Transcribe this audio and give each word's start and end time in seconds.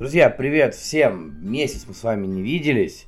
Друзья, 0.00 0.30
привет 0.30 0.74
всем! 0.74 1.34
Месяц 1.42 1.84
мы 1.86 1.92
с 1.92 2.02
вами 2.02 2.26
не 2.26 2.40
виделись, 2.40 3.04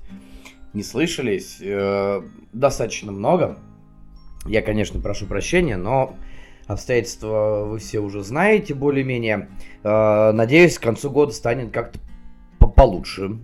не 0.74 0.82
слышались, 0.82 1.56
э, 1.58 2.20
достаточно 2.52 3.10
много. 3.10 3.58
Я, 4.44 4.60
конечно, 4.60 5.00
прошу 5.00 5.24
прощения, 5.24 5.78
но 5.78 6.14
обстоятельства 6.66 7.64
вы 7.64 7.78
все 7.78 8.00
уже 8.00 8.22
знаете 8.22 8.74
более-менее. 8.74 9.48
Э, 9.82 10.32
надеюсь, 10.32 10.78
к 10.78 10.82
концу 10.82 11.08
года 11.08 11.32
станет 11.32 11.72
как-то 11.72 11.98
получше, 12.76 13.38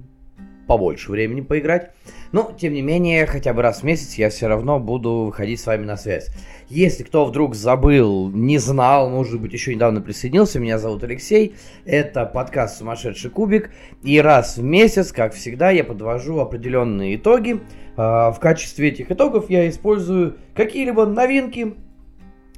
побольше 0.68 1.10
времени 1.10 1.40
поиграть. 1.40 1.90
Но, 2.30 2.52
тем 2.56 2.74
не 2.74 2.82
менее, 2.82 3.26
хотя 3.26 3.52
бы 3.52 3.62
раз 3.62 3.80
в 3.80 3.82
месяц 3.82 4.14
я 4.14 4.28
все 4.28 4.46
равно 4.46 4.78
буду 4.78 5.24
выходить 5.26 5.58
с 5.60 5.66
вами 5.66 5.84
на 5.84 5.96
связь. 5.96 6.28
Если 6.68 7.02
кто 7.02 7.24
вдруг 7.24 7.54
забыл, 7.54 8.30
не 8.30 8.58
знал, 8.58 9.08
может 9.08 9.40
быть, 9.40 9.54
еще 9.54 9.74
недавно 9.74 10.02
присоединился, 10.02 10.60
меня 10.60 10.78
зовут 10.78 11.02
Алексей, 11.02 11.54
это 11.86 12.26
подкаст 12.26 12.78
«Сумасшедший 12.78 13.30
кубик», 13.30 13.70
и 14.02 14.20
раз 14.20 14.58
в 14.58 14.62
месяц, 14.62 15.10
как 15.10 15.32
всегда, 15.32 15.70
я 15.70 15.82
подвожу 15.82 16.38
определенные 16.38 17.16
итоги. 17.16 17.60
А, 17.96 18.30
в 18.30 18.38
качестве 18.38 18.90
этих 18.90 19.10
итогов 19.10 19.48
я 19.48 19.66
использую 19.68 20.36
какие-либо 20.54 21.06
новинки, 21.06 21.74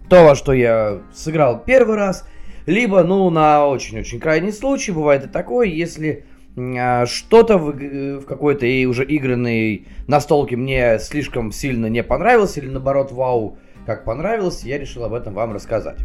то, 0.09 0.25
во 0.25 0.35
что 0.35 0.53
я 0.53 1.03
сыграл 1.15 1.63
первый 1.65 1.95
раз, 1.95 2.27
либо, 2.67 3.05
ну, 3.05 3.31
на 3.31 3.67
очень-очень 3.69 4.19
крайний 4.19 4.53
случай, 4.53 4.91
бывает 4.91 5.25
и 5.25 5.29
такое, 5.29 5.69
если 5.69 6.25
что-то 6.57 7.59
в, 7.59 7.73
в 8.21 8.25
какой-то 8.27 8.67
и 8.67 8.85
уже 8.85 9.05
игранной 9.05 9.87
настолке 10.07 10.57
мне 10.57 10.99
слишком 10.99 11.53
сильно 11.53 11.87
не 11.87 12.03
понравилось, 12.03 12.59
или 12.59 12.69
наоборот, 12.69 13.13
вау, 13.13 13.57
как 13.87 14.05
понравилось, 14.05 14.65
я 14.65 14.79
решил 14.79 15.05
об 15.05 15.15
этом 15.15 15.35
вам 15.35 15.53
рассказать. 15.53 15.99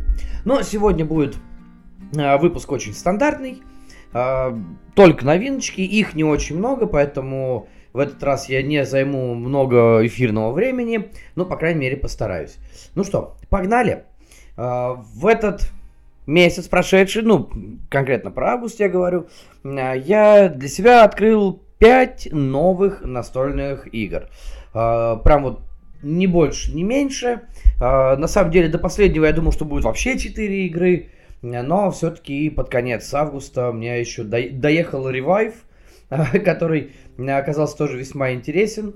Но 0.45 0.61
сегодня 0.61 1.03
будет 1.03 1.35
а, 2.17 2.37
выпуск 2.37 2.71
очень 2.71 2.93
стандартный, 2.93 3.63
а, 4.13 4.57
только 4.93 5.25
новиночки, 5.25 5.81
их 5.81 6.13
не 6.13 6.23
очень 6.23 6.57
много, 6.57 6.85
поэтому 6.85 7.67
в 7.91 7.99
этот 7.99 8.21
раз 8.23 8.47
я 8.47 8.61
не 8.61 8.85
займу 8.85 9.33
много 9.33 10.05
эфирного 10.05 10.51
времени, 10.51 11.11
но, 11.35 11.45
по 11.45 11.57
крайней 11.57 11.79
мере, 11.79 11.97
постараюсь. 11.97 12.57
Ну 12.93 13.03
что, 13.03 13.37
погнали. 13.49 14.05
В 14.57 15.27
этот 15.27 15.69
месяц 16.25 16.67
прошедший, 16.67 17.23
ну, 17.23 17.49
конкретно 17.89 18.31
про 18.31 18.53
август 18.53 18.79
я 18.79 18.89
говорю, 18.89 19.27
я 19.63 20.49
для 20.49 20.67
себя 20.67 21.03
открыл 21.03 21.61
5 21.79 22.29
новых 22.31 23.01
настольных 23.03 23.93
игр. 23.93 24.27
Прям 24.73 25.43
вот 25.43 25.61
не 26.01 26.27
больше, 26.27 26.73
не 26.73 26.83
меньше. 26.83 27.41
На 27.79 28.27
самом 28.27 28.51
деле, 28.51 28.69
до 28.69 28.77
последнего 28.77 29.25
я 29.25 29.33
думал, 29.33 29.51
что 29.51 29.65
будет 29.65 29.83
вообще 29.83 30.17
4 30.17 30.65
игры. 30.67 31.09
Но 31.41 31.91
все-таки 31.91 32.49
под 32.49 32.69
конец 32.69 33.13
августа 33.13 33.71
мне 33.71 33.99
еще 33.99 34.23
доехал 34.23 35.09
ревайв, 35.09 35.53
который 36.45 36.91
оказался 37.17 37.77
тоже 37.77 37.97
весьма 37.97 38.31
интересен. 38.33 38.95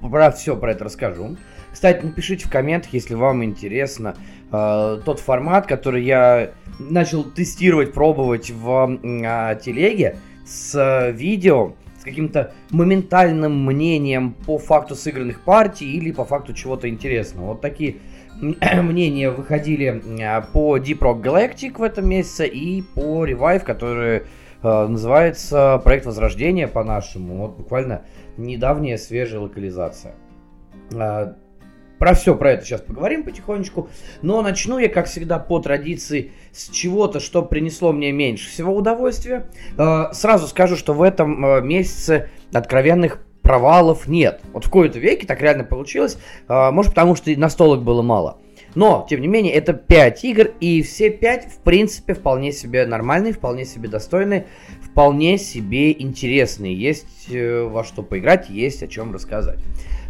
Про 0.00 0.30
все 0.30 0.56
про 0.56 0.72
это 0.72 0.84
расскажу. 0.84 1.36
Кстати, 1.72 2.04
напишите 2.04 2.46
в 2.46 2.50
комментах, 2.50 2.92
если 2.92 3.14
вам 3.14 3.44
интересно 3.44 4.16
э, 4.52 5.00
тот 5.04 5.20
формат, 5.20 5.66
который 5.66 6.04
я 6.04 6.50
начал 6.78 7.24
тестировать, 7.24 7.92
пробовать 7.92 8.50
в 8.50 8.98
э, 9.02 9.60
телеге 9.60 10.16
с 10.46 10.74
э, 10.74 11.12
видео, 11.12 11.74
с 12.00 12.04
каким-то 12.04 12.52
моментальным 12.70 13.64
мнением 13.64 14.32
по 14.32 14.58
факту 14.58 14.94
сыгранных 14.94 15.40
партий 15.42 15.92
или 15.96 16.12
по 16.12 16.24
факту 16.24 16.52
чего-то 16.52 16.88
интересного. 16.88 17.48
Вот 17.48 17.60
такие 17.60 17.96
мнения 18.40 19.30
выходили 19.30 20.02
по 20.52 20.78
Deep 20.78 20.98
Rock 21.00 21.22
Galactic 21.22 21.78
в 21.78 21.82
этом 21.82 22.08
месяце 22.08 22.46
и 22.46 22.82
по 22.82 23.26
Revive, 23.26 23.64
который 23.64 24.22
э, 24.62 24.86
называется 24.86 25.80
Проект 25.82 26.06
Возрождения 26.06 26.68
по-нашему. 26.68 27.36
Вот 27.38 27.56
буквально 27.56 28.02
недавняя 28.36 28.96
свежая 28.96 29.40
локализация. 29.40 30.14
Про 31.98 32.14
все 32.14 32.34
про 32.34 32.52
это 32.52 32.64
сейчас 32.64 32.80
поговорим 32.80 33.24
потихонечку. 33.24 33.88
Но 34.22 34.40
начну 34.42 34.78
я, 34.78 34.88
как 34.88 35.06
всегда, 35.06 35.38
по 35.38 35.58
традиции 35.58 36.32
с 36.52 36.68
чего-то, 36.70 37.20
что 37.20 37.42
принесло 37.42 37.92
мне 37.92 38.12
меньше 38.12 38.48
всего 38.48 38.74
удовольствия. 38.74 39.50
А, 39.76 40.12
сразу 40.12 40.46
скажу, 40.46 40.76
что 40.76 40.94
в 40.94 41.02
этом 41.02 41.44
а, 41.44 41.60
месяце 41.60 42.30
откровенных 42.52 43.20
провалов 43.42 44.06
нет. 44.06 44.40
Вот 44.52 44.66
в 44.66 44.70
кои-то 44.70 44.98
веке 44.98 45.26
так 45.26 45.40
реально 45.40 45.64
получилось. 45.64 46.18
Может, 46.48 46.92
потому 46.92 47.16
что 47.16 47.30
настолок 47.38 47.82
было 47.82 48.02
мало. 48.02 48.38
Но, 48.74 49.06
тем 49.08 49.20
не 49.20 49.28
менее, 49.28 49.54
это 49.54 49.72
5 49.72 50.24
игр, 50.24 50.50
и 50.60 50.82
все 50.82 51.10
5, 51.10 51.46
в 51.46 51.58
принципе, 51.62 52.14
вполне 52.14 52.52
себе 52.52 52.86
нормальные, 52.86 53.32
вполне 53.32 53.64
себе 53.64 53.88
достойные, 53.88 54.46
вполне 54.82 55.38
себе 55.38 55.92
интересные. 55.92 56.74
Есть 56.74 57.30
э, 57.30 57.62
во 57.62 57.84
что 57.84 58.02
поиграть, 58.02 58.50
есть 58.50 58.82
о 58.82 58.88
чем 58.88 59.12
рассказать. 59.12 59.58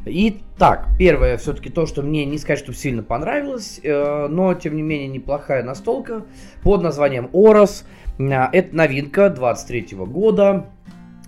Итак, 0.04 0.88
первое 0.98 1.36
все-таки 1.36 1.70
то, 1.70 1.86
что 1.86 2.02
мне 2.02 2.24
не 2.24 2.38
сказать, 2.38 2.60
что 2.60 2.72
сильно 2.72 3.02
понравилось, 3.02 3.80
э, 3.82 4.26
но 4.28 4.54
тем 4.54 4.76
не 4.76 4.82
менее 4.82 5.08
неплохая 5.08 5.62
настолка 5.62 6.24
под 6.62 6.82
названием 6.82 7.28
Орос. 7.32 7.84
Э, 8.18 8.44
это 8.52 8.74
новинка 8.74 9.28
23 9.28 9.96
года, 10.06 10.66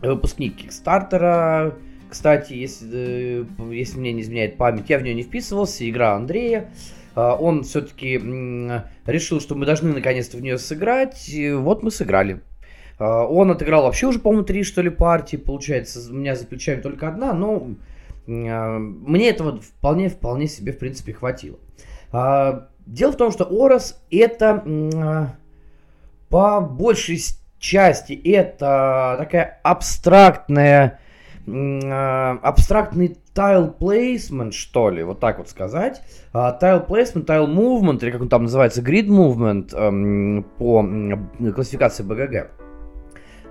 выпускник 0.02 0.56
Кикстартера. 0.56 1.74
Кстати, 2.08 2.54
если, 2.54 3.46
если 3.70 3.98
мне 3.98 4.12
не 4.12 4.22
изменяет 4.22 4.56
память, 4.56 4.88
я 4.88 4.98
в 4.98 5.02
нее 5.02 5.14
не 5.14 5.22
вписывался, 5.22 5.88
игра 5.88 6.14
Андрея. 6.14 6.70
Он 7.14 7.64
все-таки 7.64 8.16
решил, 9.06 9.40
что 9.40 9.54
мы 9.54 9.66
должны 9.66 9.92
наконец-то 9.92 10.36
в 10.36 10.42
нее 10.42 10.58
сыграть. 10.58 11.28
И 11.28 11.52
вот 11.52 11.84
мы 11.84 11.92
сыграли. 11.92 12.40
Он 12.98 13.50
отыграл 13.50 13.84
вообще 13.84 14.08
уже, 14.08 14.18
по-моему, 14.18 14.44
три, 14.44 14.64
что 14.64 14.82
ли, 14.82 14.90
партии. 14.90 15.36
Получается, 15.36 16.00
у 16.10 16.14
меня 16.14 16.34
за 16.34 16.46
плечами 16.46 16.80
только 16.80 17.08
одна, 17.08 17.32
но 17.32 17.68
мне 18.26 19.28
этого 19.28 19.60
вполне, 19.60 20.08
вполне 20.08 20.46
себе, 20.46 20.72
в 20.72 20.78
принципе, 20.78 21.12
хватило. 21.12 21.58
А, 22.12 22.68
дело 22.86 23.12
в 23.12 23.16
том, 23.16 23.30
что 23.30 23.44
Орос 23.44 24.02
это 24.10 25.36
по 26.28 26.60
большей 26.60 27.18
части 27.58 28.12
это 28.12 29.16
такая 29.18 29.60
абстрактная 29.62 31.00
абстрактный 31.46 33.16
tile 33.34 33.76
placement, 33.76 34.52
что 34.52 34.90
ли, 34.90 35.02
вот 35.02 35.20
так 35.20 35.38
вот 35.38 35.48
сказать. 35.48 36.02
Tile 36.32 36.86
placement, 36.86 37.24
tile 37.24 37.48
movement, 37.48 38.02
или 38.02 38.10
как 38.10 38.20
он 38.20 38.28
там 38.28 38.42
называется, 38.44 38.82
grid 38.82 39.06
movement 39.06 39.74
эм, 39.74 40.44
по 40.58 40.84
классификации 41.52 42.02
БГГ. 42.02 42.50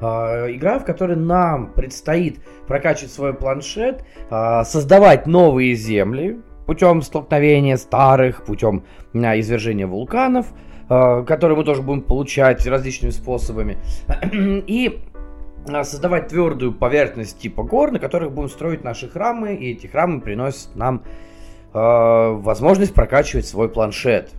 А, 0.01 0.47
игра, 0.49 0.79
в 0.79 0.85
которой 0.85 1.17
нам 1.17 1.73
предстоит 1.73 2.39
прокачивать 2.67 3.11
свой 3.11 3.33
планшет, 3.33 4.03
а, 4.29 4.63
создавать 4.63 5.27
новые 5.27 5.75
земли 5.75 6.39
путем 6.65 7.01
столкновения 7.01 7.77
старых, 7.77 8.45
путем 8.45 8.83
а, 9.13 9.39
извержения 9.39 9.87
вулканов, 9.87 10.47
которые 10.87 11.55
мы 11.55 11.63
тоже 11.65 11.83
будем 11.83 12.01
получать 12.01 12.65
различными 12.65 13.11
способами. 13.11 13.77
И 14.33 15.03
создавать 15.83 16.29
твердую 16.29 16.73
поверхность 16.73 17.39
типа 17.39 17.61
гор, 17.61 17.91
на 17.91 17.99
которых 17.99 18.31
будем 18.31 18.49
строить 18.49 18.83
наши 18.83 19.07
храмы, 19.07 19.53
и 19.53 19.73
эти 19.73 19.85
храмы 19.85 20.19
приносят 20.19 20.75
нам 20.75 21.03
возможность 21.73 22.95
прокачивать 22.95 23.45
свой 23.45 23.69
планшет. 23.69 24.31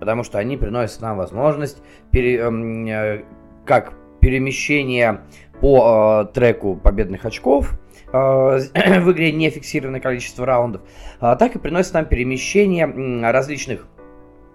Потому 0.00 0.24
что 0.24 0.38
они 0.38 0.56
приносят 0.56 1.02
нам 1.02 1.18
возможность 1.18 1.82
пере, 2.10 2.38
э, 2.40 3.22
как 3.66 3.92
перемещение 4.20 5.20
по 5.60 6.24
э, 6.28 6.32
треку 6.32 6.76
победных 6.76 7.24
очков 7.24 7.78
э, 8.12 8.16
в 9.00 9.12
игре 9.12 9.32
не 9.32 9.50
фиксированное 9.50 10.00
количество 10.00 10.46
раундов, 10.46 10.82
э, 11.20 11.36
так 11.38 11.56
и 11.56 11.58
приносит 11.58 11.94
нам 11.94 12.06
перемещение 12.06 12.86
э, 12.86 13.30
различных 13.30 13.86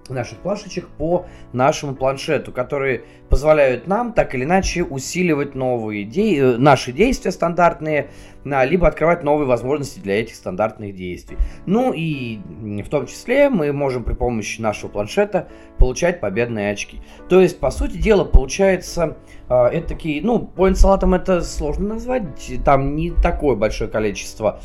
наших 0.10 0.40
плашечек 0.40 0.88
по 0.88 1.26
нашему 1.54 1.96
планшету, 1.96 2.52
которые 2.52 3.04
позволяют 3.30 3.88
нам 3.88 4.14
так 4.14 4.36
или 4.36 4.44
иначе 4.44 4.84
усиливать 4.84 5.56
новые 5.56 6.04
де- 6.04 6.38
э, 6.38 6.58
наши 6.58 6.92
действия 6.92 7.32
стандартные, 7.32 8.10
либо 8.44 8.88
открывать 8.88 9.24
новые 9.24 9.48
возможности 9.48 10.00
для 10.00 10.20
этих 10.20 10.36
стандартных 10.36 10.96
действий. 10.96 11.38
Ну 11.66 11.94
и 11.94 12.40
в 12.84 12.90
том 12.90 13.08
числе 13.08 13.50
мы 13.50 13.72
можем 13.72 14.04
при 14.04 14.14
помощи 14.14 14.60
нашего 14.60 14.90
планшета 14.90 15.48
получать 15.78 16.20
победные 16.20 16.72
очки. 16.72 17.02
То 17.30 17.40
есть, 17.40 17.60
по 17.60 17.72
сути 17.72 17.98
дела, 17.98 18.26
получается, 18.26 19.18
э, 19.50 19.56
это 19.56 19.88
такие, 19.88 20.22
ну, 20.22 20.52
point 20.56 20.76
салатом 20.76 21.14
это 21.14 21.42
сложно 21.42 21.96
назвать, 21.96 22.24
там 22.66 22.96
не 22.96 23.12
такое 23.12 23.56
большое 23.56 23.90
количество 23.90 24.60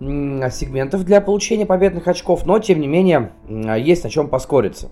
сегментов 0.00 1.04
для 1.04 1.20
получения 1.20 1.66
победных 1.66 2.06
очков, 2.08 2.46
но 2.46 2.58
тем 2.58 2.80
не 2.80 2.86
менее 2.86 3.32
есть 3.48 4.04
на 4.04 4.10
чем 4.10 4.28
поскориться. 4.28 4.90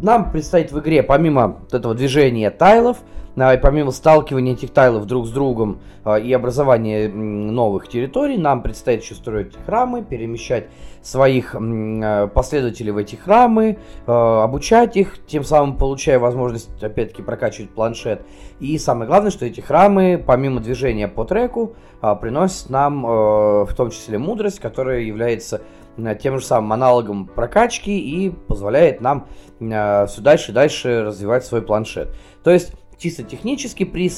Нам 0.00 0.30
предстоит 0.30 0.70
в 0.70 0.78
игре, 0.78 1.02
помимо 1.02 1.60
этого 1.72 1.94
движения 1.94 2.50
тайлов, 2.50 2.98
а, 3.40 3.54
и 3.54 3.58
помимо 3.58 3.90
сталкивания 3.90 4.54
этих 4.54 4.70
тайлов 4.70 5.06
друг 5.06 5.26
с 5.26 5.30
другом 5.30 5.80
а, 6.04 6.16
и 6.16 6.32
образования 6.32 7.08
новых 7.08 7.88
территорий, 7.88 8.36
нам 8.36 8.62
предстоит 8.62 9.02
еще 9.02 9.14
строить 9.14 9.54
храмы, 9.66 10.04
перемещать 10.04 10.66
своих 11.02 11.54
а, 11.54 12.26
последователей 12.28 12.92
в 12.92 12.96
эти 12.96 13.16
храмы, 13.16 13.78
обучать 14.06 14.96
их, 14.96 15.18
тем 15.26 15.44
самым 15.44 15.76
получая 15.76 16.18
возможность, 16.18 16.70
опять-таки, 16.82 17.22
прокачивать 17.22 17.70
планшет. 17.70 18.22
И 18.60 18.76
самое 18.78 19.08
главное, 19.08 19.30
что 19.30 19.46
эти 19.46 19.60
храмы, 19.60 20.22
помимо 20.24 20.60
движения 20.60 21.08
по 21.08 21.24
треку, 21.24 21.74
приносят 22.00 22.70
нам 22.70 23.02
в 23.02 23.70
том 23.76 23.90
числе 23.90 24.18
мудрость, 24.18 24.60
которая 24.60 25.00
является 25.00 25.62
тем 26.20 26.38
же 26.38 26.44
самым 26.44 26.72
аналогом 26.72 27.26
прокачки 27.26 27.98
и 27.98 28.30
позволяет 28.30 29.00
нам 29.00 29.26
все 29.58 30.20
дальше 30.20 30.52
и 30.52 30.54
дальше 30.54 31.04
развивать 31.04 31.44
свой 31.44 31.62
планшет. 31.62 32.14
То 32.42 32.50
есть 32.50 32.72
чисто 32.98 33.22
технически 33.22 33.84
при 33.84 34.10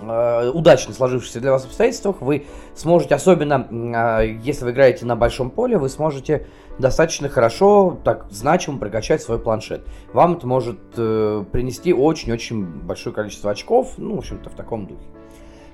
э, 0.00 0.50
удачно 0.50 0.94
сложившихся 0.94 1.40
для 1.40 1.52
вас 1.52 1.64
обстоятельствах 1.64 2.20
вы 2.20 2.46
сможете, 2.74 3.14
особенно 3.14 4.22
если 4.42 4.64
вы 4.64 4.70
играете 4.70 5.06
на 5.06 5.16
большом 5.16 5.50
поле, 5.50 5.78
вы 5.78 5.88
сможете 5.88 6.46
достаточно 6.78 7.28
хорошо, 7.28 7.98
так 8.04 8.26
значимо 8.30 8.78
прокачать 8.78 9.22
свой 9.22 9.38
планшет. 9.38 9.86
Вам 10.12 10.34
это 10.34 10.46
может 10.46 10.78
э, 10.96 11.44
принести 11.50 11.92
очень-очень 11.92 12.64
большое 12.64 13.14
количество 13.14 13.50
очков, 13.50 13.94
ну, 13.96 14.14
в 14.14 14.18
общем-то, 14.18 14.50
в 14.50 14.54
таком 14.54 14.86
духе. 14.86 15.02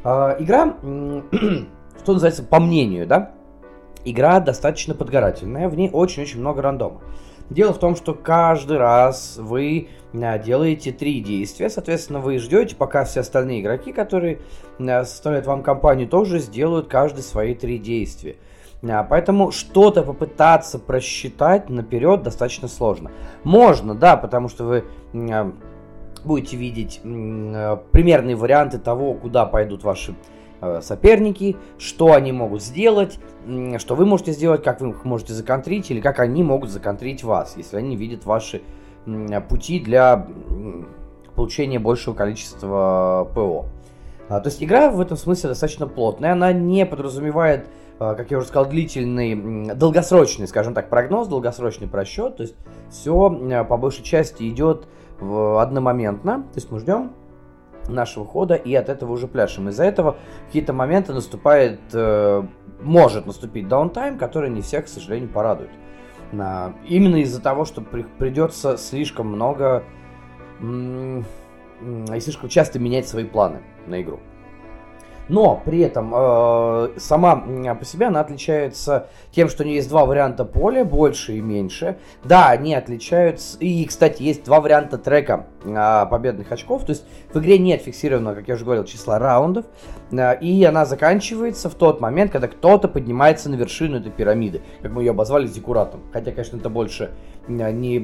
Э, 0.02 0.36
игра, 0.38 0.76
что 2.02 2.12
называется, 2.12 2.42
по 2.42 2.58
мнению, 2.58 3.06
да, 3.06 3.32
игра 4.04 4.40
достаточно 4.40 4.94
подгорательная, 4.94 5.68
в 5.68 5.76
ней 5.76 5.90
очень-очень 5.92 6.40
много 6.40 6.62
рандома. 6.62 7.00
Дело 7.50 7.74
в 7.74 7.78
том, 7.78 7.94
что 7.94 8.14
каждый 8.14 8.78
раз 8.78 9.36
вы 9.36 9.88
а, 10.14 10.38
делаете 10.38 10.92
три 10.92 11.20
действия, 11.20 11.68
соответственно, 11.68 12.20
вы 12.20 12.38
ждете, 12.38 12.74
пока 12.74 13.04
все 13.04 13.20
остальные 13.20 13.60
игроки, 13.60 13.92
которые 13.92 14.40
а, 14.78 15.04
составляют 15.04 15.46
вам 15.46 15.62
компанию, 15.62 16.08
тоже 16.08 16.38
сделают 16.38 16.88
каждый 16.88 17.22
свои 17.22 17.54
три 17.54 17.78
действия. 17.78 18.36
А, 18.82 19.04
поэтому 19.04 19.52
что-то 19.52 20.02
попытаться 20.02 20.78
просчитать 20.78 21.68
наперед 21.68 22.22
достаточно 22.22 22.66
сложно. 22.66 23.10
Можно, 23.42 23.94
да, 23.94 24.16
потому 24.16 24.48
что 24.48 24.64
вы 24.64 24.84
будете 26.24 26.56
видеть 26.56 27.00
примерные 27.02 28.36
варианты 28.36 28.78
того, 28.78 29.12
куда 29.12 29.44
пойдут 29.44 29.84
ваши 29.84 30.14
соперники, 30.82 31.56
что 31.78 32.12
они 32.12 32.32
могут 32.32 32.62
сделать, 32.62 33.18
что 33.78 33.94
вы 33.94 34.06
можете 34.06 34.32
сделать, 34.32 34.62
как 34.62 34.80
вы 34.80 34.90
их 34.90 35.04
можете 35.04 35.32
законтрить, 35.32 35.90
или 35.90 36.00
как 36.00 36.20
они 36.20 36.42
могут 36.42 36.70
законтрить 36.70 37.24
вас, 37.24 37.54
если 37.56 37.76
они 37.76 37.96
видят 37.96 38.24
ваши 38.24 38.62
пути 39.48 39.80
для 39.80 40.26
получения 41.34 41.78
большего 41.78 42.14
количества 42.14 43.28
ПО. 43.34 43.66
А, 44.28 44.40
то 44.40 44.48
есть 44.48 44.62
игра 44.62 44.90
в 44.90 45.00
этом 45.00 45.16
смысле 45.16 45.50
достаточно 45.50 45.86
плотная, 45.86 46.32
она 46.32 46.52
не 46.52 46.86
подразумевает, 46.86 47.66
а, 47.98 48.14
как 48.14 48.30
я 48.30 48.38
уже 48.38 48.46
сказал, 48.46 48.66
длительный, 48.70 49.74
долгосрочный, 49.74 50.48
скажем 50.48 50.72
так, 50.72 50.88
прогноз, 50.88 51.28
долгосрочный 51.28 51.88
просчет, 51.88 52.36
то 52.36 52.42
есть 52.44 52.54
все 52.90 53.64
по 53.68 53.76
большей 53.76 54.02
части 54.02 54.48
идет 54.48 54.86
одномоментно, 55.20 56.42
то 56.42 56.56
есть 56.56 56.70
мы 56.70 56.78
ждем, 56.78 57.12
нашего 57.88 58.24
хода 58.24 58.54
и 58.54 58.74
от 58.74 58.88
этого 58.88 59.12
уже 59.12 59.26
пляшем. 59.26 59.68
Из-за 59.68 59.84
этого 59.84 60.16
какие-то 60.46 60.72
моменты 60.72 61.12
наступает, 61.12 61.80
э, 61.92 62.42
может 62.80 63.26
наступить 63.26 63.68
даунтайм, 63.68 64.18
который 64.18 64.50
не 64.50 64.60
всех, 64.60 64.86
к 64.86 64.88
сожалению, 64.88 65.28
порадует. 65.28 65.70
А, 66.32 66.74
именно 66.86 67.16
из-за 67.16 67.40
того, 67.40 67.64
что 67.64 67.80
при, 67.80 68.02
придется 68.02 68.76
слишком 68.76 69.28
много 69.28 69.84
и 70.60 72.20
слишком 72.20 72.48
часто 72.48 72.78
менять 72.78 73.08
свои 73.08 73.24
планы 73.24 73.62
на 73.86 74.00
игру. 74.00 74.20
Но 75.28 75.62
при 75.64 75.80
этом 75.80 76.12
э, 76.14 76.88
сама 76.98 77.36
по 77.74 77.84
себе 77.84 78.06
она 78.06 78.20
отличается 78.20 79.08
тем, 79.30 79.48
что 79.48 79.62
у 79.62 79.66
нее 79.66 79.76
есть 79.76 79.88
два 79.88 80.04
варианта 80.04 80.44
поля, 80.44 80.84
больше 80.84 81.34
и 81.34 81.40
меньше. 81.40 81.96
Да, 82.24 82.50
они 82.50 82.74
отличаются. 82.74 83.56
И, 83.58 83.84
кстати, 83.86 84.22
есть 84.22 84.44
два 84.44 84.60
варианта 84.60 84.98
трека 84.98 85.46
э, 85.64 86.06
победных 86.10 86.52
очков. 86.52 86.84
То 86.84 86.90
есть 86.90 87.04
в 87.32 87.38
игре 87.38 87.58
нет 87.58 87.82
фиксированного, 87.82 88.34
как 88.34 88.48
я 88.48 88.54
уже 88.54 88.64
говорил, 88.64 88.84
числа 88.84 89.18
раундов. 89.18 89.64
Э, 90.12 90.38
и 90.40 90.62
она 90.64 90.84
заканчивается 90.84 91.70
в 91.70 91.74
тот 91.74 92.00
момент, 92.00 92.30
когда 92.30 92.48
кто-то 92.48 92.88
поднимается 92.88 93.48
на 93.48 93.54
вершину 93.54 93.98
этой 93.98 94.12
пирамиды. 94.12 94.60
Как 94.82 94.92
мы 94.92 95.02
ее 95.02 95.12
обозвали 95.12 95.46
зикуратом. 95.46 96.02
Хотя, 96.12 96.32
конечно, 96.32 96.58
это 96.58 96.68
больше 96.68 97.10
э, 97.48 97.70
не 97.72 97.98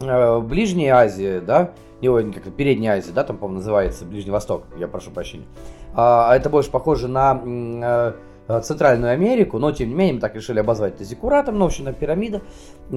э, 0.00 0.40
Ближняя 0.40 0.96
Азия, 0.96 1.40
да, 1.40 1.72
не, 2.00 2.32
как-то 2.32 2.50
Передняя 2.50 2.98
Азия, 2.98 3.12
да, 3.12 3.24
там, 3.24 3.38
по-моему, 3.38 3.60
называется, 3.60 4.04
Ближний 4.04 4.30
Восток, 4.30 4.64
я 4.78 4.88
прошу 4.88 5.10
прощения. 5.10 5.46
А, 5.94 6.30
а 6.30 6.36
это 6.36 6.50
больше 6.50 6.70
похоже 6.70 7.08
на 7.08 7.40
э, 7.44 8.12
э, 8.48 8.60
Центральную 8.60 9.12
Америку, 9.12 9.58
но 9.58 9.72
тем 9.72 9.88
не 9.88 9.94
менее 9.94 10.14
мы 10.14 10.20
так 10.20 10.34
решили 10.34 10.58
обозвать 10.58 10.94
это 10.94 11.04
зиккуратом, 11.04 11.58
но, 11.58 11.64
в 11.64 11.68
общем, 11.68 11.92
пирамида, 11.94 12.42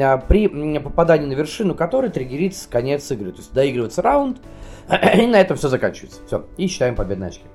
а, 0.02 0.18
при 0.18 0.48
попадании 0.80 1.28
на 1.28 1.34
вершину 1.34 1.76
которой 1.76 2.10
триггерится 2.10 2.70
конец 2.70 3.10
игры. 3.12 3.32
То 3.32 3.38
есть 3.38 3.54
доигрывается 3.54 4.02
раунд, 4.02 4.42
и 5.16 5.28
на 5.28 5.40
этом 5.40 5.56
все 5.56 5.70
заканчивается. 5.70 6.20
Все, 6.26 6.46
и 6.58 6.68
считаем 6.68 6.96
победные 6.96 7.30
очки. 7.30 7.46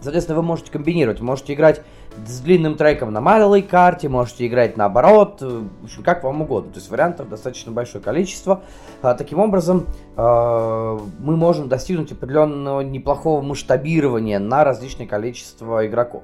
Соответственно, 0.00 0.36
вы 0.36 0.42
можете 0.42 0.70
комбинировать, 0.70 1.20
можете 1.20 1.54
играть 1.54 1.82
с 2.26 2.40
длинным 2.40 2.76
треком 2.76 3.12
на 3.12 3.20
малой 3.20 3.62
карте, 3.62 4.08
можете 4.08 4.46
играть 4.46 4.76
наоборот, 4.76 5.40
в 5.40 5.84
общем, 5.84 6.02
как 6.02 6.24
вам 6.24 6.42
угодно. 6.42 6.72
То 6.72 6.78
есть 6.78 6.90
вариантов 6.90 7.28
достаточно 7.28 7.72
большое 7.72 8.02
количество. 8.02 8.62
А, 9.02 9.14
таким 9.14 9.38
образом, 9.38 9.86
а, 10.16 10.98
мы 11.18 11.36
можем 11.36 11.68
достигнуть 11.68 12.12
определенного 12.12 12.80
неплохого 12.80 13.42
масштабирования 13.42 14.38
на 14.38 14.64
различное 14.64 15.06
количество 15.06 15.86
игроков. 15.86 16.22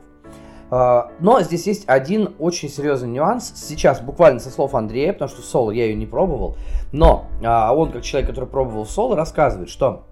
А, 0.75 1.11
но 1.21 1.43
здесь 1.43 1.67
есть 1.67 1.85
один 1.87 2.35
очень 2.39 2.71
серьезный 2.71 3.11
нюанс. 3.11 3.53
Сейчас 3.55 4.01
буквально 4.01 4.41
со 4.41 4.49
слов 4.49 4.75
Андрея, 4.75 5.13
потому 5.13 5.29
что 5.29 5.43
соло 5.43 5.71
я 5.71 5.85
ее 5.85 5.95
не 5.95 6.07
пробовал, 6.07 6.57
но 6.93 7.27
а, 7.45 7.75
он, 7.75 7.93
как 7.93 8.03
человек, 8.03 8.31
который 8.31 8.49
пробовал 8.49 8.87
соло, 8.87 9.15
рассказывает, 9.15 9.69
что 9.69 10.07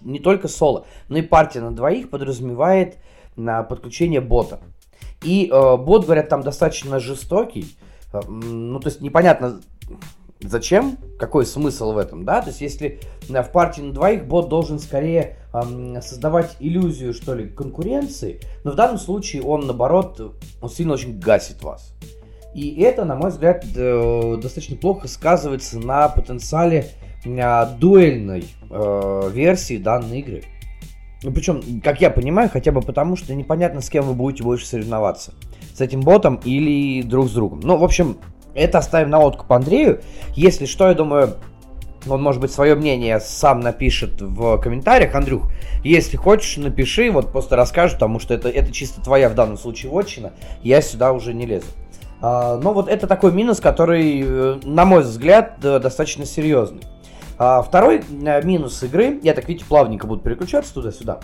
не 0.00 0.18
только 0.18 0.48
соло, 0.48 0.86
но 1.08 1.18
и 1.18 1.22
партия 1.22 1.60
на 1.60 1.70
двоих 1.70 2.10
подразумевает 2.10 2.98
на 3.36 3.62
подключение 3.62 4.20
бота. 4.20 4.58
И 5.22 5.50
э, 5.50 5.76
бот, 5.76 6.04
говорят, 6.04 6.28
там 6.28 6.42
достаточно 6.42 7.00
жестокий. 7.00 7.76
Э, 8.12 8.20
ну, 8.28 8.78
то 8.80 8.88
есть 8.88 9.00
непонятно, 9.00 9.60
зачем, 10.40 10.98
какой 11.18 11.46
смысл 11.46 11.92
в 11.92 11.98
этом, 11.98 12.24
да? 12.24 12.42
То 12.42 12.48
есть 12.48 12.60
если 12.60 13.00
э, 13.28 13.42
в 13.42 13.50
партии 13.50 13.80
на 13.80 13.92
двоих 13.92 14.26
бот 14.26 14.48
должен 14.48 14.78
скорее 14.78 15.38
э, 15.52 16.00
создавать 16.00 16.56
иллюзию, 16.60 17.14
что 17.14 17.34
ли, 17.34 17.48
конкуренции, 17.48 18.40
но 18.64 18.72
в 18.72 18.74
данном 18.74 18.98
случае 18.98 19.42
он, 19.42 19.66
наоборот, 19.66 20.36
он 20.60 20.68
сильно 20.68 20.94
очень 20.94 21.18
гасит 21.18 21.62
вас. 21.62 21.92
И 22.54 22.80
это, 22.80 23.04
на 23.04 23.16
мой 23.16 23.30
взгляд, 23.30 23.64
э, 23.74 24.38
достаточно 24.40 24.76
плохо 24.76 25.08
сказывается 25.08 25.78
на 25.78 26.08
потенциале 26.08 26.88
дуэльной 27.24 28.46
э, 28.70 29.30
версии 29.32 29.78
данной 29.78 30.20
игры. 30.20 30.44
Ну, 31.22 31.32
причем, 31.32 31.80
как 31.82 32.00
я 32.00 32.10
понимаю, 32.10 32.50
хотя 32.52 32.72
бы 32.72 32.82
потому, 32.82 33.16
что 33.16 33.34
непонятно, 33.34 33.80
с 33.80 33.88
кем 33.88 34.04
вы 34.04 34.14
будете 34.14 34.42
больше 34.42 34.66
соревноваться. 34.66 35.32
С 35.74 35.80
этим 35.80 36.00
ботом 36.02 36.40
или 36.44 37.02
друг 37.02 37.28
с 37.28 37.32
другом. 37.32 37.60
Ну, 37.60 37.76
в 37.76 37.84
общем, 37.84 38.18
это 38.54 38.78
оставим 38.78 39.10
на 39.10 39.20
откуп 39.20 39.52
Андрею. 39.52 40.02
Если 40.34 40.66
что, 40.66 40.88
я 40.88 40.94
думаю, 40.94 41.36
он, 42.08 42.22
может 42.22 42.40
быть, 42.40 42.52
свое 42.52 42.74
мнение 42.74 43.18
сам 43.20 43.60
напишет 43.60 44.20
в 44.20 44.58
комментариях. 44.58 45.14
Андрюх, 45.14 45.50
если 45.82 46.16
хочешь, 46.16 46.56
напиши, 46.58 47.10
вот 47.10 47.32
просто 47.32 47.56
расскажу, 47.56 47.94
потому 47.94 48.20
что 48.20 48.34
это, 48.34 48.48
это 48.48 48.72
чисто 48.72 49.00
твоя 49.02 49.28
в 49.28 49.34
данном 49.34 49.58
случае 49.58 49.90
вотчина. 49.90 50.32
Я 50.62 50.80
сюда 50.82 51.12
уже 51.12 51.34
не 51.34 51.46
лезу. 51.46 51.66
А, 52.20 52.58
но 52.58 52.72
вот 52.72 52.88
это 52.88 53.06
такой 53.06 53.32
минус, 53.32 53.60
который, 53.60 54.22
э, 54.24 54.60
на 54.64 54.84
мой 54.84 55.02
взгляд, 55.02 55.58
достаточно 55.60 56.24
серьезный. 56.24 56.82
А, 57.38 57.62
второй 57.62 57.98
э, 57.98 58.42
минус 58.42 58.82
игры, 58.82 59.18
я 59.22 59.34
так 59.34 59.48
видите, 59.48 59.66
плавненько 59.66 60.06
буду 60.06 60.22
переключаться 60.22 60.72
туда-сюда. 60.72 61.20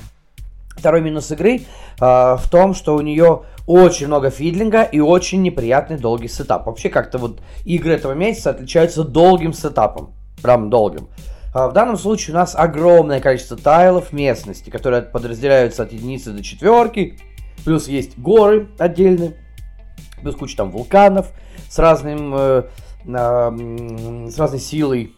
Второй 0.77 1.01
минус 1.01 1.31
игры 1.31 1.63
а, 2.01 2.37
в 2.37 2.49
том, 2.51 2.75
что 2.75 2.97
у 2.97 3.01
нее 3.01 3.43
очень 3.67 4.07
много 4.07 4.31
fiddling 4.31 4.77
а 4.77 4.83
и 4.83 5.01
очень 5.01 5.43
неприятный 5.43 5.99
долгий 5.99 6.29
сетап. 6.29 6.67
Вообще 6.67 6.89
как-то 6.89 7.19
вот 7.19 7.41
игры 7.65 7.93
этого 7.93 8.13
месяца 8.13 8.51
отличаются 8.51 9.05
долгим 9.05 9.53
сетапом. 9.53 10.15
Прям 10.43 10.71
долгим. 10.71 11.09
А, 11.55 11.69
в 11.69 11.73
данном 11.73 11.97
случае 11.97 12.35
у 12.35 12.39
нас 12.39 12.55
огромное 12.57 13.21
количество 13.21 13.57
тайлов 13.57 14.13
местности, 14.13 14.71
которые 14.71 15.03
подразделяются 15.03 15.83
от 15.83 15.93
единицы 15.93 16.33
до 16.33 16.43
четверки. 16.43 17.19
Плюс 17.65 17.87
есть 17.89 18.19
горы 18.19 18.69
отдельные. 18.79 19.37
Плюс 20.23 20.37
куча 20.37 20.57
там 20.57 20.71
вулканов 20.71 21.31
с 21.69 21.79
разным... 21.79 22.35
Э, 22.35 22.63
э, 23.07 24.29
с 24.31 24.39
разной 24.39 24.61
силой 24.61 25.15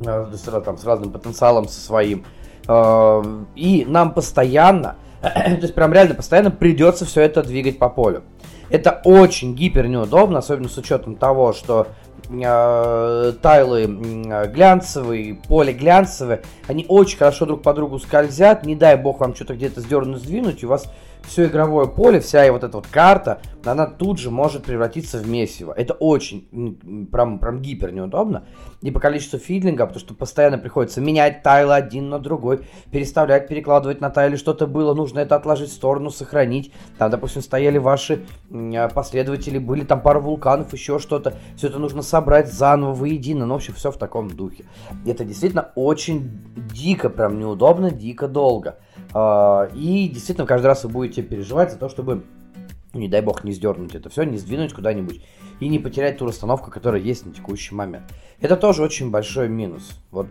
Э, 0.00 0.26
там, 0.64 0.78
с 0.78 0.84
разным 0.84 1.10
потенциалом 1.10 1.68
со 1.68 1.80
своим. 1.80 2.24
Э, 2.68 3.22
и 3.56 3.84
нам 3.88 4.14
постоянно, 4.14 4.96
то 5.20 5.58
есть 5.60 5.74
прям 5.74 5.92
реально 5.92 6.14
постоянно 6.14 6.50
придется 6.50 7.04
все 7.04 7.22
это 7.22 7.42
двигать 7.42 7.78
по 7.78 7.88
полю. 7.88 8.22
Это 8.70 9.00
очень 9.04 9.54
гипер 9.54 9.86
неудобно, 9.88 10.38
особенно 10.38 10.68
с 10.68 10.76
учетом 10.76 11.16
того, 11.16 11.52
что 11.52 11.88
э, 12.30 13.32
тайлы 13.42 13.82
э, 13.82 14.46
глянцевые, 14.48 15.34
поле 15.48 15.72
глянцевое, 15.72 16.42
они 16.66 16.84
очень 16.88 17.18
хорошо 17.18 17.46
друг 17.46 17.62
по 17.62 17.72
другу 17.72 17.98
скользят. 17.98 18.64
Не 18.64 18.76
дай 18.76 18.96
бог 18.96 19.20
вам 19.20 19.34
что-то 19.34 19.54
где-то 19.54 19.80
сдернуть, 19.80 20.22
сдвинуть, 20.22 20.62
и 20.62 20.66
у 20.66 20.68
вас 20.68 20.92
все 21.28 21.46
игровое 21.46 21.86
поле, 21.86 22.20
вся 22.20 22.50
вот 22.50 22.64
эта 22.64 22.76
вот 22.76 22.86
карта, 22.86 23.40
она 23.64 23.86
тут 23.86 24.18
же 24.18 24.30
может 24.30 24.64
превратиться 24.64 25.18
в 25.18 25.28
месиво. 25.28 25.72
Это 25.76 25.94
очень, 25.94 27.06
прям, 27.12 27.38
прям 27.38 27.60
гипер 27.60 27.92
неудобно. 27.92 28.44
И 28.80 28.90
по 28.90 29.00
количеству 29.00 29.38
фидлинга, 29.38 29.86
потому 29.86 30.00
что 30.00 30.14
постоянно 30.14 30.58
приходится 30.58 31.00
менять 31.00 31.42
тайлы 31.42 31.74
один 31.74 32.08
на 32.08 32.18
другой, 32.18 32.66
переставлять, 32.90 33.48
перекладывать 33.48 34.00
на 34.00 34.10
тайле 34.10 34.36
что-то 34.36 34.66
было, 34.66 34.94
нужно 34.94 35.18
это 35.18 35.36
отложить 35.36 35.70
в 35.70 35.74
сторону, 35.74 36.10
сохранить. 36.10 36.72
Там, 36.96 37.10
допустим, 37.10 37.42
стояли 37.42 37.78
ваши 37.78 38.24
а, 38.52 38.88
последователи, 38.88 39.58
были 39.58 39.84
там 39.84 40.00
пару 40.00 40.20
вулканов, 40.20 40.72
еще 40.72 40.98
что-то. 40.98 41.34
Все 41.56 41.68
это 41.68 41.78
нужно 41.78 42.02
собрать 42.02 42.52
заново 42.52 42.94
воедино. 42.94 43.46
Ну, 43.46 43.54
в 43.54 43.56
общем, 43.56 43.74
все 43.74 43.90
в 43.90 43.98
таком 43.98 44.30
духе. 44.30 44.64
Это 45.04 45.24
действительно 45.24 45.70
очень 45.74 46.40
дико, 46.72 47.10
прям 47.10 47.38
неудобно, 47.38 47.90
дико 47.90 48.28
долго. 48.28 48.78
А, 49.14 49.68
и 49.74 50.08
действительно, 50.08 50.46
каждый 50.46 50.66
раз 50.66 50.84
вы 50.84 50.90
будете 50.90 51.22
переживать 51.22 51.72
за 51.72 51.78
то, 51.78 51.88
чтобы, 51.88 52.24
не 52.92 53.08
дай 53.08 53.22
бог, 53.22 53.44
не 53.44 53.52
сдернуть 53.52 53.94
это 53.94 54.10
все, 54.10 54.24
не 54.24 54.36
сдвинуть 54.38 54.72
куда-нибудь 54.72 55.22
и 55.60 55.68
не 55.68 55.78
потерять 55.78 56.18
ту 56.18 56.26
расстановку, 56.26 56.70
которая 56.70 57.00
есть 57.00 57.26
на 57.26 57.32
текущий 57.32 57.74
момент. 57.74 58.04
Это 58.40 58.56
тоже 58.56 58.82
очень 58.82 59.10
большой 59.10 59.48
минус, 59.48 60.00
вот, 60.10 60.26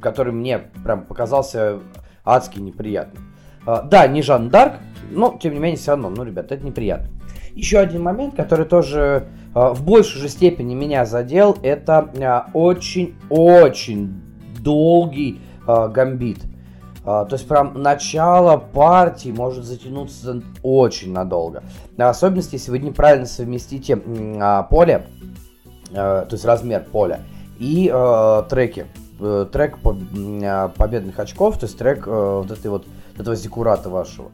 который 0.00 0.32
мне 0.32 0.58
прям 0.84 1.04
показался 1.04 1.80
адски 2.24 2.60
неприятным. 2.60 3.34
А, 3.66 3.82
да, 3.82 4.06
не 4.06 4.22
Жан 4.22 4.48
Дарк, 4.48 4.74
но 5.10 5.38
тем 5.40 5.54
не 5.54 5.60
менее 5.60 5.76
все 5.76 5.92
равно, 5.92 6.10
ну, 6.10 6.24
ребят, 6.24 6.52
это 6.52 6.64
неприятно. 6.64 7.08
Еще 7.52 7.78
один 7.78 8.02
момент, 8.02 8.34
который 8.34 8.66
тоже 8.66 9.28
э, 9.54 9.72
в 9.74 9.84
большей 9.84 10.20
же 10.20 10.28
степени 10.28 10.74
меня 10.74 11.04
задел, 11.06 11.56
это 11.62 12.10
очень-очень 12.52 14.20
долгий 14.60 15.40
гамбит. 15.66 16.40
А, 17.04 17.24
то 17.24 17.34
есть 17.34 17.46
прям 17.46 17.80
начало 17.82 18.56
партии 18.56 19.30
может 19.30 19.64
затянуться 19.64 20.42
очень 20.62 21.12
надолго. 21.12 21.62
В 21.96 21.98
если 22.52 22.70
вы 22.70 22.78
неправильно 22.78 23.26
совместите 23.26 24.00
а, 24.40 24.62
поле, 24.64 25.06
а, 25.92 26.24
то 26.24 26.34
есть 26.34 26.44
размер 26.44 26.84
поля, 26.90 27.20
и 27.58 27.86
треки. 28.48 28.86
Э, 29.20 29.46
трек 29.50 29.78
победных 29.78 31.18
очков, 31.20 31.58
то 31.58 31.66
есть 31.66 31.78
трек 31.78 32.06
э, 32.06 32.10
вот 32.10 32.50
этой 32.50 32.66
вот 32.66 32.84
этого 33.16 33.36
зикурата 33.36 33.88
вашего. 33.88 34.32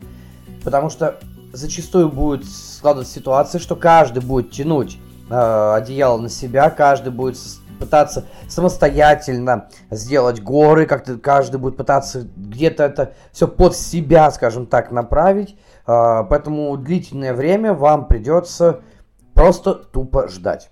Потому 0.64 0.88
что 0.88 1.16
зачастую 1.52 2.08
будет 2.08 2.46
складываться 2.46 3.12
ситуация, 3.12 3.58
что 3.58 3.76
каждый 3.76 4.22
будет 4.22 4.50
тянуть 4.50 4.98
одеяло 5.28 6.18
на 6.18 6.28
себя, 6.28 6.70
каждый 6.70 7.12
будет 7.12 7.38
пытаться 7.80 8.26
самостоятельно 8.48 9.68
сделать 9.90 10.40
горы, 10.40 10.86
как-то 10.86 11.18
каждый 11.18 11.56
будет 11.56 11.76
пытаться 11.76 12.28
где-то 12.36 12.84
это 12.84 13.12
все 13.32 13.48
под 13.48 13.74
себя, 13.74 14.30
скажем 14.30 14.66
так, 14.66 14.92
направить. 14.92 15.58
А, 15.86 16.22
поэтому 16.24 16.76
длительное 16.76 17.34
время 17.34 17.74
вам 17.74 18.06
придется 18.06 18.80
просто 19.34 19.74
тупо 19.74 20.28
ждать. 20.28 20.70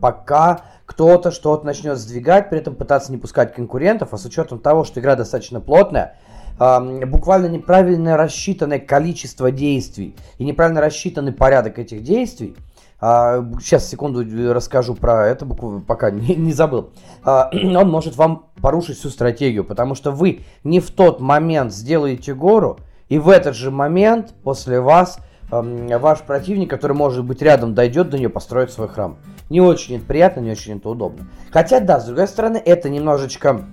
Пока 0.00 0.62
кто-то 0.86 1.30
что-то 1.30 1.64
начнет 1.64 1.98
сдвигать, 1.98 2.50
при 2.50 2.58
этом 2.58 2.74
пытаться 2.74 3.12
не 3.12 3.18
пускать 3.18 3.54
конкурентов, 3.54 4.12
а 4.12 4.18
с 4.18 4.24
учетом 4.24 4.58
того, 4.58 4.84
что 4.84 5.00
игра 5.00 5.16
достаточно 5.16 5.60
плотная, 5.60 6.16
буквально 6.58 7.46
неправильно 7.46 8.16
рассчитанное 8.16 8.78
количество 8.78 9.50
действий 9.50 10.16
и 10.38 10.44
неправильно 10.44 10.80
рассчитанный 10.80 11.32
порядок 11.32 11.78
этих 11.78 12.02
действий– 12.02 12.56
а, 12.98 13.44
сейчас, 13.60 13.88
секунду, 13.88 14.24
расскажу 14.52 14.94
про 14.94 15.26
это, 15.26 15.44
пока 15.46 16.10
не, 16.10 16.34
не 16.34 16.52
забыл. 16.52 16.90
А, 17.24 17.50
он 17.52 17.90
может 17.90 18.16
вам 18.16 18.46
порушить 18.60 18.98
всю 18.98 19.10
стратегию, 19.10 19.64
потому 19.64 19.94
что 19.94 20.10
вы 20.10 20.40
не 20.64 20.80
в 20.80 20.90
тот 20.90 21.20
момент 21.20 21.72
сделаете 21.72 22.34
гору, 22.34 22.78
и 23.08 23.18
в 23.18 23.28
этот 23.28 23.54
же 23.54 23.70
момент 23.70 24.34
после 24.42 24.80
вас 24.80 25.18
э, 25.50 25.98
ваш 25.98 26.22
противник, 26.22 26.70
который 26.70 26.96
может 26.96 27.24
быть 27.24 27.42
рядом, 27.42 27.74
дойдет 27.74 28.10
до 28.10 28.18
нее, 28.18 28.28
построит 28.28 28.72
свой 28.72 28.88
храм. 28.88 29.18
Не 29.48 29.60
очень 29.60 29.96
это 29.96 30.06
приятно, 30.06 30.40
не 30.40 30.50
очень 30.50 30.78
это 30.78 30.88
удобно. 30.88 31.28
Хотя, 31.52 31.78
да, 31.80 32.00
с 32.00 32.06
другой 32.06 32.26
стороны, 32.26 32.56
это 32.56 32.88
немножечко 32.88 33.64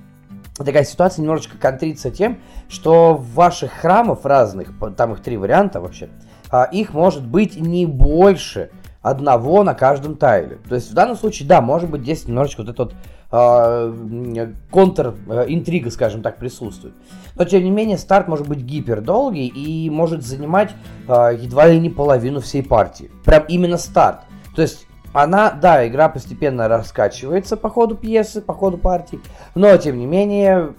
такая 0.58 0.84
ситуация 0.84 1.24
немножечко 1.24 1.58
контрится 1.58 2.12
тем, 2.12 2.40
что 2.70 3.16
ваших 3.16 3.72
храмов 3.72 4.26
разных, 4.26 4.70
там 4.96 5.14
их 5.14 5.22
три 5.22 5.36
варианта 5.38 5.82
вообще, 5.82 6.10
а, 6.52 6.66
их 6.66 6.94
может 6.94 7.26
быть 7.26 7.60
не 7.60 7.88
больше, 7.88 8.70
одного 9.04 9.64
на 9.64 9.76
каждом 9.76 10.16
тайле. 10.16 10.58
То 10.68 10.76
есть 10.76 10.90
в 10.90 10.94
данном 10.96 11.18
случае, 11.18 11.48
да, 11.48 11.62
может 11.62 11.92
быть 11.92 12.02
здесь 12.02 12.26
немножечко 12.26 12.62
вот 12.62 12.70
этот 12.70 12.80
вот 12.80 12.96
э, 13.32 14.54
контр-интрига, 14.72 15.92
скажем 15.92 16.24
так, 16.24 16.38
присутствует. 16.38 16.96
Но 17.36 17.44
тем 17.44 17.64
не 17.64 17.70
менее 17.70 17.98
старт 17.98 18.30
может 18.30 18.48
быть 18.48 18.60
гипердолгий 18.60 19.48
и 19.48 19.90
может 19.90 20.24
занимать 20.24 20.72
э, 21.08 21.38
едва 21.38 21.68
ли 21.68 21.80
не 21.80 21.90
половину 21.90 22.40
всей 22.40 22.64
партии. 22.64 23.12
Прям 23.26 23.44
именно 23.50 23.78
старт. 23.78 24.22
То 24.56 24.62
есть 24.62 24.88
она, 25.12 25.52
да, 25.52 25.86
игра 25.86 26.08
постепенно 26.08 26.70
раскачивается 26.70 27.58
по 27.58 27.70
ходу 27.70 27.96
пьесы, 27.96 28.42
по 28.42 28.54
ходу 28.54 28.78
партии, 28.78 29.20
но 29.54 29.76
тем 29.78 30.00
не 30.00 30.06
менее, 30.06 30.74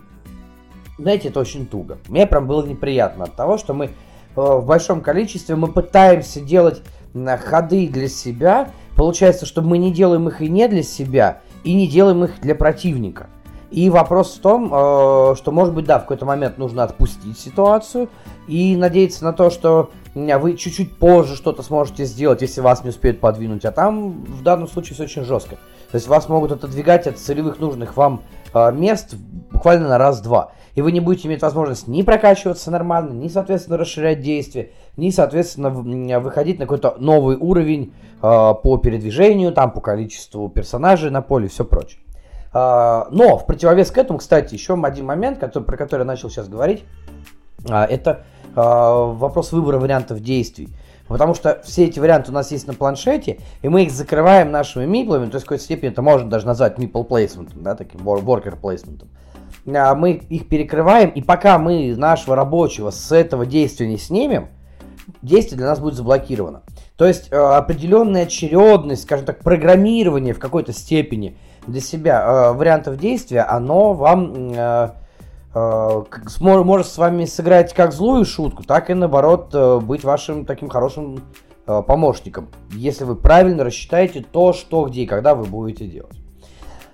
знаете, 0.98 1.28
это 1.28 1.40
очень 1.40 1.66
туго. 1.66 1.98
Мне 2.08 2.26
прям 2.26 2.46
было 2.46 2.64
неприятно 2.66 3.24
от 3.24 3.36
того, 3.36 3.58
что 3.58 3.74
мы 3.74 3.86
э, 3.86 3.90
в 4.34 4.64
большом 4.64 5.02
количестве 5.02 5.56
мы 5.56 5.68
пытаемся 5.68 6.40
делать 6.40 6.82
ходы 7.14 7.88
для 7.88 8.08
себя, 8.08 8.70
получается, 8.96 9.46
что 9.46 9.62
мы 9.62 9.78
не 9.78 9.92
делаем 9.92 10.28
их 10.28 10.40
и 10.42 10.48
не 10.48 10.68
для 10.68 10.82
себя, 10.82 11.40
и 11.62 11.74
не 11.74 11.86
делаем 11.86 12.24
их 12.24 12.40
для 12.40 12.54
противника. 12.54 13.28
И 13.70 13.90
вопрос 13.90 14.36
в 14.36 14.40
том, 14.40 14.66
э, 14.72 15.34
что, 15.36 15.50
может 15.50 15.74
быть, 15.74 15.84
да, 15.84 15.98
в 15.98 16.02
какой-то 16.02 16.26
момент 16.26 16.58
нужно 16.58 16.84
отпустить 16.84 17.36
ситуацию 17.36 18.08
и 18.46 18.76
надеяться 18.76 19.24
на 19.24 19.32
то, 19.32 19.50
что 19.50 19.90
вы 20.14 20.56
чуть-чуть 20.56 20.96
позже 20.96 21.34
что-то 21.34 21.64
сможете 21.64 22.04
сделать, 22.04 22.40
если 22.40 22.60
вас 22.60 22.84
не 22.84 22.90
успеют 22.90 23.18
подвинуть. 23.18 23.64
А 23.64 23.72
там 23.72 24.24
в 24.24 24.42
данном 24.44 24.68
случае 24.68 24.94
все 24.94 25.04
очень 25.04 25.24
жестко. 25.24 25.58
То 25.94 25.98
есть 25.98 26.08
вас 26.08 26.28
могут 26.28 26.50
отодвигать 26.50 27.06
от 27.06 27.20
целевых 27.20 27.60
нужных 27.60 27.96
вам 27.96 28.22
э, 28.52 28.72
мест 28.72 29.14
буквально 29.52 29.86
на 29.86 29.96
раз-два 29.96 30.50
и 30.74 30.82
вы 30.82 30.90
не 30.90 30.98
будете 30.98 31.28
иметь 31.28 31.40
возможность 31.40 31.86
ни 31.86 32.02
прокачиваться 32.02 32.72
нормально, 32.72 33.12
ни, 33.12 33.28
соответственно, 33.28 33.78
расширять 33.78 34.20
действия, 34.20 34.72
ни, 34.96 35.10
соответственно, 35.10 35.70
выходить 35.70 36.58
на 36.58 36.64
какой-то 36.64 36.96
новый 36.98 37.36
уровень 37.36 37.94
э, 38.16 38.18
по 38.20 38.76
передвижению, 38.78 39.52
там, 39.52 39.70
по 39.70 39.80
количеству 39.80 40.48
персонажей 40.48 41.12
на 41.12 41.22
поле 41.22 41.46
и 41.46 41.48
все 41.48 41.64
прочее. 41.64 42.00
Э, 42.52 43.04
но 43.12 43.38
в 43.38 43.46
противовес 43.46 43.92
к 43.92 43.98
этому, 43.98 44.18
кстати, 44.18 44.54
еще 44.54 44.74
один 44.74 45.06
момент, 45.06 45.38
который, 45.38 45.62
про 45.62 45.76
который 45.76 46.00
я 46.00 46.06
начал 46.06 46.28
сейчас 46.28 46.48
говорить, 46.48 46.82
э, 47.68 47.72
это 47.72 48.24
э, 48.48 48.52
вопрос 48.56 49.52
выбора 49.52 49.78
вариантов 49.78 50.18
действий. 50.18 50.70
Потому 51.14 51.34
что 51.34 51.60
все 51.62 51.84
эти 51.84 52.00
варианты 52.00 52.32
у 52.32 52.34
нас 52.34 52.50
есть 52.50 52.66
на 52.66 52.74
планшете, 52.74 53.38
и 53.62 53.68
мы 53.68 53.84
их 53.84 53.92
закрываем 53.92 54.50
нашими 54.50 54.84
миплами, 54.84 55.26
то 55.26 55.36
есть 55.36 55.44
в 55.44 55.48
какой-то 55.48 55.62
степени 55.62 55.92
это 55.92 56.02
можно 56.02 56.28
даже 56.28 56.44
назвать 56.44 56.76
мипл 56.76 57.04
плейсментом, 57.04 57.62
да, 57.62 57.76
таким 57.76 58.00
worker 58.00 58.56
плейсментом. 58.60 59.06
А, 59.72 59.94
мы 59.94 60.14
их 60.14 60.48
перекрываем, 60.48 61.10
и 61.10 61.22
пока 61.22 61.60
мы 61.60 61.94
нашего 61.94 62.34
рабочего 62.34 62.90
с 62.90 63.12
этого 63.12 63.46
действия 63.46 63.86
не 63.86 63.96
снимем, 63.96 64.48
действие 65.22 65.56
для 65.56 65.68
нас 65.68 65.78
будет 65.78 65.94
заблокировано. 65.94 66.62
То 66.96 67.06
есть 67.06 67.28
э, 67.30 67.36
определенная 67.36 68.24
очередность, 68.24 69.04
скажем 69.04 69.24
так, 69.24 69.38
программирование 69.38 70.34
в 70.34 70.40
какой-то 70.40 70.72
степени 70.72 71.38
для 71.68 71.80
себя 71.80 72.24
э, 72.26 72.52
вариантов 72.54 72.98
действия, 72.98 73.42
оно 73.42 73.92
вам 73.92 74.52
э, 74.52 74.90
может 75.54 76.86
с 76.88 76.98
вами 76.98 77.24
сыграть 77.24 77.72
как 77.74 77.92
злую 77.92 78.24
шутку, 78.24 78.64
так 78.64 78.90
и 78.90 78.94
наоборот 78.94 79.54
быть 79.84 80.02
вашим 80.02 80.44
таким 80.44 80.68
хорошим 80.68 81.20
помощником, 81.64 82.48
если 82.72 83.04
вы 83.04 83.16
правильно 83.16 83.64
рассчитаете 83.64 84.22
то, 84.22 84.52
что, 84.52 84.84
где 84.84 85.02
и 85.02 85.06
когда 85.06 85.34
вы 85.34 85.44
будете 85.44 85.86
делать. 85.86 86.18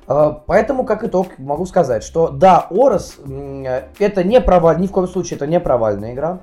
Поэтому, 0.07 0.85
как 0.85 1.05
итог, 1.05 1.39
могу 1.39 1.67
сказать, 1.67 2.03
что 2.03 2.29
да, 2.29 2.67
Орос 2.71 3.19
это 3.99 4.25
не 4.25 4.41
провал, 4.41 4.77
ни 4.77 4.87
в 4.87 4.93
коем 4.93 5.09
случае 5.09 5.37
это 5.37 5.47
не 5.47 5.59
провальная 5.61 6.13
игра. 6.13 6.41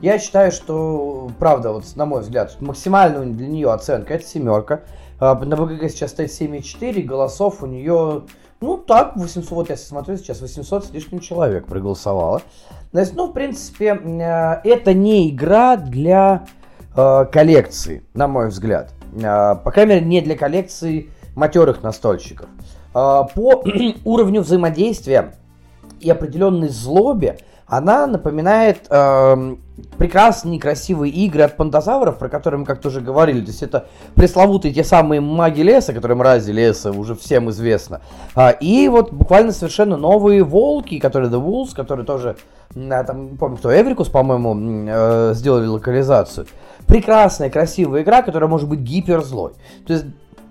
Я 0.00 0.18
считаю, 0.18 0.52
что, 0.52 1.30
правда, 1.38 1.72
вот 1.72 1.84
на 1.94 2.04
мой 2.04 2.20
взгляд, 2.20 2.56
максимальная 2.60 3.24
для 3.24 3.46
нее 3.46 3.72
оценка 3.72 4.14
это 4.14 4.26
семерка. 4.26 4.82
На 5.18 5.34
ВГГ 5.34 5.90
сейчас 5.90 6.10
стоит 6.10 6.30
7,4, 6.30 7.02
голосов 7.02 7.62
у 7.62 7.66
нее, 7.66 8.24
ну 8.60 8.78
так, 8.78 9.16
800, 9.16 9.50
вот 9.50 9.70
я 9.70 9.76
смотрю 9.76 10.16
сейчас, 10.16 10.40
800 10.40 10.86
с 10.86 10.90
лишним 10.90 11.20
человек 11.20 11.66
проголосовало. 11.66 12.42
Есть, 12.92 13.14
ну, 13.14 13.26
в 13.28 13.32
принципе, 13.32 13.88
это 14.64 14.94
не 14.94 15.30
игра 15.30 15.76
для 15.76 16.46
коллекции, 16.94 18.04
на 18.14 18.26
мой 18.26 18.48
взгляд. 18.48 18.92
По 19.12 19.70
крайней 19.72 19.94
мере, 19.94 20.06
не 20.06 20.20
для 20.22 20.36
коллекции 20.36 21.10
матерых 21.34 21.82
настольщиков. 21.82 22.48
А, 22.92 23.24
по 23.24 23.62
уровню 24.04 24.40
взаимодействия 24.40 25.34
и 26.00 26.10
определенной 26.10 26.70
злобе 26.70 27.38
она 27.66 28.06
напоминает 28.06 28.86
э, 28.88 29.56
прекрасные, 29.98 30.60
красивые 30.60 31.12
игры 31.12 31.42
от 31.42 31.56
пантозавров, 31.56 32.18
про 32.18 32.28
которые 32.28 32.60
мы 32.60 32.66
как-то 32.66 32.88
уже 32.88 33.00
говорили. 33.00 33.40
То 33.40 33.48
есть 33.48 33.62
это 33.62 33.86
пресловутые 34.14 34.72
те 34.72 34.84
самые 34.84 35.20
маги 35.20 35.62
леса, 35.62 35.92
которые 35.92 36.16
мрази 36.16 36.52
леса, 36.52 36.92
уже 36.92 37.16
всем 37.16 37.50
известно. 37.50 38.00
А, 38.34 38.50
и 38.50 38.88
вот 38.88 39.12
буквально 39.12 39.52
совершенно 39.52 39.96
новые 39.96 40.44
волки, 40.44 41.00
которые 41.00 41.30
The 41.30 41.44
Wolves, 41.44 41.74
которые 41.74 42.06
тоже, 42.06 42.36
а, 42.76 43.02
там, 43.02 43.32
не 43.32 43.36
помню 43.36 43.56
кто, 43.56 43.72
Эврикус, 43.72 44.08
по-моему, 44.08 44.86
э, 44.88 45.32
сделали 45.34 45.66
локализацию. 45.66 46.46
Прекрасная, 46.86 47.50
красивая 47.50 48.02
игра, 48.02 48.22
которая 48.22 48.48
может 48.48 48.68
быть 48.68 48.80
гиперзлой. 48.80 49.54
То 49.86 49.92
есть 49.92 50.06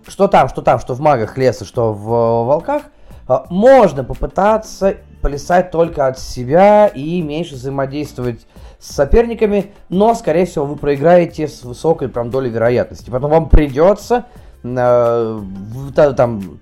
что 0.05 0.27
там, 0.27 0.49
что 0.49 0.61
там, 0.61 0.79
что 0.79 0.93
в 0.93 0.99
магах 0.99 1.37
леса, 1.37 1.63
что 1.65 1.93
в 1.93 2.07
э, 2.07 2.45
волках, 2.45 2.83
можно 3.49 4.03
попытаться 4.03 4.97
плясать 5.21 5.71
только 5.71 6.07
от 6.07 6.19
себя 6.19 6.87
и 6.87 7.21
меньше 7.21 7.55
взаимодействовать 7.55 8.45
с 8.79 8.93
соперниками, 8.93 9.73
но, 9.89 10.13
скорее 10.13 10.45
всего, 10.45 10.65
вы 10.65 10.75
проиграете 10.75 11.47
с 11.47 11.63
высокой 11.63 12.09
прям 12.09 12.29
долей 12.29 12.49
вероятности. 12.49 13.09
Потом 13.09 13.31
вам 13.31 13.49
придется 13.49 14.25
э, 14.63 15.41
там 15.95 16.59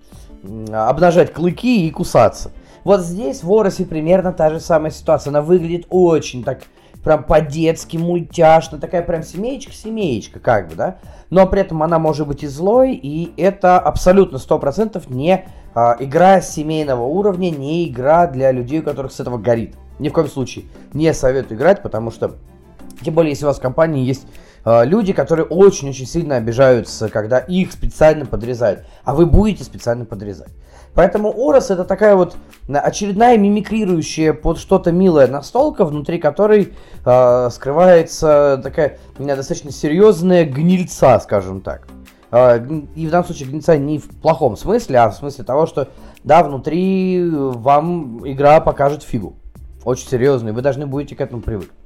обнажать 0.71 1.33
клыки 1.33 1.85
и 1.87 1.91
кусаться. 1.91 2.51
Вот 2.83 3.01
здесь 3.01 3.43
в 3.43 3.51
Оросе 3.51 3.85
примерно 3.85 4.33
та 4.33 4.49
же 4.49 4.59
самая 4.59 4.91
ситуация. 4.91 5.31
Она 5.31 5.41
выглядит 5.41 5.85
очень 5.89 6.43
так 6.43 6.59
прям 7.03 7.23
по-детски, 7.23 7.97
мультяшно, 7.97 8.79
такая 8.79 9.01
прям 9.01 9.23
семеечка-семеечка, 9.23 10.39
как 10.39 10.69
бы, 10.69 10.75
да? 10.75 10.97
Но 11.29 11.45
при 11.47 11.61
этом 11.61 11.83
она 11.83 11.99
может 11.99 12.27
быть 12.27 12.43
и 12.43 12.47
злой, 12.47 12.93
и 12.93 13.33
это 13.35 13.77
абсолютно 13.77 14.37
100% 14.37 15.03
не 15.09 15.33
а, 15.33 15.41
игра 15.75 16.41
семейного 16.41 17.03
уровня, 17.03 17.49
не 17.49 17.87
игра 17.89 18.27
для 18.27 18.51
людей, 18.51 18.79
у 18.79 18.83
которых 18.83 19.11
с 19.11 19.19
этого 19.19 19.37
горит. 19.37 19.75
Ни 19.99 20.09
в 20.09 20.13
коем 20.13 20.27
случае 20.27 20.65
не 20.93 21.13
советую 21.13 21.57
играть, 21.57 21.81
потому 21.81 22.11
что, 22.11 22.35
тем 23.03 23.13
более, 23.13 23.31
если 23.31 23.45
у 23.45 23.47
вас 23.47 23.57
в 23.57 23.61
компании 23.61 24.03
есть 24.03 24.25
а, 24.65 24.83
люди, 24.83 25.13
которые 25.13 25.45
очень-очень 25.45 26.05
сильно 26.05 26.37
обижаются, 26.37 27.09
когда 27.09 27.39
их 27.39 27.71
специально 27.71 28.25
подрезают, 28.25 28.85
а 29.03 29.13
вы 29.13 29.25
будете 29.25 29.63
специально 29.63 30.05
подрезать. 30.05 30.49
Поэтому 30.93 31.33
Орос 31.35 31.71
это 31.71 31.85
такая 31.85 32.15
вот 32.15 32.35
очередная 32.69 33.37
мимикрирующая 33.37 34.33
под 34.33 34.59
что-то 34.59 34.91
милое 34.91 35.27
настолка, 35.27 35.85
внутри 35.85 36.19
которой 36.19 36.73
э, 37.03 37.49
скрывается 37.51 38.61
такая 38.63 38.99
достаточно 39.17 39.71
серьезная 39.71 40.45
гнильца, 40.45 41.19
скажем 41.19 41.61
так. 41.61 41.87
Э, 42.33 42.59
и 42.95 43.05
в 43.05 43.11
данном 43.11 43.25
случае 43.25 43.49
гнильца 43.49 43.77
не 43.77 43.99
в 43.99 44.09
плохом 44.09 44.57
смысле, 44.57 44.97
а 44.97 45.09
в 45.11 45.15
смысле 45.15 45.43
того, 45.43 45.67
что 45.67 45.89
да, 46.23 46.43
внутри 46.43 47.29
вам 47.29 48.27
игра 48.27 48.59
покажет 48.59 49.03
фигу. 49.03 49.35
Очень 49.85 50.07
серьезную, 50.07 50.55
вы 50.55 50.63
должны 50.63 50.87
будете 50.87 51.15
к 51.15 51.21
этому 51.21 51.43
привыкнуть. 51.43 51.77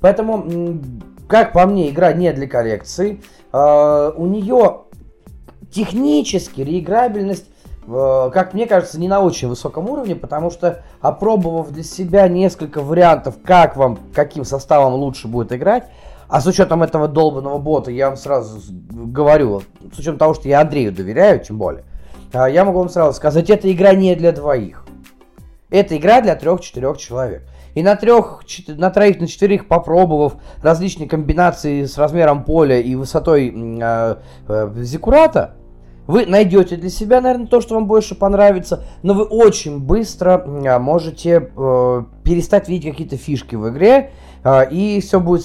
Поэтому, 0.00 0.80
как 1.28 1.52
по 1.52 1.64
мне, 1.66 1.90
игра 1.90 2.12
не 2.12 2.32
для 2.32 2.48
коллекции. 2.48 3.22
Э, 3.52 4.12
у 4.16 4.26
нее 4.26 4.82
технически 5.70 6.62
реиграбельность 6.62 7.46
как 7.88 8.52
мне 8.52 8.66
кажется, 8.66 8.98
не 8.98 9.06
на 9.06 9.20
очень 9.20 9.46
высоком 9.46 9.88
уровне, 9.88 10.16
потому 10.16 10.50
что, 10.50 10.82
опробовав 11.00 11.70
для 11.70 11.84
себя 11.84 12.26
несколько 12.26 12.80
вариантов, 12.80 13.36
как 13.44 13.76
вам, 13.76 14.00
каким 14.12 14.44
составом 14.44 14.94
лучше 14.94 15.28
будет 15.28 15.52
играть, 15.52 15.84
а 16.28 16.40
с 16.40 16.46
учетом 16.46 16.82
этого 16.82 17.08
долбанного 17.08 17.58
бота, 17.58 17.90
я 17.90 18.08
вам 18.08 18.16
сразу 18.16 18.60
говорю, 18.90 19.62
с 19.94 19.98
учетом 19.98 20.18
того, 20.18 20.34
что 20.34 20.48
я 20.48 20.60
Андрею 20.60 20.92
доверяю, 20.92 21.40
тем 21.40 21.58
более, 21.58 21.84
а, 22.32 22.48
я 22.48 22.64
могу 22.64 22.78
вам 22.80 22.88
сразу 22.88 23.16
сказать, 23.16 23.50
эта 23.50 23.72
игра 23.72 23.92
не 23.94 24.14
для 24.14 24.32
двоих. 24.32 24.84
Это 25.70 25.96
игра 25.96 26.20
для 26.20 26.36
трех-четырех 26.36 26.96
человек. 26.98 27.42
И 27.74 27.82
на 27.82 27.96
трех, 27.96 28.42
на 28.68 28.90
троих, 28.90 29.20
на 29.20 29.26
четверых 29.26 29.68
попробовав 29.68 30.36
различные 30.62 31.08
комбинации 31.08 31.84
с 31.84 31.98
размером 31.98 32.44
поля 32.44 32.80
и 32.80 32.94
высотой 32.94 33.52
э, 33.54 34.16
э, 34.48 34.72
зиккурата, 34.76 35.56
вы 36.06 36.24
найдете 36.24 36.76
для 36.76 36.88
себя, 36.88 37.20
наверное, 37.20 37.48
то, 37.48 37.60
что 37.60 37.74
вам 37.74 37.86
больше 37.86 38.14
понравится, 38.14 38.84
но 39.02 39.12
вы 39.12 39.24
очень 39.24 39.80
быстро 39.80 40.42
а, 40.46 40.78
можете 40.78 41.50
э, 41.56 42.02
перестать 42.22 42.68
видеть 42.68 42.92
какие-то 42.92 43.16
фишки 43.16 43.56
в 43.56 43.68
игре, 43.68 44.12
и 44.70 45.00
все 45.00 45.20
будет 45.20 45.44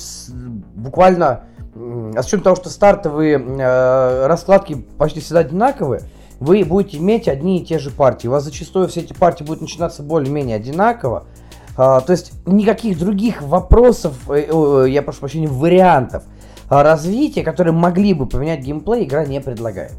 буквально... 0.75 1.45
Э, 1.75 2.11
с 2.21 2.25
учетом 2.27 2.41
того, 2.41 2.55
что 2.55 2.69
стартовые 2.69 3.39
э, 3.39 4.27
раскладки 4.27 4.85
почти 4.97 5.19
всегда 5.19 5.39
одинаковые, 5.39 6.03
вы 6.39 6.63
будете 6.63 6.97
иметь 6.97 7.27
одни 7.27 7.59
и 7.59 7.65
те 7.65 7.79
же 7.79 7.91
партии. 7.91 8.27
У 8.27 8.31
вас 8.31 8.43
зачастую 8.43 8.87
все 8.87 9.01
эти 9.01 9.13
партии 9.13 9.43
будут 9.43 9.61
начинаться 9.61 10.03
более-менее 10.03 10.55
одинаково. 10.55 11.25
А, 11.77 12.01
то 12.01 12.11
есть 12.11 12.33
никаких 12.45 12.99
других 12.99 13.41
вопросов, 13.41 14.13
э, 14.29 14.47
э, 14.49 14.85
я 14.89 15.01
прошу 15.01 15.21
прощения, 15.21 15.47
вариантов 15.47 16.23
развития, 16.69 17.43
которые 17.43 17.73
могли 17.73 18.13
бы 18.13 18.25
поменять 18.25 18.61
геймплей, 18.61 19.03
игра 19.03 19.25
не 19.25 19.41
предлагает. 19.41 19.93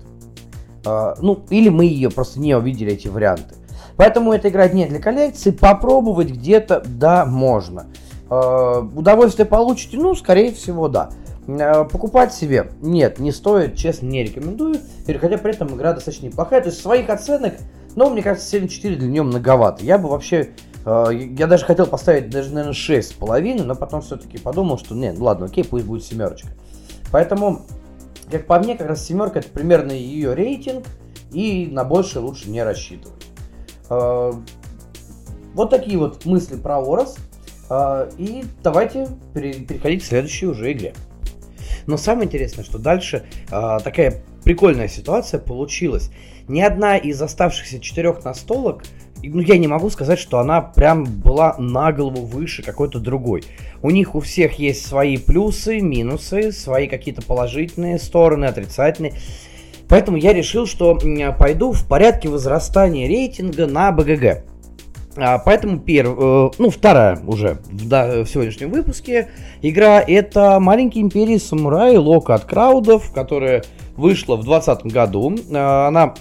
А, 0.84 1.16
ну, 1.20 1.44
или 1.50 1.68
мы 1.68 1.84
ее 1.84 2.10
просто 2.10 2.40
не 2.40 2.54
увидели, 2.54 2.92
эти 2.92 3.08
варианты. 3.08 3.54
Поэтому 3.96 4.32
эта 4.32 4.48
игра 4.48 4.68
не 4.68 4.86
для 4.86 5.00
коллекции. 5.00 5.50
Попробовать 5.50 6.30
где-то, 6.30 6.82
да, 6.84 7.26
можно. 7.26 7.86
А, 8.32 8.80
удовольствие 8.80 9.44
получите? 9.44 9.98
Ну, 9.98 10.14
скорее 10.14 10.52
всего, 10.52 10.88
да. 10.88 11.10
А, 11.46 11.84
покупать 11.84 12.32
себе? 12.32 12.72
Нет, 12.80 13.18
не 13.18 13.30
стоит, 13.30 13.76
честно, 13.76 14.06
не 14.06 14.24
рекомендую. 14.24 14.76
Хотя 15.06 15.36
при 15.36 15.52
этом 15.52 15.74
игра 15.76 15.92
достаточно 15.92 16.26
неплохая. 16.26 16.62
То 16.62 16.70
есть 16.70 16.80
своих 16.80 17.10
оценок, 17.10 17.54
ну, 17.94 18.08
мне 18.08 18.22
кажется, 18.22 18.56
7.4 18.56 18.96
для 18.96 19.08
нее 19.08 19.22
многовато. 19.22 19.84
Я 19.84 19.98
бы 19.98 20.08
вообще... 20.08 20.50
Я 20.84 21.46
даже 21.46 21.64
хотел 21.64 21.86
поставить 21.86 22.28
даже, 22.30 22.50
наверное, 22.50 22.72
6,5, 22.72 23.62
но 23.62 23.76
потом 23.76 24.00
все-таки 24.00 24.38
подумал, 24.38 24.78
что 24.78 24.96
нет, 24.96 25.16
ладно, 25.16 25.46
окей, 25.46 25.62
пусть 25.62 25.84
будет 25.84 26.02
семерочка. 26.02 26.48
Поэтому 27.12 27.62
как 28.28 28.46
по 28.48 28.58
мне, 28.58 28.76
как 28.76 28.88
раз 28.88 29.04
семерка 29.04 29.38
это 29.38 29.48
примерно 29.48 29.92
ее 29.92 30.34
рейтинг, 30.34 30.84
и 31.30 31.68
на 31.70 31.84
больше 31.84 32.18
лучше 32.18 32.50
не 32.50 32.64
рассчитывать. 32.64 33.26
Вот 33.88 35.70
такие 35.70 35.98
вот 35.98 36.24
мысли 36.24 36.56
про 36.56 36.80
Орос. 36.80 37.16
А, 37.74 38.10
и 38.18 38.44
давайте 38.62 39.08
переходить 39.32 40.02
к 40.02 40.06
следующей 40.06 40.46
уже 40.46 40.72
игре. 40.72 40.92
Но 41.86 41.96
самое 41.96 42.26
интересное, 42.26 42.64
что 42.64 42.78
дальше 42.78 43.24
а, 43.50 43.80
такая 43.80 44.22
прикольная 44.44 44.88
ситуация 44.88 45.40
получилась. 45.40 46.10
Ни 46.48 46.60
одна 46.60 46.98
из 46.98 47.22
оставшихся 47.22 47.80
четырех 47.80 48.24
настолок 48.26 48.82
ну, 49.22 49.40
я 49.40 49.56
не 49.56 49.68
могу 49.68 49.88
сказать, 49.88 50.18
что 50.18 50.38
она 50.38 50.60
прям 50.60 51.04
была 51.04 51.56
на 51.56 51.92
голову 51.92 52.26
выше 52.26 52.62
какой-то 52.62 52.98
другой. 52.98 53.44
У 53.80 53.88
них 53.88 54.14
у 54.14 54.20
всех 54.20 54.58
есть 54.58 54.84
свои 54.84 55.16
плюсы, 55.16 55.80
минусы, 55.80 56.52
свои 56.52 56.88
какие-то 56.88 57.22
положительные 57.22 57.98
стороны, 57.98 58.46
отрицательные. 58.46 59.14
Поэтому 59.88 60.18
я 60.18 60.34
решил, 60.34 60.66
что 60.66 60.98
пойду 61.38 61.72
в 61.72 61.86
порядке 61.88 62.28
возрастания 62.28 63.08
рейтинга 63.08 63.66
на 63.66 63.92
БГГ. 63.92 64.51
А, 65.16 65.38
поэтому 65.38 65.78
перв, 65.78 66.16
э, 66.18 66.50
ну, 66.58 66.70
вторая 66.70 67.20
уже 67.26 67.58
в, 67.64 67.88
да, 67.88 68.22
в 68.22 68.26
сегодняшнем 68.26 68.70
выпуске 68.70 69.28
игра 69.60 70.00
это 70.00 70.58
«Маленькие 70.58 71.02
империи 71.04 71.36
самураи» 71.36 71.96
Лока 71.96 72.34
от 72.34 72.44
Краудов, 72.44 73.12
которая 73.12 73.62
вышла 73.96 74.36
в 74.36 74.44
2020 74.44 74.92
году. 74.92 75.36
А, 75.54 75.88
она 75.88 76.14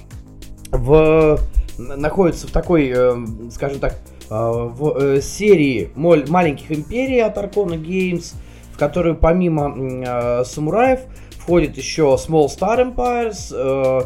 в 0.72 1.40
находится 1.78 2.48
в 2.48 2.52
такой, 2.52 2.92
э, 2.94 3.16
скажем 3.52 3.80
так, 3.80 3.98
э, 4.30 4.34
в 4.34 5.22
серии 5.22 5.90
маленьких 5.96 6.72
империй 6.72 7.20
от 7.20 7.38
Arcona 7.38 7.82
Games, 7.82 8.36
в 8.74 8.78
которую 8.78 9.16
помимо 9.16 10.44
самураев 10.44 11.00
входит 11.38 11.78
еще 11.78 12.18
Small 12.20 12.48
Star 12.48 12.94
Empires. 12.94 14.06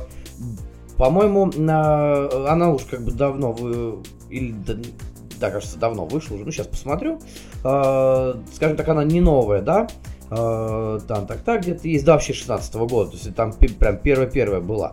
По-моему, 0.97 1.51
она 1.57 2.71
уж 2.71 2.83
как 2.83 3.03
бы 3.03 3.11
давно 3.11 3.51
вы, 3.51 3.97
или 4.29 4.55
да, 5.39 5.51
кажется, 5.51 5.77
давно 5.77 6.05
вышла 6.05 6.35
уже. 6.35 6.45
Ну, 6.45 6.51
сейчас 6.51 6.67
посмотрю. 6.67 7.19
Скажем 7.59 8.77
так, 8.77 8.87
она 8.87 9.03
не 9.03 9.19
новая, 9.19 9.61
да? 9.61 9.87
Там, 10.29 11.27
так, 11.27 11.41
так, 11.43 11.61
где-то 11.61 11.87
есть, 11.87 12.05
да, 12.05 12.13
вообще 12.13 12.33
16 12.33 12.73
-го 12.75 12.87
года. 12.87 13.11
То 13.11 13.17
есть 13.17 13.35
там 13.35 13.53
прям 13.53 13.97
первая-первая 13.97 14.61
была. 14.61 14.91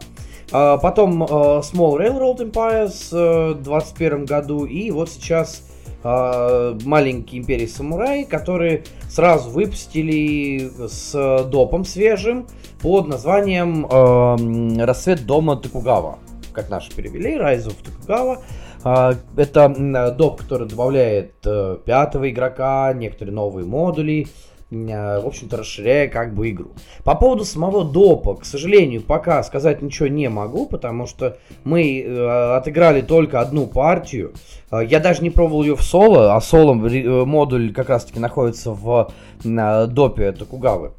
А, 0.53 0.77
потом 0.77 1.23
uh, 1.23 1.61
Small 1.61 1.99
Railroad 1.99 2.53
Empires 2.53 3.12
uh, 3.12 3.55
в 3.55 3.62
21 3.62 4.27
году. 4.27 4.66
И 4.66 4.90
вот 4.90 5.09
сейчас 5.09 5.66
uh, 6.05 6.79
маленькие 6.85 7.40
империи 7.40 7.66
самурай, 7.66 8.25
которые 8.25 8.85
сразу 9.09 9.49
выпустили 9.49 10.71
с 10.88 11.12
допом 11.51 11.87
свежим 11.87 12.47
под 12.83 13.09
названием 13.09 13.87
uh, 13.87 14.85
Рассвет 14.85 15.25
дома 15.25 15.57
Токугава. 15.57 16.18
Как 16.53 16.68
наши 16.68 16.95
перевели, 16.95 17.37
Rise 17.37 17.68
of 17.68 17.77
Токугава. 17.83 18.42
Uh, 18.85 19.16
это 19.37 20.12
доп, 20.16 20.40
который 20.40 20.68
добавляет 20.68 21.35
uh, 21.45 21.81
пятого 21.85 22.29
игрока, 22.29 22.92
некоторые 22.92 23.35
новые 23.35 23.64
модули 23.64 24.27
в 24.73 25.27
общем-то, 25.27 25.59
расширяя 25.59 26.09
как 26.09 26.35
бы 26.35 26.49
игру. 26.49 26.71
По 27.05 27.14
поводу 27.14 27.45
самого 27.45 27.85
допа, 27.85 28.37
к 28.37 28.45
сожалению, 28.47 29.03
пока 29.03 29.42
сказать 29.42 29.83
ничего 29.83 30.09
не 30.09 30.31
могу, 30.31 30.66
потому 30.66 31.07
что 31.07 31.37
мы 31.62 32.01
э, 32.01 32.57
отыграли 32.57 33.03
только 33.03 33.40
одну 33.40 33.66
партию. 33.66 34.33
Э, 34.71 34.81
я 34.83 34.99
даже 34.99 35.23
не 35.23 35.29
пробовал 35.29 35.62
ее 35.62 35.77
в 35.77 35.83
соло, 35.83 36.35
а 36.35 36.40
соло 36.40 36.73
модуль 36.73 37.75
как 37.75 37.90
раз-таки 37.90 38.18
находится 38.18 38.71
в 38.71 39.12
допе 39.45 40.33
Токугавы. 40.33 40.92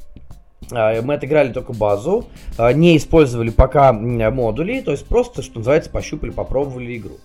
Мы 0.72 1.16
отыграли 1.16 1.52
только 1.52 1.74
базу, 1.74 2.26
не 2.58 2.96
использовали 2.96 3.50
пока 3.50 3.92
модули, 3.92 4.82
то 4.82 4.92
есть 4.92 5.06
просто, 5.06 5.42
что 5.42 5.58
называется, 5.58 5.90
пощупали, 5.90 6.30
попробовали 6.30 6.96
игру. 6.96 7.16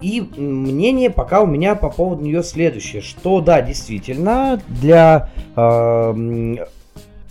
И 0.00 0.20
мнение 0.20 1.10
пока 1.10 1.40
у 1.40 1.46
меня 1.46 1.74
по 1.74 1.90
поводу 1.90 2.22
нее 2.22 2.42
следующее, 2.42 3.02
что 3.02 3.40
да, 3.40 3.62
действительно, 3.62 4.60
для 4.68 5.30
э, 5.54 6.56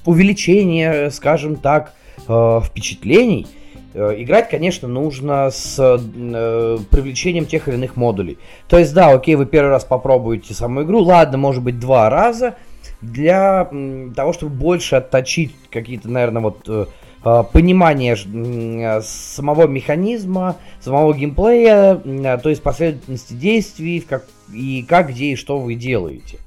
увеличения, 0.06 1.10
скажем 1.10 1.56
так, 1.56 1.94
э, 2.28 2.62
впечатлений, 2.64 3.48
э, 3.94 4.16
играть, 4.18 4.50
конечно, 4.50 4.88
нужно 4.88 5.50
с 5.52 5.78
э, 5.80 6.78
привлечением 6.92 7.46
тех 7.46 7.68
или 7.68 7.76
иных 7.76 7.96
модулей. 7.96 8.38
То 8.68 8.78
есть, 8.78 8.94
да, 8.94 9.12
окей, 9.12 9.36
вы 9.36 9.46
первый 9.46 9.70
раз 9.70 9.84
попробуете 9.84 10.54
саму 10.54 10.84
игру, 10.84 11.02
ладно, 11.02 11.38
может 11.38 11.64
быть, 11.64 11.80
два 11.80 12.10
раза, 12.10 12.56
для 13.02 13.70
того, 14.16 14.34
чтобы 14.34 14.56
больше 14.56 14.96
отточить 14.96 15.54
какие-то, 15.70 16.10
наверное, 16.10 16.42
вот 16.42 16.68
Э, 16.68 16.86
понимание 17.26 18.16
э, 18.16 19.02
самого 19.02 19.66
механизма, 19.66 20.58
самого 20.80 21.14
геймплея, 21.14 22.00
э, 22.04 22.38
то 22.38 22.50
есть 22.50 22.62
последовательности 22.62 23.34
действий 23.34 24.00
как, 24.02 24.26
и 24.54 24.86
как, 24.88 25.10
где 25.10 25.32
и 25.32 25.36
что 25.36 25.58
вы 25.58 25.74
делаете. 25.74 26.38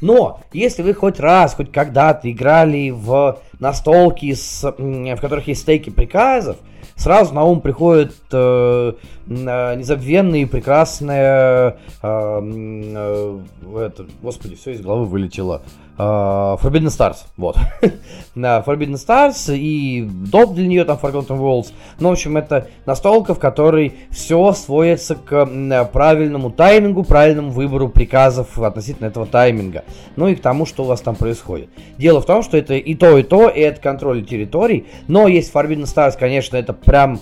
Но 0.00 0.40
если 0.52 0.82
вы 0.82 0.94
хоть 0.94 1.20
раз, 1.20 1.54
хоть 1.54 1.70
когда-то 1.70 2.30
играли 2.30 2.90
в 2.90 3.40
настолки, 3.60 4.32
с, 4.32 4.62
в 4.62 5.16
которых 5.20 5.46
есть 5.46 5.60
стейки 5.60 5.90
приказов, 5.90 6.56
сразу 6.96 7.34
на 7.34 7.44
ум 7.44 7.60
приходит 7.60 8.14
э, 8.32 8.94
незабвенное 9.26 10.40
и 10.40 10.44
прекрасное, 10.46 11.76
э, 12.02 12.02
э, 12.02 13.40
это, 13.76 14.06
господи, 14.22 14.56
все 14.56 14.72
из 14.72 14.80
головы 14.80 15.04
вылетело, 15.04 15.62
Uh, 15.62 15.81
Forbidden 15.98 16.88
Stars, 16.88 17.18
вот. 17.36 17.56
Forbidden 18.34 18.94
Stars 18.94 19.54
и 19.54 20.02
доп 20.02 20.54
для 20.54 20.66
нее 20.66 20.84
там 20.84 20.98
Forgotten 21.00 21.38
Worlds. 21.38 21.72
Ну, 22.00 22.08
в 22.08 22.12
общем, 22.12 22.36
это 22.36 22.68
настолка, 22.86 23.34
в 23.34 23.38
которой 23.38 23.94
все 24.10 24.52
сводится 24.52 25.16
к 25.16 25.46
правильному 25.92 26.50
таймингу, 26.50 27.04
правильному 27.04 27.50
выбору 27.50 27.88
приказов 27.88 28.58
относительно 28.58 29.06
этого 29.06 29.26
тайминга. 29.26 29.84
Ну 30.16 30.28
и 30.28 30.34
к 30.34 30.40
тому, 30.40 30.64
что 30.64 30.84
у 30.84 30.86
вас 30.86 31.00
там 31.00 31.14
происходит. 31.14 31.68
Дело 31.98 32.20
в 32.20 32.26
том, 32.26 32.42
что 32.42 32.56
это 32.56 32.74
и 32.74 32.94
то, 32.94 33.18
и 33.18 33.22
то, 33.22 33.48
и 33.48 33.60
это 33.60 33.80
контроль 33.80 34.24
территорий. 34.24 34.86
Но 35.08 35.28
есть 35.28 35.52
Forbidden 35.52 35.84
Stars, 35.84 36.16
конечно, 36.18 36.56
это 36.56 36.72
прям 36.72 37.20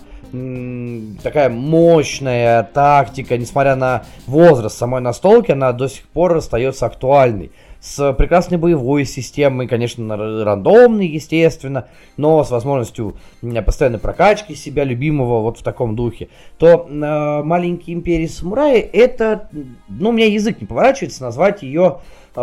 такая 1.25 1.49
мощная 1.49 2.63
тактика, 2.63 3.37
несмотря 3.37 3.75
на 3.75 4.05
возраст 4.29 4.79
самой 4.79 5.01
настолки, 5.01 5.51
она 5.51 5.73
до 5.73 5.89
сих 5.89 6.07
пор 6.07 6.37
остается 6.37 6.87
актуальной 6.87 7.51
с 7.81 8.13
прекрасной 8.13 8.59
боевой 8.59 9.07
системой, 9.07 9.67
конечно, 9.67 10.17
рандомной, 10.17 11.07
естественно, 11.07 11.89
но 12.17 12.45
с 12.45 12.51
возможностью 12.51 13.17
постоянной 13.65 13.99
прокачки 13.99 14.55
себя 14.55 14.85
любимого 14.85 15.41
вот 15.41 15.59
в 15.59 15.63
таком 15.63 15.97
духе, 15.97 16.29
то 16.59 16.87
э, 16.89 17.43
маленький 17.43 17.95
империи 17.95 18.27
самураи 18.27 18.81
это, 18.81 19.49
ну, 19.89 20.11
у 20.11 20.13
меня 20.13 20.27
язык 20.27 20.61
не 20.61 20.67
поворачивается 20.67 21.23
назвать 21.23 21.63
ее 21.63 22.01
э, 22.37 22.41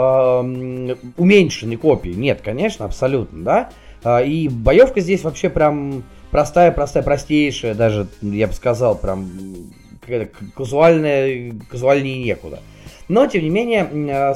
уменьшенной 1.18 1.78
копией. 1.78 2.16
Нет, 2.16 2.42
конечно, 2.44 2.86
абсолютно, 2.86 3.44
да. 3.44 3.70
Э, 4.04 4.26
и 4.26 4.50
боевка 4.50 5.02
здесь 5.02 5.24
вообще 5.24 5.50
прям 5.50 6.04
простая, 6.32 6.72
простая, 6.72 7.04
простейшая, 7.04 7.76
даже, 7.76 8.08
я 8.22 8.48
бы 8.48 8.54
сказал, 8.54 8.96
прям 8.96 9.30
какая-то 10.02 10.32
казуальная, 10.56 11.54
казуальнее 11.70 12.24
некуда. 12.24 12.60
Но, 13.08 13.28
тем 13.28 13.44
не 13.44 13.50
менее, 13.50 13.88
э, 13.92 14.36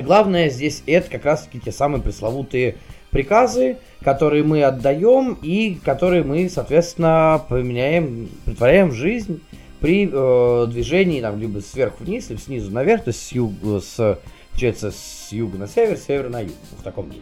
главное 0.00 0.48
здесь 0.48 0.82
это 0.86 1.10
как 1.10 1.24
раз-таки 1.24 1.60
те 1.60 1.72
самые 1.72 2.02
пресловутые 2.02 2.76
приказы, 3.10 3.76
которые 4.02 4.42
мы 4.42 4.62
отдаем 4.62 5.38
и 5.42 5.78
которые 5.84 6.24
мы, 6.24 6.48
соответственно, 6.48 7.42
применяем, 7.48 8.28
притворяем 8.44 8.88
в 8.88 8.94
жизнь 8.94 9.42
при 9.80 10.08
э, 10.10 10.66
движении 10.68 11.20
там, 11.20 11.38
либо 11.38 11.58
сверху 11.58 12.04
вниз, 12.04 12.30
либо 12.30 12.40
снизу 12.40 12.70
наверх, 12.70 13.04
то 13.04 13.08
есть 13.08 13.26
с 13.26 13.32
юга, 13.32 13.80
с, 13.80 14.18
получается, 14.50 14.92
с 14.92 15.32
юга 15.32 15.58
на 15.58 15.66
север, 15.66 15.96
с 15.96 16.04
севера 16.04 16.28
на 16.28 16.40
юг, 16.40 16.52
в 16.78 16.82
таком 16.82 17.08
духе. 17.08 17.20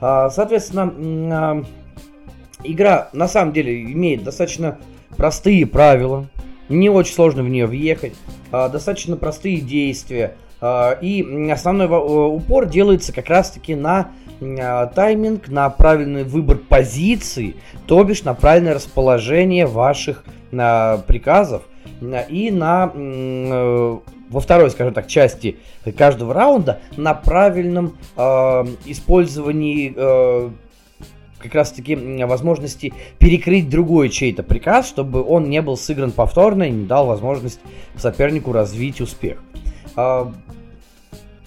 А, 0.00 0.30
соответственно, 0.30 0.92
а, 1.32 1.64
игра 2.64 3.10
на 3.12 3.28
самом 3.28 3.52
деле 3.52 3.82
имеет 3.82 4.24
достаточно 4.24 4.78
простые 5.16 5.66
правила, 5.66 6.26
не 6.68 6.88
очень 6.88 7.14
сложно 7.14 7.42
в 7.42 7.48
нее 7.48 7.66
въехать, 7.66 8.14
а, 8.50 8.68
достаточно 8.68 9.16
простые 9.16 9.60
действия, 9.60 10.36
и 10.62 11.50
основной 11.52 11.88
упор 11.88 12.66
делается 12.66 13.12
как 13.12 13.28
раз-таки 13.28 13.74
на 13.74 14.12
а, 14.40 14.86
тайминг, 14.86 15.48
на 15.48 15.68
правильный 15.70 16.24
выбор 16.24 16.56
позиции, 16.56 17.56
то 17.86 18.02
бишь 18.04 18.22
на 18.24 18.34
правильное 18.34 18.74
расположение 18.74 19.66
ваших 19.66 20.24
приказов 20.50 21.62
и 22.28 22.50
на 22.50 22.92
э, 22.94 23.98
во 24.30 24.40
второй, 24.40 24.70
скажем 24.70 24.94
так, 24.94 25.06
части 25.06 25.58
каждого 25.96 26.34
раунда 26.34 26.80
на 26.96 27.14
правильном 27.14 27.96
э, 28.16 28.20
использовании 28.86 29.92
э, 29.96 30.50
как 31.38 31.54
раз 31.54 31.72
таки 31.72 31.94
возможности 31.96 32.92
перекрыть 33.18 33.68
другой 33.68 34.08
чей-то 34.08 34.42
приказ, 34.42 34.88
чтобы 34.88 35.22
он 35.22 35.50
не 35.50 35.60
был 35.60 35.76
сыгран 35.76 36.12
повторно 36.12 36.64
и 36.64 36.70
не 36.70 36.86
дал 36.86 37.06
возможность 37.06 37.60
сопернику 37.96 38.52
развить 38.52 39.00
успех. 39.00 39.42
А, 39.96 40.32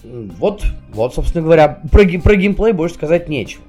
вот, 0.02 0.64
вот, 0.90 1.14
собственно 1.14 1.44
говоря, 1.44 1.80
про, 1.90 2.04
про 2.18 2.36
геймплей 2.36 2.72
больше 2.72 2.94
сказать 2.94 3.28
нечего. 3.28 3.62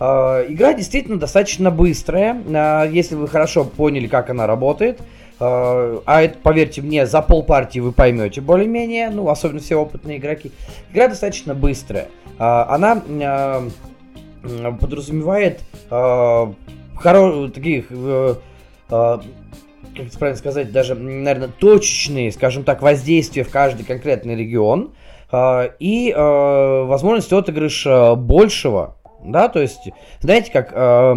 А, 0.00 0.44
игра 0.48 0.72
действительно 0.74 1.18
достаточно 1.18 1.70
быстрая, 1.70 2.42
а, 2.48 2.84
если 2.84 3.14
вы 3.14 3.28
хорошо 3.28 3.64
поняли, 3.64 4.06
как 4.06 4.30
она 4.30 4.46
работает. 4.46 5.00
А 5.40 6.22
это, 6.22 6.38
поверьте 6.38 6.80
мне, 6.80 7.06
за 7.06 7.20
полпартии 7.20 7.80
вы 7.80 7.90
поймете 7.90 8.40
более-менее, 8.40 9.10
ну, 9.10 9.28
особенно 9.28 9.58
все 9.58 9.74
опытные 9.74 10.18
игроки. 10.18 10.52
Игра 10.92 11.08
достаточно 11.08 11.54
быстрая. 11.54 12.06
Она 12.38 13.02
подразумевает 14.80 15.60
таких 17.52 17.86
э, 17.90 18.34
как 19.96 20.06
это 20.06 20.18
правильно 20.18 20.38
сказать, 20.38 20.72
даже, 20.72 20.94
наверное, 20.94 21.48
точечные, 21.48 22.32
скажем 22.32 22.64
так, 22.64 22.82
воздействия 22.82 23.44
в 23.44 23.50
каждый 23.50 23.84
конкретный 23.84 24.34
регион 24.34 24.94
э, 25.32 25.70
и 25.78 26.10
э, 26.10 26.84
возможность 26.84 27.32
отыгрыша 27.32 28.14
большего, 28.14 28.96
да, 29.24 29.48
то 29.48 29.60
есть, 29.60 29.88
знаете, 30.20 30.50
как 30.52 30.72
Э, 30.74 31.14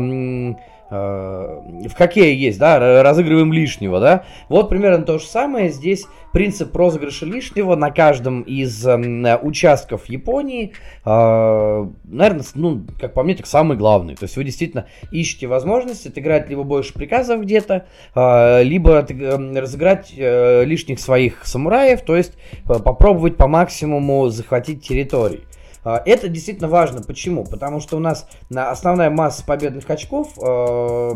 в 0.90 1.94
хоккее 1.96 2.40
есть, 2.40 2.60
да, 2.60 3.04
разыгрываем 3.04 3.52
лишнего, 3.52 4.00
да. 4.00 4.24
Вот 4.48 4.70
примерно 4.70 5.06
то 5.06 5.20
же 5.20 5.26
самое. 5.26 5.70
Здесь 5.70 6.06
принцип 6.38 6.76
розыгрыша 6.76 7.26
лишнего 7.26 7.76
на 7.76 7.90
каждом 7.90 8.42
из 8.42 8.86
э, 8.86 9.40
участков 9.42 10.06
Японии, 10.06 10.74
э, 11.04 11.88
наверное, 12.04 12.46
ну, 12.54 12.86
как 13.00 13.16
по 13.16 13.24
мне, 13.24 13.34
так 13.34 13.48
самый 13.48 13.76
главный. 13.76 14.16
То 14.16 14.26
есть 14.26 14.38
вы 14.38 14.44
действительно 14.44 14.86
ищете 15.12 15.48
возможность 15.48 16.06
отыграть 16.06 16.48
либо 16.50 16.62
больше 16.64 16.94
приказов 16.94 17.42
где-то, 17.42 17.88
э, 18.14 18.64
либо 18.64 19.06
э, 19.10 19.60
разыграть 19.60 20.14
э, 20.16 20.64
лишних 20.66 21.00
своих 21.00 21.46
самураев, 21.46 22.02
то 22.02 22.16
есть 22.16 22.34
э, 22.70 22.80
попробовать 22.80 23.36
по 23.38 23.48
максимуму 23.48 24.30
захватить 24.30 24.88
территории. 24.88 25.42
А, 25.84 26.02
это 26.06 26.28
действительно 26.28 26.68
важно. 26.68 27.02
Почему? 27.02 27.46
Потому 27.46 27.80
что 27.80 27.98
у 27.98 28.00
нас 28.00 28.28
основная 28.54 29.10
масса 29.10 29.46
победных 29.46 29.90
очков 29.90 30.38
э, 30.38 31.12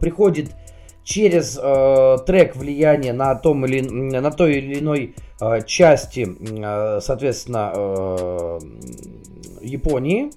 приходит 0.00 0.50
через 1.06 1.58
э, 1.60 2.16
трек 2.26 2.56
влияния 2.56 3.12
на, 3.12 3.34
том 3.36 3.64
или, 3.64 3.80
на 3.80 4.30
той 4.32 4.54
или 4.54 4.80
иной 4.80 5.14
э, 5.40 5.62
части, 5.64 6.26
э, 6.26 7.00
соответственно, 7.00 7.72
э, 7.74 8.58
Японии. 9.60 10.30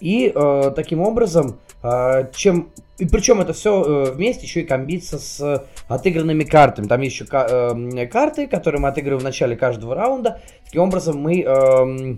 И 0.00 0.32
э, 0.34 0.72
таким 0.74 1.00
образом, 1.00 1.58
э, 1.82 2.30
чем 2.34 2.70
и 2.98 3.06
причем 3.06 3.40
это 3.40 3.52
все 3.52 3.82
э, 3.82 4.12
вместе 4.12 4.44
еще 4.44 4.62
и 4.62 4.64
комбится 4.64 5.18
с 5.18 5.66
отыгранными 5.88 6.44
картами. 6.44 6.86
Там 6.86 7.00
есть 7.00 7.14
еще 7.14 7.26
э, 7.30 8.06
карты, 8.06 8.46
которые 8.46 8.80
мы 8.80 8.88
отыгрываем 8.88 9.20
в 9.20 9.24
начале 9.24 9.56
каждого 9.56 9.94
раунда. 9.94 10.40
Таким 10.64 10.82
образом 10.82 11.18
мы 11.18 11.42
э, 11.42 11.46
Э, 11.46 12.16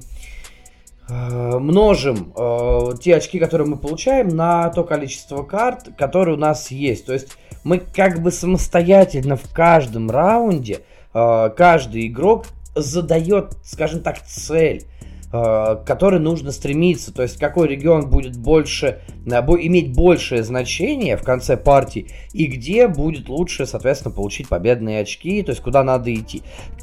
множим 1.10 2.32
э, 2.36 2.92
те 3.00 3.16
очки, 3.16 3.38
которые 3.38 3.68
мы 3.68 3.76
получаем, 3.76 4.28
на 4.28 4.68
то 4.70 4.84
количество 4.84 5.42
карт, 5.42 5.88
которые 5.96 6.36
у 6.36 6.38
нас 6.38 6.70
есть. 6.70 7.06
То 7.06 7.12
есть 7.12 7.36
мы 7.64 7.78
как 7.78 8.22
бы 8.22 8.30
самостоятельно 8.30 9.36
в 9.36 9.52
каждом 9.52 10.10
раунде, 10.10 10.80
э, 11.12 11.50
каждый 11.56 12.06
игрок 12.06 12.46
задает, 12.74 13.56
скажем 13.64 14.00
так, 14.02 14.24
цель. 14.26 14.84
К 15.30 15.84
которой 15.86 16.18
нужно 16.18 16.50
стремиться. 16.50 17.12
То 17.14 17.22
есть 17.22 17.38
какой 17.38 17.68
регион 17.68 18.10
будет 18.10 18.36
больше, 18.36 19.00
иметь 19.24 19.94
большее 19.94 20.42
значение 20.42 21.16
в 21.16 21.22
конце 21.22 21.56
партии 21.56 22.08
и 22.32 22.46
где 22.46 22.88
будет 22.88 23.28
лучше, 23.28 23.66
соответственно, 23.66 24.14
получить 24.14 24.48
победные 24.48 25.00
очки, 25.00 25.42
то 25.42 25.50
есть 25.50 25.62
куда 25.62 25.84
надо 25.84 26.12
идти. 26.12 26.42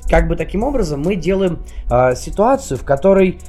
Как 0.09 0.29
бы 0.29 0.35
таким 0.37 0.63
образом 0.63 1.01
мы 1.01 1.15
делаем 1.15 1.59
ситуацию, 2.15 2.77
в 2.77 2.85
которой 2.85 3.39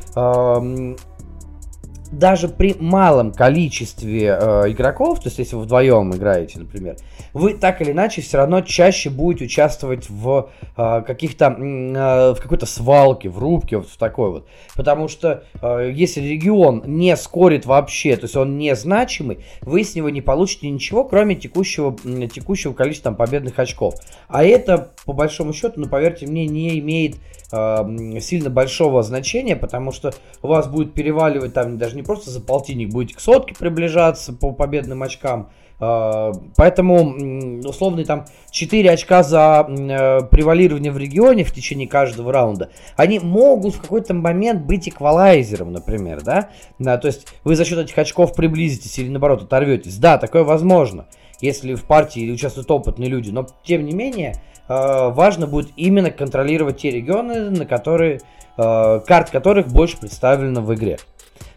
даже 2.12 2.48
при 2.48 2.74
малом 2.78 3.32
количестве 3.32 4.38
э, 4.40 4.70
игроков, 4.70 5.20
то 5.20 5.28
есть 5.28 5.38
если 5.38 5.56
вы 5.56 5.62
вдвоем 5.62 6.14
играете, 6.14 6.58
например, 6.60 6.96
вы 7.32 7.54
так 7.54 7.80
или 7.82 7.92
иначе 7.92 8.22
все 8.22 8.38
равно 8.38 8.60
чаще 8.60 9.10
будете 9.10 9.46
участвовать 9.46 10.08
в 10.08 10.50
э, 10.76 11.02
каких-то 11.06 11.46
э, 11.46 12.34
в 12.34 12.40
какой-то 12.40 12.66
свалке, 12.66 13.28
в 13.28 13.38
рубке, 13.38 13.78
вот 13.78 13.88
в 13.88 13.96
такой 13.96 14.30
вот. 14.30 14.48
Потому 14.74 15.08
что 15.08 15.44
э, 15.60 15.90
если 15.92 16.20
регион 16.20 16.82
не 16.86 17.16
скорит 17.16 17.66
вообще, 17.66 18.16
то 18.16 18.24
есть 18.24 18.36
он 18.36 18.58
не 18.58 18.74
значимый, 18.74 19.44
вы 19.62 19.84
с 19.84 19.94
него 19.94 20.10
не 20.10 20.20
получите 20.20 20.68
ничего, 20.70 21.04
кроме 21.04 21.34
текущего, 21.34 21.96
текущего 22.28 22.72
количества 22.72 23.10
там, 23.10 23.16
победных 23.16 23.58
очков. 23.58 23.94
А 24.28 24.44
это, 24.44 24.90
по 25.04 25.12
большому 25.12 25.52
счету, 25.52 25.74
ну 25.80 25.88
поверьте 25.88 26.26
мне, 26.26 26.46
не 26.46 26.78
имеет 26.78 27.16
сильно 27.50 28.50
большого 28.50 29.02
значения, 29.02 29.56
потому 29.56 29.90
что 29.90 30.12
у 30.42 30.48
вас 30.48 30.68
будет 30.68 30.92
переваливать 30.92 31.54
там 31.54 31.78
даже 31.78 31.96
не 31.96 32.02
просто 32.02 32.30
за 32.30 32.40
полтинник, 32.40 32.90
будете 32.90 33.16
к 33.16 33.20
сотке 33.20 33.54
приближаться 33.54 34.32
по 34.32 34.52
победным 34.52 35.02
очкам. 35.02 35.48
А, 35.80 36.32
поэтому 36.56 37.60
условный 37.66 38.04
там 38.04 38.26
4 38.50 38.90
очка 38.90 39.22
за 39.22 39.64
э, 39.68 40.20
превалирование 40.28 40.90
в 40.90 40.98
регионе 40.98 41.44
в 41.44 41.52
течение 41.52 41.86
каждого 41.86 42.32
раунда, 42.32 42.70
они 42.96 43.20
могут 43.20 43.76
в 43.76 43.80
какой-то 43.80 44.12
момент 44.12 44.62
быть 44.64 44.88
эквалайзером, 44.88 45.72
например, 45.72 46.22
да? 46.22 46.50
да? 46.80 46.98
То 46.98 47.06
есть 47.06 47.28
вы 47.44 47.54
за 47.54 47.64
счет 47.64 47.78
этих 47.78 47.96
очков 47.96 48.34
приблизитесь 48.34 48.98
или 48.98 49.08
наоборот 49.08 49.42
оторветесь. 49.42 49.98
Да, 49.98 50.18
такое 50.18 50.42
возможно, 50.42 51.06
если 51.40 51.74
в 51.74 51.84
партии 51.84 52.30
участвуют 52.30 52.70
опытные 52.70 53.08
люди, 53.08 53.30
но 53.30 53.46
тем 53.62 53.84
не 53.84 53.92
менее 53.92 54.32
э, 54.32 54.57
важно 54.68 55.46
будет 55.46 55.70
именно 55.76 56.10
контролировать 56.10 56.78
те 56.78 56.90
регионы, 56.90 57.50
на 57.50 57.66
которые, 57.66 58.20
э, 58.56 59.00
карт 59.06 59.30
которых 59.30 59.68
больше 59.68 59.98
представлено 59.98 60.60
в 60.60 60.74
игре. 60.74 60.98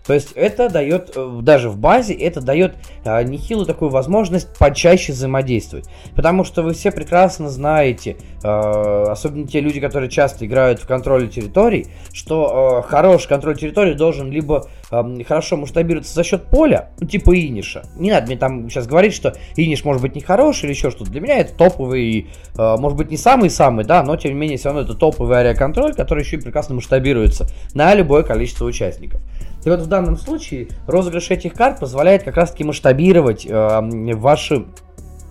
То 0.06 0.14
есть 0.14 0.32
это 0.34 0.70
дает, 0.70 1.12
э, 1.16 1.40
даже 1.42 1.70
в 1.70 1.78
базе, 1.78 2.14
это 2.14 2.42
дает 2.42 2.76
а, 3.06 3.22
нехилую 3.24 3.66
такую 3.66 3.90
возможность 3.92 4.48
почаще 4.58 5.14
взаимодействовать. 5.14 5.88
Потому 6.16 6.44
что 6.44 6.64
вы 6.64 6.74
все 6.74 6.92
прекрасно 6.92 7.50
знаете, 7.50 8.18
а, 8.44 9.12
особенно 9.12 9.48
те 9.48 9.60
люди, 9.60 9.80
которые 9.80 10.10
часто 10.10 10.46
играют 10.46 10.80
в 10.80 10.88
контроле 10.88 11.28
территорий, 11.28 11.88
что 12.14 12.80
а, 12.80 12.82
хороший 12.82 13.28
контроль 13.28 13.58
территории 13.58 13.94
должен 13.94 14.32
либо 14.32 14.68
а, 14.90 15.06
хорошо 15.28 15.58
масштабироваться 15.58 16.14
за 16.14 16.24
счет 16.24 16.46
поля, 16.46 16.90
ну, 17.00 17.08
типа 17.08 17.38
Иниша. 17.40 17.84
Не 17.96 18.12
надо 18.12 18.28
мне 18.28 18.38
там 18.38 18.70
сейчас 18.70 18.88
говорить, 18.88 19.14
что 19.14 19.36
Иниш 19.56 19.86
может 19.86 20.02
быть 20.02 20.16
не 20.16 20.22
хороший 20.22 20.66
или 20.66 20.72
еще 20.74 20.92
что-то. 20.92 21.12
Для 21.12 21.22
меня 21.22 21.38
это 21.38 21.54
топовый, 21.54 22.30
а, 22.58 22.78
может 22.78 22.98
быть 22.98 23.12
не 23.12 23.18
самый-самый, 23.18 23.86
да, 23.86 24.04
но 24.04 24.16
тем 24.18 24.34
не 24.34 24.40
менее 24.40 24.58
все 24.58 24.70
равно 24.70 24.82
это 24.82 24.96
топовый 24.96 25.40
ариаконтроль, 25.40 25.94
который 25.94 26.24
еще 26.24 26.38
и 26.38 26.42
прекрасно 26.42 26.76
масштабируется 26.76 27.48
на 27.74 27.94
любое 27.94 28.24
количество 28.24 28.66
участников. 28.66 29.22
И 29.63 29.69
вот 29.69 29.80
в 29.80 29.88
данном 29.88 30.17
случае 30.17 30.69
розыгрыш 30.88 31.30
этих 31.32 31.54
карт 31.54 31.80
позволяет 31.80 32.24
как 32.24 32.36
раз-таки 32.36 32.63
масштабировать 32.63 33.45
э, 33.45 34.15
ваши, 34.15 34.65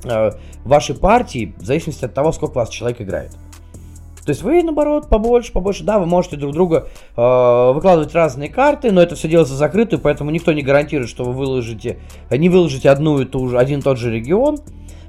э, 0.04 0.30
ваши 0.64 0.94
партии 0.94 1.54
в 1.58 1.64
зависимости 1.64 2.04
от 2.04 2.14
того, 2.14 2.32
сколько 2.32 2.54
вас 2.54 2.68
человек 2.68 3.00
играет. 3.00 3.32
То 4.24 4.32
есть 4.32 4.42
вы, 4.42 4.62
наоборот, 4.62 5.08
побольше, 5.08 5.50
побольше, 5.52 5.82
да, 5.82 5.98
вы 5.98 6.06
можете 6.06 6.36
друг 6.36 6.52
друга 6.52 6.86
э, 7.16 7.72
выкладывать 7.72 8.14
разные 8.14 8.48
карты, 8.48 8.92
но 8.92 9.02
это 9.02 9.16
все 9.16 9.28
делается 9.28 9.54
закрытую, 9.54 10.00
поэтому 10.00 10.30
никто 10.30 10.52
не 10.52 10.62
гарантирует, 10.62 11.10
что 11.10 11.24
вы 11.24 11.32
выложите, 11.32 11.98
не 12.30 12.48
выложите 12.48 12.90
одну 12.90 13.18
и 13.20 13.24
ту 13.24 13.48
же, 13.48 13.58
один 13.58 13.80
и 13.80 13.82
тот 13.82 13.98
же 13.98 14.12
регион. 14.12 14.58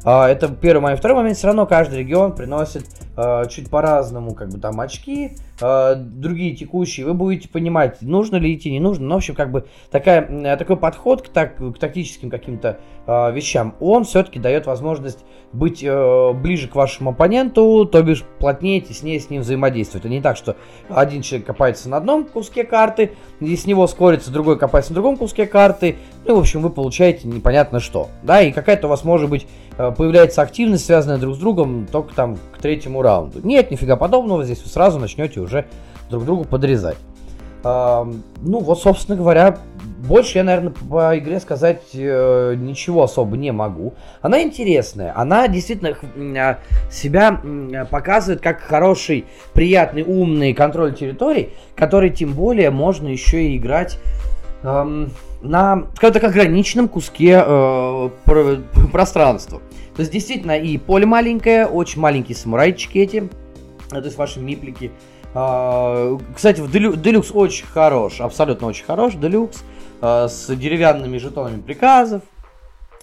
А, 0.03 0.27
это 0.27 0.47
первый 0.49 0.81
момент. 0.81 0.99
Второй 0.99 1.17
момент, 1.17 1.37
все 1.37 1.47
равно 1.47 1.67
каждый 1.67 1.99
регион 1.99 2.33
приносит 2.33 2.85
э, 3.15 3.43
чуть 3.49 3.69
по-разному, 3.69 4.33
как 4.33 4.49
бы 4.49 4.59
там 4.59 4.79
очки, 4.79 5.33
э, 5.61 5.95
другие 5.95 6.55
текущие. 6.55 7.05
Вы 7.05 7.13
будете 7.13 7.47
понимать, 7.47 8.01
нужно 8.01 8.37
ли 8.37 8.55
идти, 8.55 8.71
не 8.71 8.79
нужно. 8.79 9.05
Но, 9.05 9.15
в 9.15 9.17
общем, 9.17 9.35
как 9.35 9.51
бы 9.51 9.67
такая, 9.91 10.57
такой 10.57 10.77
подход 10.77 11.21
к, 11.21 11.27
так, 11.27 11.57
к 11.57 11.77
тактическим 11.77 12.31
каким-то 12.31 12.79
э, 13.05 13.31
вещам, 13.31 13.75
он 13.79 14.03
все-таки 14.03 14.39
дает 14.39 14.65
возможность 14.65 15.19
быть 15.53 15.83
э, 15.83 16.33
ближе 16.33 16.67
к 16.67 16.73
вашему 16.73 17.11
оппоненту, 17.11 17.85
то 17.85 18.01
бишь 18.01 18.23
плотнее, 18.39 18.81
теснее 18.81 19.19
с 19.19 19.29
ним 19.29 19.41
взаимодействовать. 19.41 20.05
Это 20.05 20.11
не 20.11 20.21
так, 20.21 20.35
что 20.35 20.55
один 20.89 21.21
человек 21.21 21.45
копается 21.45 21.89
на 21.89 21.97
одном 21.97 22.25
куске 22.25 22.63
карты, 22.63 23.11
и 23.39 23.55
с 23.55 23.67
него 23.67 23.85
скорится, 23.85 24.31
другой 24.31 24.57
копается 24.57 24.93
на 24.93 24.95
другом 24.95 25.17
куске 25.17 25.45
карты. 25.45 25.97
Ну, 26.25 26.37
в 26.37 26.39
общем, 26.39 26.63
вы 26.63 26.71
получаете 26.71 27.27
непонятно 27.27 27.79
что. 27.79 28.09
Да, 28.23 28.41
и 28.41 28.51
какая-то 28.51 28.87
у 28.87 28.89
вас 28.89 29.03
может 29.03 29.29
быть 29.29 29.45
Э, 29.45 29.60
появляется 29.77 30.41
активность, 30.41 30.85
связанная 30.85 31.17
друг 31.17 31.35
с 31.35 31.39
другом, 31.39 31.87
только 31.91 32.13
там 32.13 32.37
к 32.53 32.59
третьему 32.59 33.01
раунду. 33.01 33.39
Нет, 33.43 33.71
нифига 33.71 33.95
подобного, 33.95 34.43
здесь 34.43 34.61
вы 34.63 34.69
сразу 34.69 34.99
начнете 34.99 35.39
уже 35.39 35.65
друг 36.09 36.25
другу 36.25 36.43
подрезать. 36.43 36.97
Ну 37.63 38.19
вот, 38.41 38.81
собственно 38.81 39.15
говоря, 39.15 39.57
больше 40.07 40.39
я, 40.39 40.43
наверное, 40.43 40.71
по 40.71 41.17
игре 41.17 41.39
сказать 41.39 41.81
э, 41.93 42.55
ничего 42.57 43.03
особо 43.03 43.37
не 43.37 43.51
могу. 43.51 43.93
Она 44.21 44.41
интересная, 44.41 45.13
она 45.15 45.47
действительно 45.47 45.95
а, 46.39 46.57
себя 46.89 47.39
показывает 47.91 48.41
как 48.41 48.61
хороший, 48.61 49.25
приятный, 49.53 50.01
умный 50.01 50.53
контроль 50.55 50.95
территорий, 50.95 51.51
который 51.75 52.09
тем 52.09 52.33
более 52.33 52.71
можно 52.71 53.09
еще 53.09 53.43
и 53.43 53.57
играть 53.57 53.99
на, 54.63 55.87
скажем 55.95 56.13
так, 56.13 56.23
ограниченном 56.23 56.87
куске 56.87 57.43
э, 57.45 58.09
пространства. 58.91 59.59
То 59.95 60.01
есть, 60.01 60.11
действительно, 60.11 60.57
и 60.57 60.77
поле 60.77 61.05
маленькое, 61.05 61.65
очень 61.65 61.99
маленькие 61.99 62.35
самурайчики 62.35 62.99
эти, 62.99 63.29
то 63.89 63.99
есть 63.99 64.17
ваши 64.17 64.39
миплики. 64.39 64.91
Э, 65.33 66.17
кстати, 66.35 66.61
в 66.61 66.71
Делюкс 66.71 67.31
очень 67.33 67.65
хорош, 67.65 68.21
абсолютно 68.21 68.67
очень 68.67 68.85
хорош 68.85 69.15
Делюкс, 69.15 69.63
э, 70.01 70.27
с 70.29 70.55
деревянными 70.55 71.17
жетонами 71.17 71.61
приказов, 71.61 72.21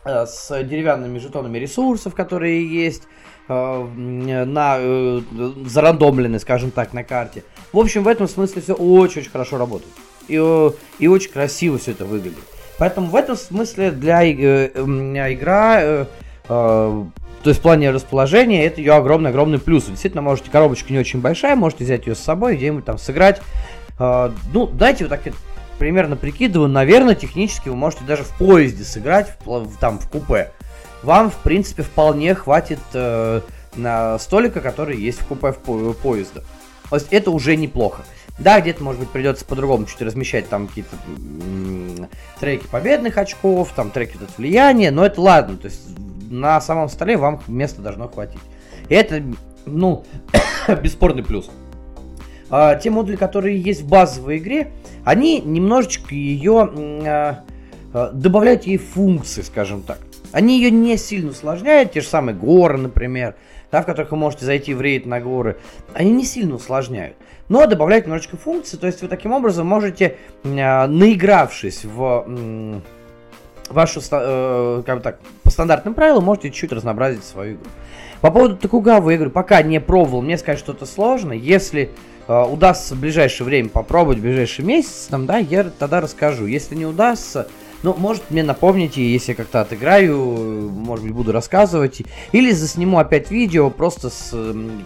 э, 0.05 0.27
с 0.27 0.63
деревянными 0.63 1.19
жетонами 1.19 1.59
ресурсов, 1.59 2.15
которые 2.15 2.67
есть 2.67 3.03
э, 3.49 3.85
на 3.85 4.77
э, 4.79 5.21
зарандомлены, 5.67 6.39
скажем 6.39 6.71
так, 6.71 6.93
на 6.93 7.03
карте. 7.03 7.43
В 7.73 7.79
общем, 7.79 8.05
в 8.05 8.09
этом 8.09 8.29
смысле 8.29 8.63
все 8.63 8.75
очень-очень 8.75 9.31
хорошо 9.31 9.59
работает 9.59 9.93
и, 10.29 10.71
и 10.99 11.09
очень 11.09 11.31
красиво 11.31 11.79
все 11.79 11.93
это 11.93 12.05
выглядит. 12.05 12.39
Поэтому 12.79 13.09
в 13.09 13.17
этом 13.17 13.37
смысле 13.37 13.91
для 13.91 14.25
э, 14.25 14.33
э, 14.33 15.33
игра, 15.33 15.83
э, 15.83 16.05
э, 16.49 17.05
то 17.43 17.51
есть 17.51 17.59
в 17.59 17.63
плане 17.63 17.91
расположения, 17.91 18.65
это 18.65 18.81
ее 18.81 18.95
огромный-огромный 18.95 19.59
плюс. 19.59 19.87
Действительно, 19.87 20.23
можете, 20.23 20.51
коробочка 20.51 20.93
не 20.93 20.99
очень 20.99 21.21
большая, 21.21 21.57
можете 21.57 21.85
взять 21.85 22.07
ее 22.07 22.15
с 22.15 22.21
собой, 22.21 22.57
где-нибудь 22.57 22.85
там 22.85 22.99
сыграть. 22.99 23.41
Э, 23.99 24.31
ну, 24.53 24.67
дайте 24.67 25.05
вот 25.05 25.11
так 25.11 25.33
примерно 25.79 26.17
прикидываю, 26.17 26.69
наверное, 26.69 27.15
технически 27.15 27.69
вы 27.69 27.77
можете 27.77 28.05
даже 28.05 28.25
в 28.25 28.37
поезде 28.37 28.85
сыграть, 28.85 29.35
в, 29.45 29.77
там, 29.79 29.99
в 29.99 30.09
купе. 30.09 30.53
Вам, 31.03 31.31
в 31.31 31.37
принципе, 31.37 31.83
вполне 31.83 32.35
хватит 32.35 32.81
э, 32.93 33.41
на 33.77 34.19
столика, 34.19 34.61
который 34.61 34.99
есть 34.99 35.21
в 35.21 35.27
купе 35.27 35.53
в 35.53 35.59
по 35.59 35.93
поезда. 35.95 36.43
То 36.91 36.97
есть 36.97 37.09
это 37.11 37.31
уже 37.31 37.57
неплохо. 37.57 38.03
Да, 38.39 38.61
где-то, 38.61 38.85
может 38.85 39.01
быть, 39.01 39.11
придется 39.11 39.45
по-другому 39.45 39.87
чуть 39.87 40.01
размещать 40.01 40.49
там 40.49 40.69
какие-то 40.69 40.97
треки 42.39 42.67
победных 42.67 43.19
очков, 43.19 43.73
там 43.75 43.91
треки 43.91 44.17
вот 44.19 44.31
влияния, 44.37 44.91
но 44.91 45.05
это 45.05 45.21
ладно, 45.21 45.57
то 45.57 45.67
есть 45.67 45.81
на 46.31 46.61
самом 46.61 46.89
столе 46.89 47.17
вам 47.17 47.43
места 47.49 47.83
должно 47.83 48.09
хватить. 48.09 48.41
И 48.89 48.95
это, 48.95 49.23
ну, 49.67 50.05
бесспорный 50.83 51.25
плюс. 51.25 51.51
А, 52.51 52.77
те 52.77 52.91
модули, 52.91 53.17
которые 53.17 53.61
есть 53.61 53.83
в 53.83 53.89
базовой 53.89 54.39
игре, 54.39 54.73
они 55.05 55.41
немножечко 55.41 56.15
ее 56.15 56.71
а, 57.07 57.45
а, 57.93 58.11
добавляют 58.13 58.65
ей 58.65 58.79
функции, 58.79 59.43
скажем 59.43 59.83
так. 59.83 59.99
Они 60.31 60.61
ее 60.61 60.71
не 60.71 60.97
сильно 60.97 61.31
усложняют, 61.31 61.93
те 61.93 62.01
же 62.01 62.07
самые 62.07 62.37
горы, 62.37 62.79
например, 62.79 63.35
да, 63.73 63.83
в 63.83 63.87
которых 63.87 64.13
вы 64.13 64.19
можете 64.19 64.45
зайти 64.47 64.75
в 64.75 64.81
рейд 64.81 65.07
на 65.07 65.21
горы, 65.21 65.59
они 65.95 66.13
не 66.13 66.25
сильно 66.25 66.55
усложняют 66.55 67.17
но 67.49 67.67
добавляет 67.67 68.05
немножечко 68.07 68.37
функций. 68.37 68.79
То 68.79 68.87
есть 68.87 69.03
вы 69.03 69.09
таким 69.09 69.33
образом 69.33 69.67
можете, 69.67 70.17
э, 70.45 70.87
наигравшись 70.87 71.85
в 71.85 72.81
вашу, 73.71 74.01
э, 74.11 74.83
как 74.85 74.97
бы 74.97 75.03
так, 75.03 75.19
по 75.43 75.51
стандартным 75.51 75.95
правилам, 75.95 76.25
можете 76.25 76.51
чуть-чуть 76.51 76.73
разнообразить 76.73 77.25
свою 77.25 77.55
игру. 77.55 77.65
По 78.21 78.31
поводу 78.31 78.57
Токугавы, 78.57 79.13
я 79.13 79.19
говорю, 79.19 79.31
пока 79.31 79.63
не 79.63 79.81
пробовал, 79.81 80.23
мне 80.23 80.37
сказать 80.39 80.59
что-то 80.59 80.87
сложно. 80.87 81.33
Если 81.33 81.91
э, 82.27 82.45
удастся 82.45 82.95
в 82.95 83.01
ближайшее 83.01 83.47
время 83.47 83.69
попробовать, 83.69 84.19
в 84.19 84.23
ближайший 84.23 84.65
месяц, 84.65 85.07
там, 85.09 85.27
да, 85.27 85.39
я 85.39 85.65
тогда 85.65 86.01
расскажу. 86.01 86.47
Если 86.47 86.75
не 86.75 86.87
удастся, 86.87 87.49
Ну, 87.83 87.95
может, 87.97 88.31
мне 88.31 88.43
напомните, 88.43 89.07
если 89.07 89.35
как-то 89.35 89.61
отыграю, 89.61 90.17
может 90.71 91.05
быть, 91.05 91.15
буду 91.15 91.33
рассказывать. 91.33 92.03
Или 92.33 92.51
засниму 92.51 92.99
опять 92.99 93.31
видео 93.31 93.71
просто 93.71 94.11
с 94.11 94.35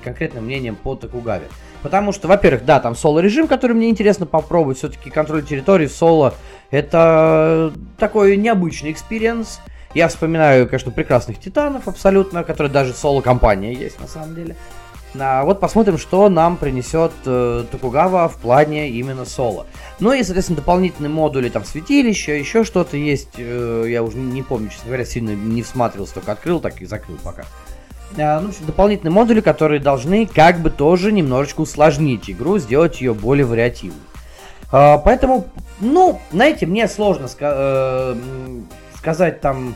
конкретным 0.04 0.44
мнением 0.44 0.76
по 0.76 0.94
Токугаве. 0.94 1.48
Потому 1.82 2.12
что, 2.12 2.28
во-первых, 2.28 2.64
да, 2.64 2.80
там 2.80 2.94
соло-режим, 2.94 3.48
который 3.48 3.72
мне 3.74 3.88
интересно 3.88 4.26
попробовать. 4.26 4.78
Все-таки 4.78 5.10
контроль 5.10 5.44
территории 5.44 5.86
в 5.86 5.92
соло 5.92 6.34
это 6.70 7.72
такой 7.98 8.36
необычный 8.36 8.92
experience. 8.92 9.60
Я 9.94 10.08
вспоминаю, 10.08 10.66
конечно, 10.66 10.90
прекрасных 10.90 11.38
титанов 11.38 11.88
абсолютно, 11.88 12.44
которые 12.44 12.72
даже 12.72 12.94
соло-кампания 12.94 13.74
есть 13.74 14.00
на 14.00 14.06
самом 14.06 14.34
деле. 14.34 14.56
А 15.18 15.44
вот 15.44 15.60
посмотрим, 15.60 15.98
что 15.98 16.28
нам 16.28 16.56
принесет 16.56 17.12
э, 17.26 17.64
Токугава 17.70 18.28
в 18.28 18.36
плане 18.36 18.88
именно 18.88 19.24
соло. 19.26 19.66
Ну 20.00 20.12
и, 20.12 20.22
соответственно, 20.22 20.56
дополнительные 20.56 21.10
модули, 21.10 21.50
там, 21.50 21.64
святилища, 21.64 22.32
еще 22.32 22.64
что-то 22.64 22.96
есть. 22.96 23.34
Э, 23.36 23.84
я 23.88 24.02
уже 24.02 24.16
не 24.16 24.42
помню, 24.42 24.70
честно 24.70 24.86
говоря, 24.86 25.04
сильно 25.04 25.30
не 25.30 25.62
всматривался, 25.62 26.14
только 26.14 26.32
открыл, 26.32 26.60
так 26.60 26.80
и 26.80 26.86
закрыл 26.86 27.18
пока. 27.22 27.44
А, 28.18 28.40
ну, 28.40 28.50
дополнительные 28.66 29.12
модули, 29.12 29.40
которые 29.40 29.80
должны 29.80 30.26
как 30.26 30.60
бы 30.60 30.70
тоже 30.70 31.12
немножечко 31.12 31.60
усложнить 31.60 32.30
игру, 32.30 32.58
сделать 32.58 33.00
ее 33.00 33.14
более 33.14 33.44
вариативной. 33.44 34.00
А, 34.70 34.98
поэтому, 34.98 35.46
ну, 35.80 36.20
знаете, 36.30 36.66
мне 36.66 36.88
сложно 36.88 37.26
ска- 37.26 37.52
э, 37.54 38.16
сказать 38.96 39.40
там 39.40 39.74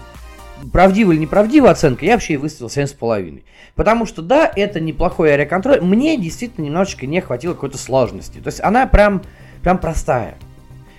правдива 0.73 1.13
или 1.13 1.21
неправдива 1.21 1.71
оценка, 1.71 2.05
я 2.05 2.13
вообще 2.13 2.37
выставил 2.37 2.69
7,5. 2.69 3.43
Потому 3.75 4.07
что, 4.07 4.23
да, 4.23 4.51
это 4.55 4.81
неплохой 4.81 5.35
аэроконтроль. 5.35 5.81
Мне 5.81 6.17
действительно 6.17 6.65
немножечко 6.65 7.07
не 7.07 7.21
хватило 7.21 7.55
какой-то 7.55 7.79
сложности. 7.79 8.39
То 8.39 8.49
есть 8.49 8.61
она 8.63 8.87
прям, 8.87 9.23
прям 9.63 9.79
простая. 9.79 10.37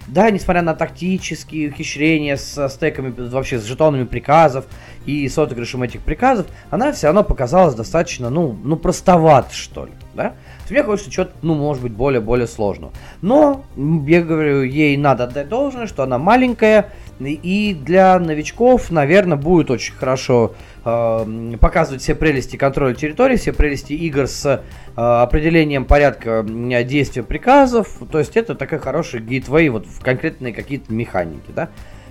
Да, 0.08 0.32
несмотря 0.32 0.62
на 0.62 0.74
тактические 0.74 1.70
ухищрения 1.70 2.38
со 2.38 2.70
стеками, 2.70 3.10
вообще 3.10 3.60
с 3.60 3.66
жетонами 3.66 4.06
приказов 4.06 4.66
и 5.06 5.28
с 5.28 5.38
отыгрышем 5.38 5.84
этих 5.84 6.02
приказов, 6.02 6.48
она 6.70 6.94
все 6.94 7.08
равно 7.08 7.24
показалась 7.24 7.76
достаточно, 7.76 8.30
ну, 8.30 8.58
ну 8.64 8.78
простоват, 8.78 9.52
что 9.52 9.86
ли, 9.86 9.92
да? 10.14 10.34
Мне 10.72 10.84
хочется 10.84 11.12
что-то, 11.12 11.32
ну, 11.42 11.56
может 11.56 11.84
быть, 11.84 11.94
более-более 11.94 12.48
сложного. 12.48 12.92
Но, 13.22 13.64
я 13.76 14.22
говорю, 14.22 14.64
ей 14.64 14.98
надо 14.98 15.26
отдать 15.26 15.50
должное, 15.50 15.88
что 15.88 16.04
она 16.04 16.18
маленькая, 16.18 16.92
и 17.20 17.74
для 17.80 18.20
новичков, 18.20 18.92
наверное, 18.92 19.38
будет 19.38 19.72
очень 19.72 19.94
хорошо 19.94 20.54
э, 20.86 21.56
показывать 21.60 22.02
все 22.02 22.16
прелести 22.16 22.58
контроля 22.58 22.94
территории, 22.94 23.38
все 23.38 23.54
прелести 23.54 23.94
игр 23.94 24.28
с 24.28 24.46
э, 24.46 24.62
определением 24.96 25.86
порядка 25.86 26.44
действия 26.44 27.24
приказов. 27.24 28.00
То 28.12 28.20
есть 28.20 28.38
это 28.38 28.54
такая 28.56 28.80
хорошая 28.80 29.22
гейтвей 29.22 29.70
вот 29.70 29.88
в 29.88 30.00
конкретные 30.02 30.54
какие-то 30.54 30.94
механики, 30.94 31.52
да. 31.56 31.70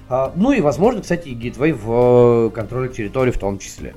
Э, 0.08 0.30
ну 0.34 0.52
и, 0.52 0.60
возможно, 0.60 1.02
кстати, 1.02 1.28
и 1.28 1.34
гейтвей 1.34 1.72
в 1.72 2.48
э, 2.48 2.50
контроле 2.50 2.88
территории 2.88 3.30
в 3.30 3.38
том 3.38 3.58
числе. 3.58 3.94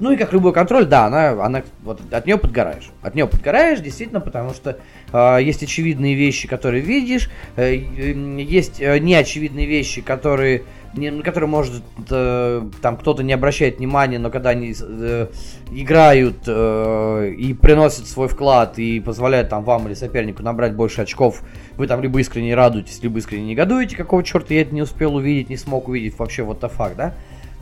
Ну 0.00 0.12
и 0.12 0.16
как 0.16 0.32
любой 0.32 0.54
контроль, 0.54 0.86
да, 0.86 1.04
она, 1.04 1.44
она 1.44 1.62
вот 1.82 2.00
от 2.10 2.26
нее 2.26 2.38
подгораешь. 2.38 2.90
От 3.02 3.14
нее 3.14 3.26
подгораешь, 3.26 3.80
действительно, 3.80 4.20
потому 4.20 4.54
что 4.54 4.78
э, 5.12 5.38
есть 5.42 5.62
очевидные 5.62 6.14
вещи, 6.14 6.48
которые 6.48 6.82
видишь, 6.82 7.30
э, 7.56 7.74
есть 7.74 8.80
э, 8.80 8.98
неочевидные 8.98 9.66
вещи, 9.66 10.00
которые, 10.00 10.62
не, 10.94 11.10
на 11.10 11.22
которые 11.22 11.50
может 11.50 11.82
э, 12.10 12.70
там 12.80 12.96
кто-то 12.96 13.22
не 13.22 13.34
обращает 13.34 13.76
внимания, 13.76 14.18
но 14.18 14.30
когда 14.30 14.50
они 14.50 14.74
э, 14.80 15.26
играют 15.70 16.44
э, 16.46 17.34
и 17.36 17.52
приносят 17.52 18.06
свой 18.06 18.28
вклад 18.28 18.78
и 18.78 19.00
позволяют 19.00 19.50
там 19.50 19.64
вам 19.64 19.86
или 19.86 19.94
сопернику 19.94 20.42
набрать 20.42 20.74
больше 20.74 21.02
очков, 21.02 21.42
вы 21.76 21.86
там 21.86 22.00
либо 22.00 22.18
искренне 22.20 22.54
радуетесь, 22.54 23.02
либо 23.02 23.18
искренне 23.18 23.50
негодуете, 23.50 23.96
какого 23.96 24.24
черта 24.24 24.54
я 24.54 24.62
это 24.62 24.74
не 24.74 24.80
успел 24.80 25.16
увидеть, 25.16 25.50
не 25.50 25.58
смог 25.58 25.88
увидеть, 25.88 26.18
вообще 26.18 26.42
вот 26.42 26.62
the 26.62 26.72
fuck, 26.74 26.94
да? 26.96 27.12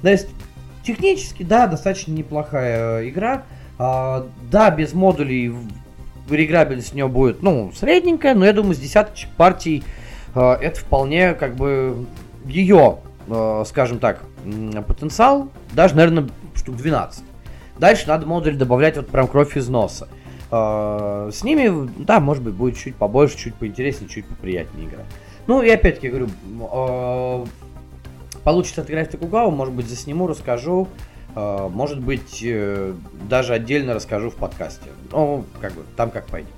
То 0.03 0.11
есть 0.11 0.29
Технически, 0.89 1.43
да, 1.43 1.67
достаточно 1.67 2.13
неплохая 2.13 3.01
э, 3.03 3.09
игра. 3.11 3.43
А, 3.79 4.27
да, 4.51 4.71
без 4.71 4.95
модулей 4.95 5.53
реиграбельность 6.31 6.95
у 6.95 6.97
нее 6.97 7.09
будет, 7.09 7.43
ну, 7.43 7.71
средненькая, 7.77 8.35
но 8.35 8.47
я 8.47 8.55
думаю, 8.55 8.75
с 8.75 8.79
десяточек 8.79 9.29
партий 9.37 9.85
а, 10.35 10.55
это 10.55 10.81
вполне, 10.81 11.35
как 11.35 11.57
бы, 11.57 12.07
ее, 12.47 13.01
а, 13.29 13.65
скажем 13.67 13.99
так, 13.99 14.23
потенциал, 14.87 15.51
даже, 15.75 15.95
наверное, 15.95 16.27
штук 16.55 16.77
12. 16.77 17.23
Дальше 17.79 18.09
надо 18.09 18.25
модуль 18.25 18.57
добавлять 18.57 18.97
вот 18.97 19.09
прям 19.09 19.29
кровь 19.29 19.59
из 19.59 19.69
носа. 19.69 20.09
А, 20.51 21.29
с 21.31 21.45
ними, 21.45 21.91
да, 21.99 22.19
может 22.19 22.43
быть, 22.43 22.55
будет 22.55 22.79
чуть 22.79 22.97
побольше, 22.97 23.37
чуть 23.37 23.55
поинтереснее, 23.57 24.09
чуть 24.09 24.27
поприятнее 24.27 24.89
игра. 24.89 25.03
Ну 25.49 25.61
и 25.61 25.69
опять-таки 25.69 26.09
говорю, 26.09 26.29
получится 28.43 28.83
отыграть 28.83 29.11
Токугаву, 29.11 29.51
может 29.51 29.75
быть, 29.75 29.89
засниму, 29.89 30.27
расскажу. 30.27 30.89
Э, 31.35 31.69
может 31.71 32.01
быть, 32.01 32.43
э, 32.43 32.95
даже 33.29 33.55
отдельно 33.55 33.95
расскажу 33.95 34.31
в 34.31 34.35
подкасте. 34.35 34.89
Ну, 35.13 35.45
как 35.61 35.73
бы, 35.73 35.83
там 35.97 36.11
как 36.11 36.27
пойдет. 36.27 36.51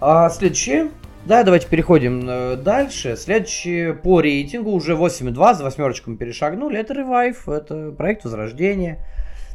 А 0.00 0.30
следующее. 0.30 0.90
Да, 1.26 1.42
давайте 1.42 1.68
переходим 1.68 2.24
э, 2.28 2.56
дальше. 2.56 3.16
Следующее 3.16 3.92
по 3.92 4.20
рейтингу 4.20 4.70
уже 4.70 4.94
8,2, 4.94 5.54
за 5.54 5.64
восьмерочку 5.64 6.10
мы 6.10 6.16
перешагнули. 6.16 6.78
Это 6.78 6.94
Revive, 6.94 7.52
это 7.52 7.90
проект 7.92 8.24
Возрождения. 8.24 9.04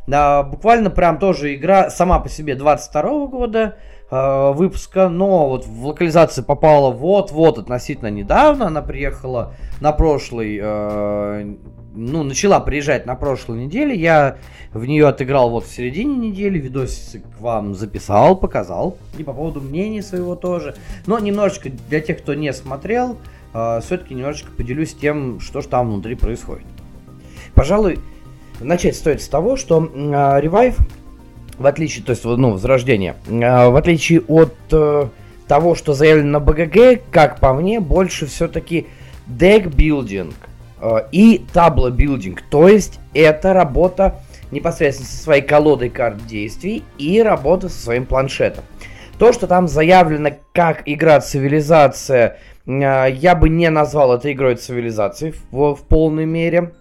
Да, 0.06 0.44
буквально 0.44 0.90
прям 0.90 1.18
тоже 1.18 1.56
игра 1.56 1.90
сама 1.90 2.20
по 2.20 2.30
себе 2.30 2.56
22 2.56 3.28
года. 3.28 3.78
Э, 4.16 4.52
выпуска, 4.54 5.10
но 5.10 5.50
вот 5.50 5.66
в 5.66 5.88
локализации 5.88 6.44
попала 6.44 6.92
вот-вот 6.92 7.58
относительно 7.58 8.12
недавно. 8.12 8.68
Она 8.68 8.84
приехала 8.84 9.56
на 9.82 9.92
прошлый, 9.92 10.60
э, 10.62 11.56
ну, 11.96 12.22
начала 12.22 12.60
приезжать 12.60 13.08
на 13.08 13.16
прошлой 13.16 13.66
неделе. 13.66 13.96
Я 13.96 14.38
в 14.72 14.86
нее 14.86 15.08
отыграл 15.08 15.50
вот 15.50 15.66
в 15.66 15.74
середине 15.74 16.30
недели, 16.30 16.60
видосик 16.60 17.24
вам 17.40 17.74
записал, 17.74 18.36
показал. 18.36 19.00
И 19.18 19.24
по 19.24 19.34
поводу 19.34 19.62
мнения 19.62 20.04
своего 20.04 20.36
тоже. 20.36 20.76
Но 21.08 21.18
немножечко 21.18 21.72
для 21.90 22.00
тех, 22.00 22.20
кто 22.20 22.36
не 22.36 22.54
смотрел, 22.54 23.18
э, 23.56 23.80
все-таки 23.84 24.14
немножечко 24.14 24.52
поделюсь 24.52 24.94
тем, 24.94 25.40
что 25.40 25.62
же 25.62 25.68
там 25.70 25.90
внутри 25.90 26.14
происходит. 26.14 26.68
Пожалуй, 27.56 27.98
начать 28.60 28.96
стоит 28.96 29.24
с 29.24 29.28
того, 29.28 29.56
что 29.56 29.84
э, 29.84 29.88
Revive 29.88 30.78
в 31.58 31.66
отличие, 31.66 32.04
то 32.04 32.12
есть, 32.12 32.24
ну, 32.24 32.52
возрождение, 32.52 33.16
а, 33.30 33.70
в 33.70 33.76
отличие 33.76 34.22
от 34.22 34.54
э, 34.72 35.08
того, 35.48 35.76
что 35.76 35.94
заявлено 35.94 36.32
на 36.32 36.40
BGG, 36.40 37.04
как 37.12 37.40
по 37.40 37.54
мне, 37.54 37.80
больше 37.80 38.26
все-таки 38.26 38.88
deck-building 39.28 40.34
э, 40.82 40.96
и 41.12 41.46
tableau-building. 41.54 42.42
То 42.50 42.68
есть, 42.68 43.00
это 43.14 43.54
работа 43.54 44.22
непосредственно 44.52 45.10
со 45.10 45.18
своей 45.18 45.42
колодой 45.42 45.90
карт 45.90 46.26
действий 46.28 46.84
и 46.98 47.22
работа 47.22 47.70
со 47.70 47.82
своим 47.82 48.06
планшетом. 48.06 48.64
То, 49.20 49.32
что 49.34 49.48
там 49.48 49.68
заявлено 49.68 50.32
как 50.54 50.84
игра 50.86 51.20
цивилизация, 51.20 52.38
э, 52.66 53.08
я 53.12 53.36
бы 53.36 53.50
не 53.50 53.70
назвал 53.70 54.14
это 54.16 54.32
игрой 54.32 54.56
цивилизации 54.56 55.34
в, 55.52 55.76
в 55.76 55.82
полной 55.84 56.26
мере. 56.26 56.74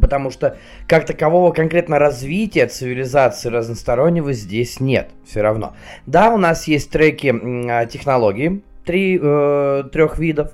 Потому 0.00 0.30
что 0.30 0.56
как 0.86 1.06
такового 1.06 1.52
конкретно 1.52 1.98
развития 1.98 2.66
цивилизации 2.66 3.48
разностороннего 3.48 4.32
здесь 4.32 4.80
нет, 4.80 5.10
все 5.26 5.42
равно. 5.42 5.74
Да, 6.06 6.32
у 6.32 6.38
нас 6.38 6.66
есть 6.66 6.90
треки 6.90 7.32
э, 7.32 7.86
технологии, 7.86 8.62
три, 8.84 9.18
э, 9.22 9.84
трех 9.92 10.18
видов. 10.18 10.52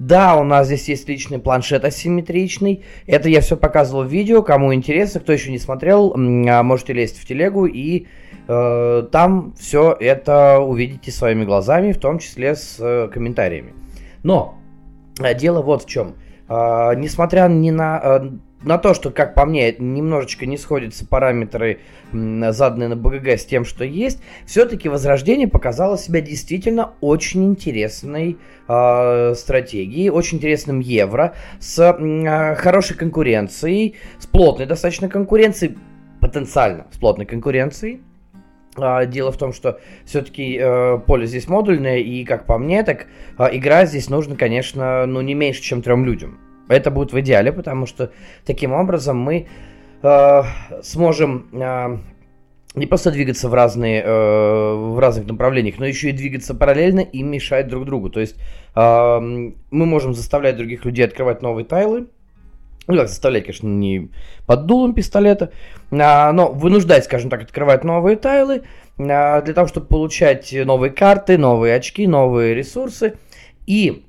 Да, 0.00 0.36
у 0.36 0.44
нас 0.44 0.66
здесь 0.66 0.88
есть 0.88 1.08
личный 1.10 1.38
планшет 1.38 1.84
асимметричный. 1.84 2.84
Это 3.06 3.28
я 3.28 3.42
все 3.42 3.56
показывал 3.56 4.04
в 4.04 4.10
видео. 4.10 4.42
Кому 4.42 4.72
интересно, 4.72 5.20
кто 5.20 5.32
еще 5.32 5.50
не 5.50 5.58
смотрел, 5.58 6.14
э, 6.14 6.62
можете 6.62 6.94
лезть 6.94 7.20
в 7.20 7.26
телегу 7.26 7.66
и 7.66 8.06
э, 8.48 9.06
там 9.12 9.54
все 9.58 9.94
это 10.00 10.58
увидите 10.60 11.10
своими 11.10 11.44
глазами, 11.44 11.92
в 11.92 11.98
том 11.98 12.18
числе 12.18 12.54
с 12.54 12.76
э, 12.80 13.08
комментариями. 13.12 13.74
Но 14.22 14.58
э, 15.22 15.34
дело 15.34 15.60
вот 15.60 15.84
в 15.84 15.86
чем. 15.86 16.14
Э, 16.48 16.94
несмотря 16.96 17.48
ни 17.48 17.70
на 17.70 18.00
э, 18.02 18.30
на 18.62 18.78
то, 18.78 18.94
что, 18.94 19.10
как 19.10 19.34
по 19.34 19.46
мне, 19.46 19.74
немножечко 19.78 20.46
не 20.46 20.58
сходятся 20.58 21.06
параметры, 21.06 21.80
заданные 22.12 22.88
на 22.88 22.96
БГГ, 22.96 23.28
с 23.28 23.44
тем, 23.44 23.64
что 23.64 23.84
есть, 23.84 24.22
все-таки 24.46 24.88
Возрождение 24.88 25.48
показало 25.48 25.96
себя 25.96 26.20
действительно 26.20 26.92
очень 27.00 27.44
интересной 27.44 28.38
э, 28.68 29.34
стратегией, 29.34 30.10
очень 30.10 30.38
интересным 30.38 30.80
евро, 30.80 31.34
с 31.58 31.78
э, 31.78 32.54
хорошей 32.56 32.96
конкуренцией, 32.96 33.96
с 34.18 34.26
плотной 34.26 34.66
достаточно 34.66 35.08
конкуренцией, 35.08 35.78
потенциально 36.20 36.86
с 36.92 36.98
плотной 36.98 37.26
конкуренцией. 37.26 38.02
Uh, 38.76 39.04
дело 39.04 39.32
в 39.32 39.36
том, 39.36 39.52
что 39.52 39.80
все-таки 40.04 40.56
uh, 40.56 41.00
поле 41.00 41.26
здесь 41.26 41.48
модульное, 41.48 41.98
и 41.98 42.24
как 42.24 42.46
по 42.46 42.56
мне, 42.56 42.84
так 42.84 43.08
uh, 43.36 43.48
игра 43.50 43.84
здесь 43.84 44.08
нужно, 44.08 44.36
конечно, 44.36 45.06
ну 45.06 45.20
не 45.22 45.34
меньше, 45.34 45.60
чем 45.60 45.82
трем 45.82 46.04
людям. 46.04 46.38
Это 46.70 46.90
будет 46.90 47.12
в 47.12 47.20
идеале, 47.20 47.52
потому 47.52 47.86
что 47.86 48.10
таким 48.46 48.72
образом 48.72 49.18
мы 49.18 49.48
э, 50.02 50.42
сможем 50.82 51.48
э, 51.52 51.98
не 52.74 52.86
просто 52.86 53.10
двигаться 53.10 53.48
в 53.48 53.54
разные, 53.54 54.02
э, 54.02 54.74
в 54.74 54.98
разных 54.98 55.26
направлениях, 55.26 55.78
но 55.78 55.86
еще 55.86 56.10
и 56.10 56.12
двигаться 56.12 56.54
параллельно 56.54 57.00
и 57.00 57.22
мешать 57.22 57.68
друг 57.68 57.84
другу. 57.86 58.08
То 58.10 58.20
есть 58.20 58.36
э, 58.74 59.18
мы 59.20 59.54
можем 59.86 60.14
заставлять 60.14 60.56
других 60.56 60.84
людей 60.84 61.04
открывать 61.04 61.42
новые 61.42 61.64
тайлы, 61.64 62.06
ну, 62.86 62.96
как 62.96 63.08
заставлять, 63.08 63.44
конечно, 63.44 63.68
не 63.68 64.10
под 64.46 64.66
дулом 64.66 64.94
пистолета, 64.94 65.52
а, 65.92 66.32
но 66.32 66.50
вынуждать, 66.50 67.04
скажем 67.04 67.30
так, 67.30 67.42
открывать 67.42 67.84
новые 67.84 68.16
тайлы 68.16 68.62
а, 68.98 69.42
для 69.42 69.54
того, 69.54 69.68
чтобы 69.68 69.86
получать 69.86 70.52
новые 70.52 70.90
карты, 70.90 71.38
новые 71.38 71.76
очки, 71.76 72.06
новые 72.06 72.54
ресурсы. 72.54 73.14
И 73.66 74.04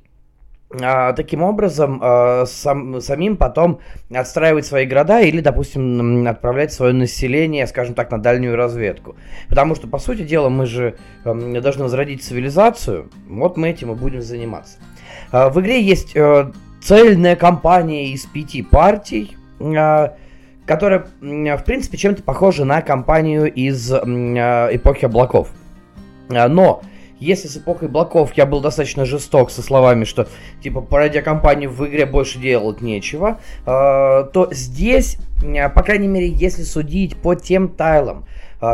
таким 1.15 1.43
образом 1.43 1.99
а, 2.01 2.45
сам, 2.45 3.01
самим 3.01 3.37
потом 3.37 3.79
отстраивать 4.13 4.65
свои 4.65 4.85
города 4.85 5.19
или, 5.21 5.41
допустим, 5.41 6.27
отправлять 6.27 6.71
свое 6.71 6.93
население, 6.93 7.67
скажем 7.67 7.93
так, 7.93 8.11
на 8.11 8.21
дальнюю 8.21 8.55
разведку. 8.55 9.15
Потому 9.49 9.75
что, 9.75 9.87
по 9.87 9.99
сути 9.99 10.21
дела, 10.23 10.49
мы 10.49 10.65
же 10.65 10.95
должны 11.25 11.83
возродить 11.83 12.23
цивилизацию, 12.23 13.09
вот 13.27 13.57
мы 13.57 13.69
этим 13.69 13.91
и 13.91 13.95
будем 13.95 14.21
заниматься. 14.21 14.77
А, 15.31 15.49
в 15.49 15.59
игре 15.59 15.81
есть 15.81 16.15
э, 16.15 16.51
цельная 16.81 17.35
компания 17.35 18.09
из 18.11 18.25
пяти 18.25 18.63
партий, 18.63 19.37
которая, 20.65 21.05
в 21.19 21.63
принципе, 21.65 21.97
чем-то 21.97 22.23
похожа 22.23 22.65
на 22.65 22.81
компанию 22.81 23.51
из 23.51 23.91
эпохи 23.91 25.05
облаков. 25.05 25.49
Но 26.29 26.81
если 27.21 27.47
с 27.47 27.55
эпохой 27.55 27.87
блоков 27.87 28.33
я 28.33 28.45
был 28.45 28.59
достаточно 28.59 29.05
жесток 29.05 29.51
со 29.51 29.61
словами, 29.61 30.03
что 30.03 30.27
типа 30.61 30.81
по 30.81 30.97
радиокомпании 30.97 31.67
в 31.67 31.85
игре 31.87 32.05
больше 32.05 32.39
делать 32.39 32.81
нечего, 32.81 33.39
э, 33.65 33.65
то 33.65 34.49
здесь, 34.51 35.17
э, 35.43 35.69
по 35.69 35.83
крайней 35.83 36.07
мере, 36.07 36.27
если 36.27 36.63
судить 36.63 37.15
по 37.15 37.35
тем 37.35 37.69
тайлам, 37.69 38.25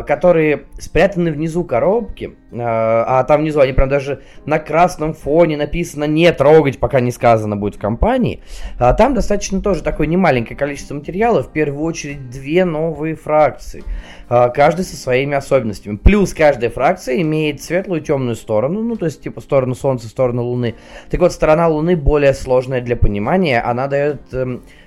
которые 0.05 0.63
спрятаны 0.77 1.31
внизу 1.31 1.63
коробки, 1.63 2.35
а 2.51 3.23
там 3.23 3.41
внизу 3.41 3.61
они 3.61 3.71
прям 3.71 3.87
даже 3.87 4.21
на 4.45 4.59
красном 4.59 5.13
фоне 5.13 5.55
написано 5.55 6.03
«не 6.03 6.31
трогать», 6.33 6.77
пока 6.77 6.99
не 6.99 7.11
сказано 7.11 7.55
будет 7.55 7.75
в 7.75 7.79
компании, 7.79 8.41
там 8.77 9.13
достаточно 9.13 9.61
тоже 9.61 9.83
такое 9.83 10.07
немаленькое 10.07 10.57
количество 10.57 10.95
материала, 10.95 11.41
в 11.41 11.51
первую 11.51 11.83
очередь 11.83 12.29
две 12.29 12.65
новые 12.65 13.15
фракции. 13.15 13.83
А, 14.29 14.49
каждый 14.49 14.83
со 14.83 14.97
своими 14.97 15.35
особенностями. 15.35 15.95
Плюс 15.95 16.33
каждая 16.33 16.69
фракция 16.69 17.21
имеет 17.21 17.61
светлую 17.61 18.01
и 18.01 18.03
темную 18.03 18.35
сторону, 18.35 18.81
ну, 18.81 18.97
то 18.97 19.05
есть, 19.05 19.21
типа, 19.21 19.39
сторону 19.39 19.73
Солнца, 19.73 20.09
сторону 20.09 20.43
Луны. 20.43 20.75
Так 21.09 21.21
вот, 21.21 21.31
сторона 21.31 21.69
Луны 21.69 21.95
более 21.95 22.33
сложная 22.33 22.81
для 22.81 22.97
понимания, 22.97 23.61
она 23.61 23.87
дает 23.87 24.21
э, 24.33 24.59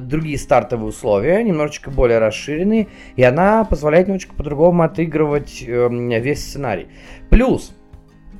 другие 0.00 0.38
стартовые 0.38 0.88
условия, 0.88 1.42
немножечко 1.42 1.90
более 1.90 2.18
расширенные, 2.18 2.88
и 3.14 3.22
она 3.22 3.64
позволяет 3.64 4.08
немножечко 4.08 4.34
по-другому 4.34 4.82
отыгрывать 4.82 5.62
э, 5.66 5.88
весь 6.20 6.44
сценарий. 6.44 6.88
Плюс, 7.30 7.72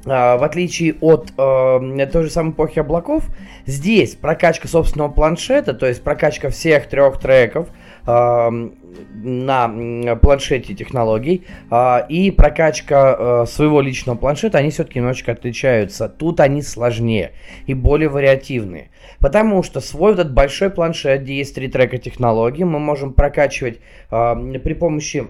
а, 0.06 0.36
в 0.36 0.44
отличие 0.44 0.94
от 1.00 1.32
э, 1.36 2.06
той 2.12 2.24
же 2.24 2.30
самой 2.30 2.52
эпохи 2.52 2.80
облаков, 2.80 3.24
здесь 3.66 4.14
прокачка 4.14 4.68
собственного 4.68 5.10
планшета, 5.10 5.74
то 5.74 5.86
есть 5.86 6.02
прокачка 6.02 6.50
всех 6.50 6.88
трех 6.88 7.20
треков, 7.20 7.68
на 8.08 10.16
планшете 10.16 10.74
технологий 10.74 11.44
э, 11.70 12.06
и 12.08 12.30
прокачка 12.30 13.16
э, 13.18 13.46
своего 13.46 13.80
личного 13.80 14.16
планшета, 14.16 14.58
они 14.58 14.70
все-таки 14.70 14.98
немножечко 14.98 15.32
отличаются. 15.32 16.08
Тут 16.08 16.40
они 16.40 16.62
сложнее 16.62 17.32
и 17.66 17.74
более 17.74 18.08
вариативные. 18.08 18.90
Потому 19.18 19.62
что 19.62 19.80
свой 19.80 20.12
вот 20.12 20.20
этот 20.20 20.32
большой 20.32 20.70
планшет, 20.70 21.22
где 21.22 21.36
есть 21.36 21.54
три 21.54 21.68
трека 21.68 21.98
технологий, 21.98 22.64
мы 22.64 22.78
можем 22.78 23.12
прокачивать 23.12 23.80
э, 24.10 24.58
при 24.64 24.74
помощи 24.74 25.26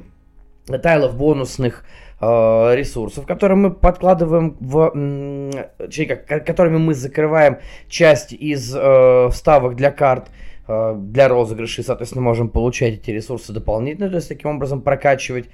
тайлов 0.83 1.16
бонусных 1.16 1.85
ресурсов, 2.20 3.26
которые 3.26 3.57
мы 3.57 3.70
подкладываем 3.70 4.57
в, 4.59 4.91
которыми 6.26 6.76
мы 6.76 6.95
закрываем 6.95 7.59
часть 7.89 8.33
из 8.33 8.74
э, 8.74 9.29
вставок 9.31 9.76
для 9.76 9.93
карт 9.93 10.29
Э, 10.29 10.49
для 10.69 11.29
розыгрышей, 11.29 11.83
соответственно, 11.83 12.23
можем 12.23 12.51
получать 12.51 12.95
эти 12.95 13.11
ресурсы 13.11 13.53
дополнительно, 13.53 14.11
то 14.11 14.16
есть 14.16 14.29
таким 14.29 14.51
образом 14.51 14.83
прокачивать 14.83 15.47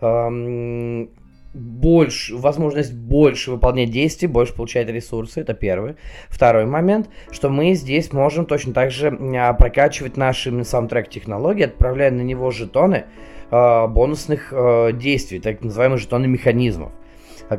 эм, 0.00 1.10
больше, 1.54 2.36
возможность 2.36 2.94
больше 2.94 3.50
выполнять 3.50 3.90
действий, 3.90 4.28
больше 4.28 4.54
получать 4.54 4.88
ресурсы, 4.88 5.40
это 5.40 5.54
первый. 5.54 5.96
Второй 6.28 6.64
момент, 6.66 7.10
что 7.30 7.50
мы 7.50 7.74
здесь 7.74 8.12
можем 8.12 8.46
точно 8.46 8.72
так 8.72 8.90
же 8.90 9.16
а, 9.36 9.52
прокачивать 9.52 10.16
наши 10.16 10.64
саундтрек 10.64 11.10
технологии, 11.10 11.64
отправляя 11.64 12.10
на 12.10 12.22
него 12.22 12.50
жетоны 12.50 13.04
э, 13.50 13.86
бонусных 13.86 14.52
э, 14.52 14.92
действий, 14.94 15.40
так 15.40 15.62
называемые 15.62 15.98
жетоны 15.98 16.26
механизмов 16.26 16.92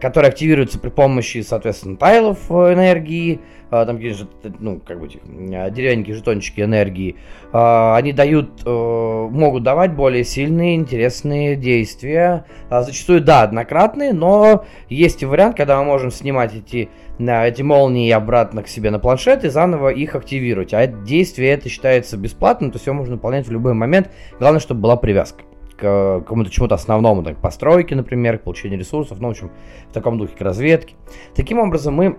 которые 0.01 0.29
активируются 0.29 0.79
при 0.79 0.89
помощи, 0.89 1.41
соответственно, 1.41 1.97
тайлов 1.97 2.49
энергии, 2.49 3.39
а, 3.69 3.85
там 3.85 3.97
какие-то, 3.97 4.27
ну, 4.59 4.79
как 4.79 4.99
бы, 4.99 5.07
деревянненькие 5.07 6.15
жетончики 6.15 6.61
энергии, 6.61 7.15
они 7.51 8.13
дают, 8.13 8.61
э, 8.65 8.69
могут 8.69 9.63
давать 9.63 9.93
более 9.93 10.23
сильные, 10.23 10.75
интересные 10.75 11.55
действия, 11.55 12.45
зачастую, 12.69 13.21
да, 13.21 13.41
однократные, 13.41 14.13
но 14.13 14.65
есть 14.89 15.23
и 15.23 15.25
вариант, 15.25 15.57
когда 15.57 15.79
мы 15.79 15.85
можем 15.85 16.11
снимать 16.11 16.53
эти, 16.53 16.89
эти 17.17 17.61
молнии 17.63 18.11
обратно 18.11 18.61
к 18.61 18.67
себе 18.67 18.91
на 18.91 18.99
планшет 18.99 19.43
и 19.43 19.49
заново 19.49 19.89
их 19.89 20.15
активировать, 20.15 20.73
а 20.73 20.81
это 20.81 20.97
действие, 20.97 21.51
это 21.51 21.67
считается 21.69 22.15
бесплатным, 22.17 22.69
то 22.69 22.75
есть 22.75 22.85
его 22.85 22.95
можно 22.95 23.15
выполнять 23.15 23.47
в 23.47 23.51
любой 23.51 23.73
момент, 23.73 24.11
главное, 24.39 24.59
чтобы 24.59 24.81
была 24.81 24.97
привязка 24.97 25.43
к 25.78 26.19
какому-то 26.19 26.49
чему-то 26.49 26.76
основному, 26.76 27.24
так, 27.24 27.38
к 27.38 27.41
постройке, 27.41 27.95
например, 27.95 28.38
к 28.38 28.43
получению 28.43 28.80
ресурсов, 28.80 29.19
ну, 29.19 29.28
в 29.28 29.32
общем, 29.32 29.51
в 29.89 29.93
таком 29.93 30.17
духе, 30.17 30.36
к 30.38 30.41
разведке. 30.41 30.95
Таким 31.36 31.59
образом, 31.59 31.93
мы 31.95 32.17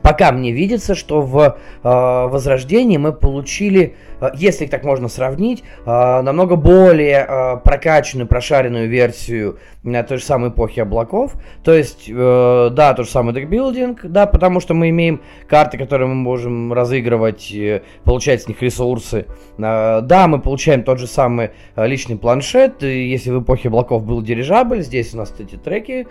Пока 0.00 0.32
мне 0.32 0.52
видится, 0.52 0.94
что 0.94 1.20
в 1.20 1.38
э, 1.38 1.52
Возрождении 1.82 2.96
мы 2.96 3.12
получили, 3.12 3.94
э, 4.20 4.30
если 4.34 4.66
так 4.66 4.84
можно 4.84 5.08
сравнить, 5.08 5.62
э, 5.84 5.90
намного 6.22 6.56
более 6.56 7.26
э, 7.28 7.56
прокачанную, 7.58 8.26
прошаренную 8.26 8.88
версию 8.88 9.58
э, 9.84 10.02
той 10.02 10.16
же 10.16 10.24
самой 10.24 10.48
эпохи 10.48 10.80
облаков. 10.80 11.34
То 11.62 11.74
есть, 11.74 12.08
э, 12.08 12.70
да, 12.72 12.94
тот 12.94 13.06
же 13.06 13.12
самый 13.12 13.34
декбилдинг, 13.34 14.00
да, 14.04 14.26
потому 14.26 14.60
что 14.60 14.72
мы 14.72 14.88
имеем 14.88 15.20
карты, 15.46 15.76
которые 15.76 16.08
мы 16.08 16.14
можем 16.14 16.72
разыгрывать, 16.72 17.52
э, 17.52 17.82
получать 18.04 18.42
с 18.42 18.48
них 18.48 18.62
ресурсы. 18.62 19.26
Э, 19.58 20.00
да, 20.02 20.26
мы 20.26 20.40
получаем 20.40 20.84
тот 20.84 21.00
же 21.00 21.06
самый 21.06 21.50
э, 21.76 21.86
личный 21.86 22.16
планшет. 22.16 22.82
Если 22.82 23.30
в 23.30 23.42
эпохе 23.42 23.68
облаков 23.68 24.04
был 24.06 24.22
дирижабль, 24.22 24.80
здесь 24.80 25.12
у 25.12 25.18
нас 25.18 25.34
эти 25.38 25.56
треки 25.56 26.06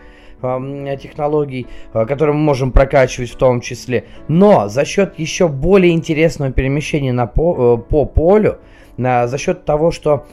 технологий, 0.99 1.67
э, 1.93 2.05
которые 2.05 2.35
мы 2.35 2.41
можем 2.41 2.71
прокачивать 2.71 3.29
в 3.31 3.35
том 3.35 3.61
числе. 3.61 4.05
Но 4.27 4.67
за 4.67 4.85
счет 4.85 5.17
еще 5.19 5.47
более 5.47 5.93
интересного 5.93 6.51
перемещения 6.51 7.13
на 7.13 7.27
по, 7.27 7.75
э, 7.75 7.89
по 7.89 8.05
полю, 8.05 8.57
за 8.97 9.37
счет 9.37 9.65
того, 9.65 9.89
что 9.91 10.25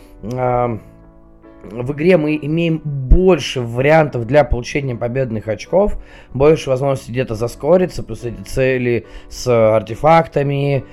в 1.71 1.93
игре 1.93 2.17
мы 2.17 2.39
имеем 2.41 2.81
больше 2.85 3.61
вариантов 3.61 4.27
для 4.27 4.45
получения 4.45 4.95
победных 4.95 5.49
очков, 5.49 5.99
больше 6.33 6.71
возможностей 6.71 7.13
где-то 7.13 7.35
заскориться, 7.35 8.03
плюс 8.03 8.25
эти 8.25 8.41
цели 8.43 9.07
с 9.29 9.47
артефактами, 9.47 10.85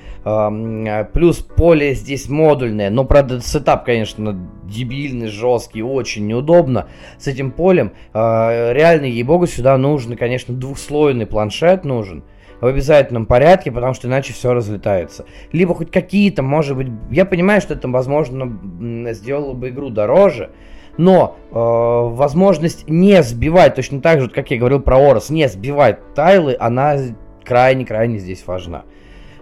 плюс 1.13 1.37
поле 1.39 1.93
здесь 1.93 2.29
модульное, 2.29 2.89
но, 2.89 3.05
правда, 3.05 3.41
сетап, 3.41 3.85
конечно, 3.85 4.37
дебильный, 4.63 5.27
жесткий, 5.27 5.83
очень 5.83 6.25
неудобно 6.27 6.87
с 7.17 7.27
этим 7.27 7.51
полем. 7.51 7.91
А, 8.13 8.73
реально, 8.73 9.05
ей-богу, 9.05 9.45
сюда 9.47 9.77
нужно, 9.77 10.15
конечно, 10.15 10.55
двухслойный 10.55 11.27
планшет 11.27 11.85
нужен, 11.85 12.23
в 12.61 12.65
обязательном 12.65 13.25
порядке, 13.25 13.71
потому 13.71 13.93
что 13.93 14.07
иначе 14.07 14.33
все 14.33 14.53
разлетается. 14.53 15.25
Либо 15.51 15.73
хоть 15.73 15.91
какие-то, 15.91 16.41
может 16.41 16.77
быть, 16.77 16.87
я 17.11 17.25
понимаю, 17.25 17.61
что 17.61 17.73
это, 17.73 17.87
возможно, 17.87 19.13
сделало 19.13 19.53
бы 19.53 19.69
игру 19.69 19.89
дороже, 19.89 20.51
но 20.97 21.35
э, 21.51 21.53
возможность 21.53 22.87
не 22.87 23.21
сбивать, 23.21 23.75
точно 23.75 24.01
так 24.01 24.21
же, 24.21 24.29
как 24.29 24.51
я 24.51 24.57
говорил 24.57 24.79
про 24.79 24.97
Орос, 24.97 25.29
не 25.29 25.47
сбивать 25.49 26.13
тайлы, 26.13 26.55
она 26.59 26.97
крайне-крайне 27.43 28.17
здесь 28.17 28.45
важна. 28.47 28.83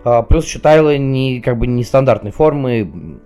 Э, 0.04 0.24
плюс 0.28 0.46
еще 0.46 0.60
тайлы 0.60 0.98
не, 0.98 1.42
как 1.42 1.58
бы 1.58 1.68
нестандартной 1.68 2.32
формы, 2.32 3.20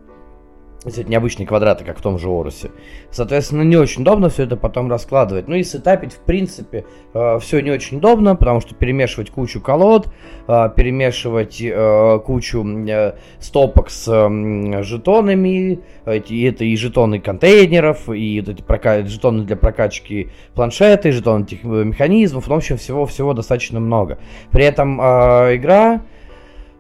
это 0.86 1.04
необычные 1.04 1.48
квадраты, 1.48 1.84
как 1.84 1.98
в 1.98 2.02
том 2.02 2.18
же 2.20 2.30
Орусе. 2.30 2.72
Соответственно, 3.12 3.64
не 3.64 3.76
очень 3.76 4.04
удобно 4.04 4.30
все 4.30 4.44
это 4.44 4.56
потом 4.56 4.90
раскладывать. 4.90 5.48
Ну 5.48 5.56
и 5.56 5.64
сетапить, 5.64 6.14
в 6.14 6.20
принципе, 6.20 6.86
э, 7.14 7.40
все 7.40 7.60
не 7.62 7.72
очень 7.72 7.98
удобно, 7.98 8.36
потому 8.36 8.62
что 8.62 8.76
перемешивать 8.76 9.32
кучу 9.32 9.60
колод, 9.60 10.08
э, 10.48 10.70
перемешивать 10.76 11.60
э, 11.62 12.20
кучу 12.26 12.66
э, 12.66 13.14
стопок 13.40 13.90
с 13.90 14.08
э, 14.08 14.84
жетонами, 14.84 15.80
эти, 16.06 16.48
это 16.48 16.64
и 16.64 16.76
жетоны 16.78 17.20
контейнеров, 17.20 18.10
и 18.10 18.40
вот 18.40 18.50
эти 18.50 18.62
прока- 18.62 19.06
жетоны 19.06 19.44
для 19.44 19.56
прокачки 19.56 20.30
планшета, 20.54 21.10
и 21.10 21.12
жетоны 21.12 21.44
этих 21.44 21.64
механизмов, 21.64 22.48
ну, 22.48 22.56
в 22.56 22.58
общем, 22.58 22.78
всего-всего 22.78 23.34
достаточно 23.34 23.80
много. 23.80 24.20
При 24.52 24.64
этом 24.64 25.02
э, 25.02 25.56
игра 25.56 25.88
Э, 25.98 26.17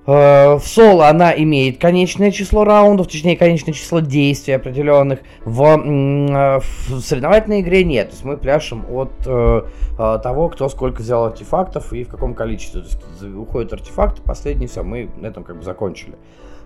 в 0.08 0.62
соло 0.64 1.10
она 1.10 1.34
имеет 1.36 1.82
конечное 1.82 2.32
число 2.32 2.64
раундов, 2.64 3.08
точнее, 3.08 3.36
конечное 3.36 3.74
число 3.74 4.00
действий 4.00 4.54
определенных. 4.54 5.20
В, 5.44 5.62
э, 5.64 6.60
в 6.60 7.02
соревновательной 7.02 7.60
игре 7.60 7.84
нет. 7.84 8.08
То 8.08 8.14
есть 8.14 8.24
мы 8.24 8.38
пляшем 8.38 8.86
от 8.90 9.12
э, 9.26 9.64
того, 9.98 10.48
кто 10.48 10.70
сколько 10.70 11.02
взял 11.02 11.26
артефактов 11.26 11.92
и 11.92 12.06
в 12.06 12.08
каком 12.08 12.36
количестве. 12.36 12.82
То 12.82 12.88
есть 12.88 13.36
уходят 13.36 13.74
артефакты, 13.74 14.22
последний, 14.22 14.68
все, 14.68 14.82
мы 14.82 15.10
на 15.18 15.28
этом 15.28 15.44
как 15.44 15.58
бы 15.58 15.64
закончили 15.64 16.16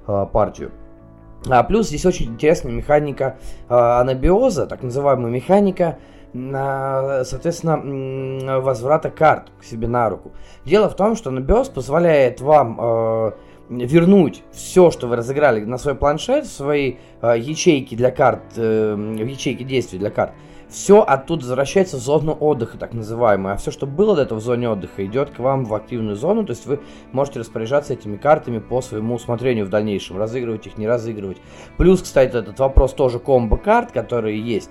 партию. 0.06 0.72
А 1.50 1.64
плюс 1.64 1.88
здесь 1.88 2.06
очень 2.06 2.28
интересная 2.28 2.72
механика 2.72 3.38
анабиоза, 3.68 4.68
так 4.68 4.84
называемая 4.84 5.32
механика 5.32 5.98
соответственно, 6.34 8.62
возврата 8.62 9.10
карт 9.10 9.52
к 9.60 9.64
себе 9.64 9.88
на 9.88 10.10
руку. 10.10 10.32
Дело 10.66 10.90
в 10.90 10.96
том, 10.96 11.16
что 11.16 11.30
анабиоз 11.30 11.70
позволяет 11.70 12.40
вам 12.40 12.78
э, 12.80 13.32
вернуть 13.70 14.44
все, 14.52 14.92
что 14.92 15.08
вы 15.08 15.16
разыграли 15.16 15.64
на 15.64 15.78
свой 15.78 15.96
планшет, 15.96 16.46
в 16.46 16.52
свои 16.52 16.96
э, 17.22 17.36
ячейки 17.38 17.96
для 17.96 18.12
карт, 18.12 18.42
э, 18.56 18.96
в 18.96 19.26
ячейки 19.26 19.64
действий 19.64 20.00
для 20.00 20.10
карт, 20.10 20.32
все 20.72 21.02
оттуда 21.02 21.42
возвращается 21.42 21.98
в 21.98 22.00
зону 22.00 22.32
отдыха, 22.32 22.78
так 22.78 22.94
называемую. 22.94 23.54
А 23.54 23.58
все, 23.58 23.72
что 23.72 23.86
было 23.86 24.16
до 24.16 24.22
этого 24.22 24.40
в 24.40 24.42
зоне 24.42 24.70
отдыха, 24.70 25.06
идет 25.06 25.32
к 25.32 25.40
вам 25.40 25.66
в 25.66 25.74
активную 25.74 26.16
зону. 26.16 26.46
То 26.46 26.52
есть 26.52 26.66
вы 26.66 26.80
можете 27.12 27.40
распоряжаться 27.40 27.94
этими 27.94 28.16
картами 28.16 28.60
по 28.60 28.82
своему 28.82 29.16
усмотрению 29.16 29.66
в 29.66 29.70
дальнейшем. 29.70 30.18
Разыгрывать 30.18 30.68
их, 30.68 30.78
не 30.78 30.88
разыгрывать. 30.88 31.40
Плюс, 31.76 32.02
кстати, 32.02 32.38
этот 32.38 32.58
вопрос 32.60 32.94
тоже 32.94 33.20
комбо-карт, 33.20 33.92
которые 33.92 34.40
есть. 34.40 34.70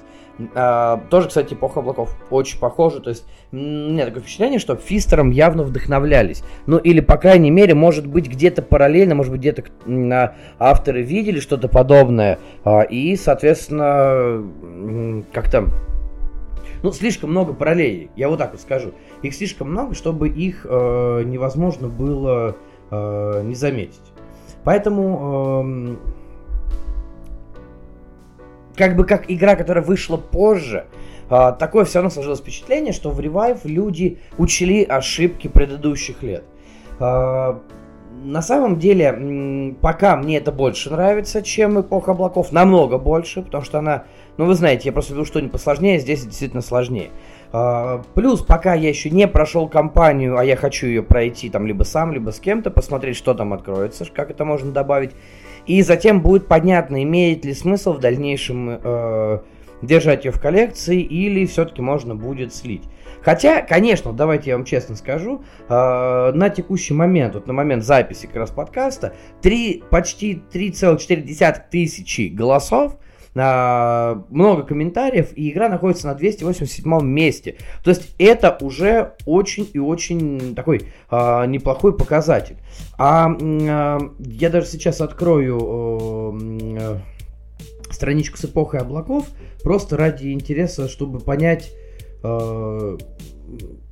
А, 0.55 1.03
тоже, 1.11 1.29
кстати, 1.29 1.55
эпоха 1.55 1.81
облаков 1.81 2.17
очень 2.31 2.59
похожа. 2.59 3.01
То 3.01 3.11
есть, 3.11 3.25
меня 3.53 4.07
такое 4.07 4.23
впечатление, 4.23 4.59
что 4.59 4.77
Фистером 4.77 5.31
явно 5.31 5.63
вдохновлялись. 5.63 6.43
Ну, 6.67 6.79
или, 6.79 7.01
по 7.01 7.17
крайней 7.17 7.51
мере, 7.51 7.75
может 7.75 8.07
быть, 8.07 8.29
где-то 8.29 8.63
параллельно, 8.63 9.15
может 9.15 9.33
быть, 9.33 9.41
где-то 9.41 9.65
а, 9.87 10.35
авторы 10.59 11.03
видели 11.03 11.41
что-то 11.41 11.69
подобное. 11.69 12.39
А, 12.65 12.83
и, 12.83 13.17
соответственно, 13.17 14.45
как-то 15.33 15.69
ну, 16.83 16.93
слишком 16.93 17.31
много 17.31 17.53
параллелей, 17.53 18.11
я 18.17 18.29
вот 18.29 18.39
так 18.39 18.53
вот 18.53 18.61
скажу. 18.61 18.93
Их 19.23 19.35
слишком 19.35 19.71
много, 19.71 19.95
чтобы 19.95 20.29
их 20.29 20.67
э, 20.69 21.23
невозможно 21.27 21.89
было 21.89 22.57
э, 22.91 23.43
не 23.45 23.55
заметить. 23.55 24.01
Поэтому, 24.65 25.63
э, 25.63 25.97
как 28.81 28.97
бы 28.97 29.05
как 29.05 29.31
игра, 29.31 29.57
которая 29.57 29.85
вышла 29.85 30.17
позже, 30.17 30.87
э, 31.29 31.53
такое 31.59 31.85
все 31.85 31.99
равно 31.99 32.09
сложилось 32.09 32.41
впечатление, 32.41 32.95
что 32.95 33.11
в 33.11 33.21
Revive 33.21 33.61
люди 33.65 34.17
учли 34.39 34.85
ошибки 34.85 35.49
предыдущих 35.49 36.23
лет. 36.23 36.45
Э, 36.99 37.59
на 38.25 38.41
самом 38.41 38.79
деле, 38.79 39.77
пока 39.83 40.17
мне 40.17 40.39
это 40.39 40.51
больше 40.51 40.91
нравится, 40.91 41.43
чем 41.43 41.79
эпоха 41.79 42.13
облаков, 42.13 42.53
намного 42.53 42.97
больше, 42.97 43.43
потому 43.43 43.65
что 43.65 43.81
она 43.81 44.05
ну, 44.41 44.47
вы 44.47 44.55
знаете, 44.55 44.85
я 44.87 44.93
просто 44.93 45.13
вижу 45.13 45.27
что-нибудь 45.27 45.53
посложнее, 45.53 45.99
здесь 45.99 46.25
действительно 46.25 46.63
сложнее. 46.63 47.11
Uh, 47.53 48.05
плюс, 48.15 48.43
пока 48.43 48.75
я 48.75 48.89
еще 48.89 49.11
не 49.11 49.27
прошел 49.27 49.69
кампанию, 49.69 50.39
а 50.39 50.45
я 50.45 50.55
хочу 50.55 50.87
ее 50.87 51.03
пройти 51.03 51.51
там 51.51 51.67
либо 51.67 51.83
сам, 51.83 52.13
либо 52.13 52.31
с 52.31 52.39
кем-то, 52.39 52.71
посмотреть, 52.71 53.17
что 53.17 53.35
там 53.35 53.53
откроется, 53.53 54.07
как 54.13 54.31
это 54.31 54.45
можно 54.45 54.71
добавить. 54.71 55.11
И 55.67 55.83
затем 55.83 56.23
будет 56.23 56.47
понятно, 56.47 57.03
имеет 57.03 57.45
ли 57.45 57.53
смысл 57.53 57.95
в 57.95 57.99
дальнейшем 57.99 58.71
uh, 58.71 59.43
держать 59.83 60.25
ее 60.25 60.31
в 60.31 60.41
коллекции 60.41 61.01
или 61.01 61.45
все-таки 61.47 61.83
можно 61.83 62.15
будет 62.15 62.55
слить. 62.55 62.85
Хотя, 63.23 63.63
конечно, 63.63 64.13
давайте 64.13 64.51
я 64.51 64.57
вам 64.57 64.65
честно 64.65 64.97
скажу, 64.97 65.43
э, 65.69 66.33
на 66.35 66.49
текущий 66.49 66.95
момент, 66.95 67.35
вот 67.35 67.47
на 67.47 67.53
момент 67.53 67.85
записи 67.85 68.27
как 68.27 68.37
раз 68.37 68.51
подкаста, 68.51 69.15
3, 69.43 69.85
почти 69.91 70.43
3,4 70.53 71.61
тысячи 71.71 72.29
голосов– 72.29 72.97
а, 73.03 73.10
много 73.35 74.65
комментариев, 74.65 75.33
и 75.37 75.51
игра 75.51 75.69
находится 75.69 76.09
на 76.09 76.15
287 76.15 77.05
месте. 77.05 77.57
То 77.85 77.91
есть 77.91 78.15
это 78.19 78.59
уже 78.61 79.15
очень 79.25 79.69
и 79.73 79.79
очень 79.79 80.55
такой 80.57 80.89
а, 81.09 81.47
неплохой 81.47 81.97
показатель. 81.97 82.57
А, 82.99 83.31
а 83.41 83.99
я 84.19 84.51
даже 84.51 84.67
сейчас 84.67 85.01
открою 85.01 85.59
а, 85.63 87.01
страничку 87.91 88.37
с 88.37 88.45
эпохой 88.45 88.81
облаков, 88.81 89.27
просто 89.63 89.97
ради 89.97 90.33
интереса, 90.33 90.89
чтобы 90.89 91.21
понять, 91.21 91.71
а, 92.23 92.97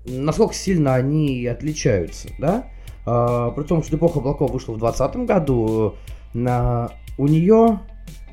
насколько 0.04 0.54
сильно 0.54 0.94
они 0.94 1.46
отличаются, 1.46 2.28
да? 2.38 2.70
А, 3.06 3.50
при 3.50 3.64
том, 3.64 3.82
что 3.82 3.96
эпоха 3.96 4.18
облаков 4.18 4.50
вышла 4.50 4.72
в 4.72 4.78
2020 4.78 5.26
году, 5.26 5.94
на, 6.34 6.90
у 7.16 7.26
нее 7.26 7.80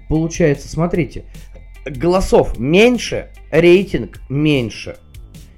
Получается, 0.10 0.68
смотрите, 0.68 1.26
голосов 1.86 2.58
меньше, 2.60 3.30
рейтинг 3.52 4.20
меньше. 4.30 4.98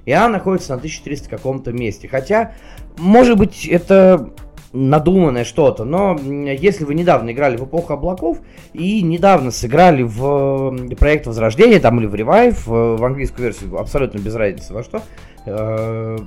И 0.04 0.12
она 0.12 0.28
находится 0.28 0.70
на 0.70 0.76
1300 0.76 1.28
каком-то 1.28 1.72
месте. 1.72 2.08
Хотя, 2.08 2.54
может 2.96 3.36
быть, 3.36 3.66
это 3.66 4.32
надуманное 4.72 5.44
что-то, 5.44 5.84
но 5.84 6.18
если 6.18 6.84
вы 6.84 6.94
недавно 6.94 7.32
играли 7.32 7.56
в 7.56 7.64
эпоху 7.64 7.94
облаков 7.94 8.38
и 8.74 9.02
недавно 9.02 9.50
сыграли 9.50 10.02
в 10.02 10.94
проект 10.96 11.26
Возрождения 11.26 11.80
там 11.80 11.98
или 12.00 12.06
в 12.06 12.14
Revive, 12.14 12.58
в 12.66 13.04
английскую 13.04 13.46
версию, 13.46 13.78
абсолютно 13.78 14.18
без 14.18 14.34
разницы 14.34 14.74
во 14.74 14.82
что, 14.82 15.02
э, 15.46 16.18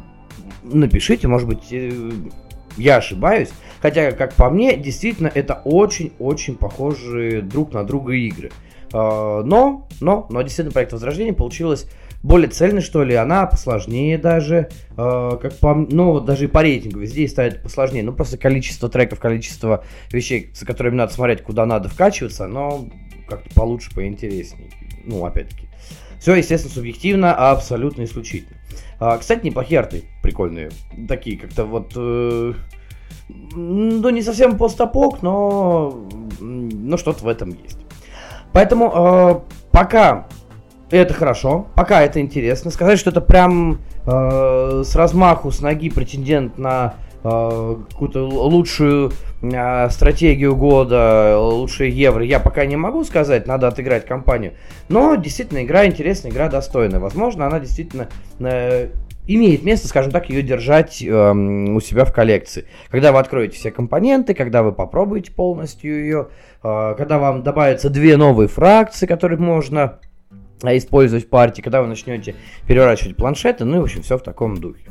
напишите, 0.64 1.28
может 1.28 1.48
быть, 1.48 1.68
э, 1.72 1.92
я 2.78 2.98
ошибаюсь. 2.98 3.50
Хотя, 3.82 4.12
как 4.12 4.36
по 4.36 4.50
мне, 4.50 4.78
действительно, 4.78 5.32
это 5.34 5.62
очень-очень 5.66 6.56
похожие 6.56 7.42
друг 7.42 7.74
на 7.74 7.84
друга 7.84 8.14
игры. 8.14 8.52
А, 8.94 9.44
но, 9.44 9.88
но, 10.00 10.28
но 10.30 10.42
действительно 10.42 10.72
проект 10.72 10.94
Возрождения 10.94 11.34
получилось 11.34 11.88
более 12.24 12.50
цельный, 12.50 12.82
что 12.82 13.04
ли, 13.04 13.16
она 13.16 13.46
посложнее 13.48 14.18
даже, 14.18 14.70
э, 14.96 15.38
как 15.42 15.58
по, 15.58 15.74
ну, 15.74 16.20
даже 16.20 16.46
и 16.46 16.48
по 16.48 16.62
рейтингу 16.62 17.00
везде 17.00 17.28
ставят 17.28 17.64
посложнее, 17.64 18.04
ну, 18.04 18.14
просто 18.14 18.38
количество 18.38 18.90
треков, 18.90 19.20
количество 19.20 19.84
вещей, 20.12 20.52
за 20.54 20.66
которыми 20.66 20.96
надо 20.96 21.14
смотреть, 21.14 21.42
куда 21.42 21.66
надо 21.66 21.90
вкачиваться, 21.90 22.48
но 22.48 22.88
как-то 23.28 23.50
получше, 23.56 23.94
поинтереснее, 23.96 24.70
ну, 25.04 25.26
опять-таки. 25.26 25.68
Все, 26.22 26.36
естественно, 26.36 26.72
субъективно, 26.72 27.34
а 27.36 27.52
абсолютно 27.52 28.04
исключительно. 28.04 28.56
А, 29.00 29.18
кстати, 29.18 29.44
неплохие 29.44 29.80
арты, 29.80 30.04
прикольные, 30.22 30.70
такие, 31.08 31.36
как-то 31.36 31.66
вот... 31.66 31.94
Э, 31.96 32.54
ну, 33.56 34.10
не 34.12 34.22
совсем 34.22 34.56
постапок, 34.56 35.24
но, 35.24 36.08
но 36.40 36.98
что-то 36.98 37.24
в 37.24 37.28
этом 37.28 37.50
есть. 37.50 37.80
Поэтому 38.54 38.94
э, 38.94 39.40
пока 39.72 40.28
это 40.92 41.16
хорошо, 41.16 41.66
пока 41.74 42.04
это 42.04 42.22
интересно. 42.22 42.70
Сказать, 42.70 43.00
что 43.00 43.10
это 43.10 43.22
прям 43.22 43.80
э, 44.06 44.84
с 44.86 44.96
размаху, 44.96 45.50
с 45.50 45.60
ноги 45.60 45.90
претендент 45.90 46.60
на 46.60 46.98
какую-то 47.24 48.28
лучшую 48.28 49.12
э, 49.42 49.90
стратегию 49.90 50.56
года, 50.56 51.38
лучшие 51.38 51.92
евро, 51.92 52.24
я 52.24 52.40
пока 52.40 52.66
не 52.66 52.76
могу 52.76 53.04
сказать, 53.04 53.46
надо 53.46 53.68
отыграть 53.68 54.06
компанию. 54.06 54.54
Но 54.90 55.16
действительно, 55.16 55.64
игра 55.64 55.86
интересная, 55.86 56.32
игра 56.32 56.50
достойная. 56.50 57.00
Возможно, 57.00 57.46
она 57.46 57.60
действительно 57.60 58.08
э, 58.40 58.90
имеет 59.28 59.64
место, 59.64 59.88
скажем 59.88 60.12
так, 60.12 60.30
ее 60.30 60.42
держать 60.42 61.02
э, 61.02 61.32
у 61.32 61.80
себя 61.80 62.06
в 62.06 62.14
коллекции. 62.14 62.66
Когда 62.90 63.12
вы 63.12 63.20
откроете 63.20 63.56
все 63.56 63.72
компоненты, 63.72 64.34
когда 64.34 64.64
вы 64.64 64.72
попробуете 64.72 65.32
полностью 65.32 66.00
ее, 66.00 66.28
э, 66.64 66.96
когда 66.98 67.20
вам 67.20 67.44
добавятся 67.44 67.90
две 67.90 68.18
новые 68.18 68.48
фракции, 68.48 69.06
которые 69.06 69.40
можно 69.40 70.00
э, 70.64 70.78
использовать 70.78 71.26
в 71.26 71.30
партии, 71.30 71.62
когда 71.62 71.82
вы 71.82 71.88
начнете 71.88 72.36
переворачивать 72.68 73.16
планшеты, 73.16 73.66
ну 73.66 73.78
и, 73.78 73.80
в 73.80 73.84
общем, 73.84 74.02
все 74.02 74.18
в 74.18 74.24
таком 74.24 74.58
духе. 74.58 74.90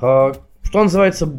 Э, 0.00 0.32
что 0.62 0.82
называется, 0.82 1.32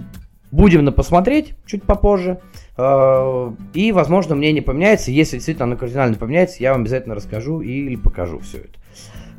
будем 0.52 0.86
на 0.86 0.92
посмотреть 0.92 1.54
чуть 1.66 1.84
попозже. 1.84 2.40
Э, 2.78 3.52
и, 3.74 3.92
возможно, 3.92 4.36
мнение 4.36 4.62
поменяется. 4.62 5.12
Если 5.12 5.38
действительно 5.38 5.66
оно 5.66 5.78
кардинально 5.78 6.16
поменяется, 6.16 6.58
я 6.60 6.72
вам 6.72 6.82
обязательно 6.82 7.16
расскажу 7.16 7.62
или 7.62 7.96
покажу 7.96 8.40
все 8.40 8.60
это. 8.60 8.80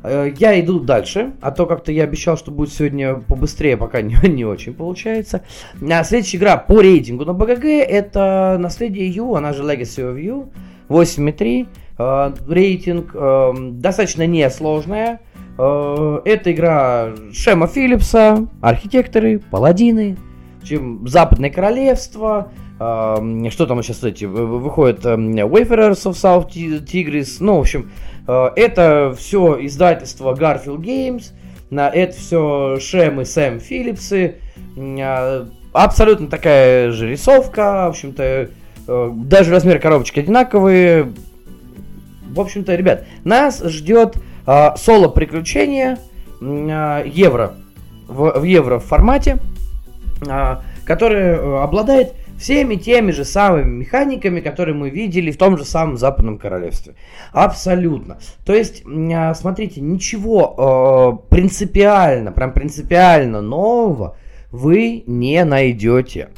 Э, 0.03 0.31
я 0.37 0.59
иду 0.59 0.79
дальше, 0.79 1.33
а 1.41 1.51
то 1.51 1.65
как-то 1.65 1.91
я 1.91 2.03
обещал, 2.03 2.37
что 2.37 2.51
будет 2.51 2.73
сегодня 2.73 3.15
побыстрее, 3.15 3.77
пока 3.77 4.01
не, 4.01 4.15
не 4.27 4.45
очень 4.45 4.73
получается. 4.73 5.43
А 5.81 6.03
следующая 6.03 6.37
игра 6.37 6.57
по 6.57 6.81
рейтингу 6.81 7.25
на 7.25 7.33
БГГ 7.33 7.65
это 7.65 8.57
Наследие 8.59 9.07
Ю, 9.07 9.35
она 9.35 9.53
же 9.53 9.63
Legacy 9.63 10.13
of 10.13 10.21
You, 10.21 10.49
8.3. 10.89 11.67
Э, 11.97 12.33
рейтинг 12.47 13.15
достаточно 13.79 14.25
несложная. 14.25 15.19
Это 15.57 16.51
игра 16.51 17.13
Шема 17.33 17.67
Филлипса, 17.67 18.47
архитекторы, 18.61 19.39
паладины, 19.39 20.17
чем 20.63 21.07
Западное 21.07 21.49
Королевство, 21.49 22.51
э, 22.79 23.49
что 23.49 23.65
там 23.65 23.81
сейчас 23.83 24.03
эти 24.03 24.25
выходят 24.25 25.05
э, 25.05 25.15
Wayfarers 25.15 26.03
of 26.05 26.13
South 26.13 26.49
Tigris, 26.49 27.37
ну, 27.39 27.57
в 27.57 27.61
общем, 27.61 27.89
Э, 28.27 28.49
это 28.55 29.13
все 29.17 29.65
издательство 29.65 30.33
Garfield 30.33 30.79
Games, 30.79 31.31
на 31.69 31.89
это 31.89 32.17
все 32.17 32.77
Шем 32.79 33.21
и 33.21 33.25
Сэм 33.25 33.59
Филлипсы. 33.59 34.35
Э, 34.77 35.45
абсолютно 35.73 36.27
такая 36.27 36.91
же 36.91 37.09
рисовка, 37.09 37.85
в 37.87 37.89
общем-то, 37.89 38.23
э, 38.87 39.11
даже 39.13 39.51
размер 39.51 39.79
коробочки 39.79 40.19
одинаковые. 40.19 41.11
В 42.29 42.39
общем-то, 42.39 42.75
ребят, 42.75 43.05
нас 43.23 43.61
ждет 43.61 44.15
э, 44.47 44.69
соло 44.77 45.09
приключения 45.09 45.99
э, 46.39 47.03
евро 47.05 47.55
в, 48.07 48.39
в 48.39 48.43
евро 48.43 48.79
формате, 48.79 49.39
который 50.85 51.21
э, 51.21 51.61
обладает 51.61 52.13
всеми 52.37 52.75
теми 52.75 53.11
же 53.11 53.23
самыми 53.25 53.79
механиками, 53.79 54.39
которые 54.39 54.75
мы 54.75 54.89
видели 54.89 55.31
в 55.31 55.37
том 55.37 55.57
же 55.57 55.65
самом 55.65 55.97
Западном 55.97 56.37
Королевстве. 56.37 56.95
Абсолютно. 57.31 58.19
То 58.45 58.53
есть, 58.53 58.83
а, 58.85 59.33
смотрите, 59.33 59.81
ничего 59.81 61.21
э, 61.29 61.33
принципиально, 61.33 62.31
прям 62.31 62.51
принципиально 62.51 63.41
нового 63.41 64.17
вы 64.51 65.03
не 65.05 65.43
найдете. 65.45 66.29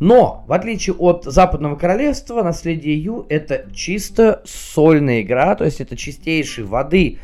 Но, 0.00 0.44
в 0.46 0.52
отличие 0.52 0.94
от 0.94 1.24
Западного 1.24 1.74
Королевства, 1.74 2.42
Наследие 2.42 3.02
Ю 3.02 3.26
это 3.28 3.66
чисто 3.74 4.42
сольная 4.44 5.22
игра, 5.22 5.56
то 5.56 5.64
есть 5.64 5.80
это 5.80 5.96
чистейшей 5.96 6.64
воды 6.64 7.18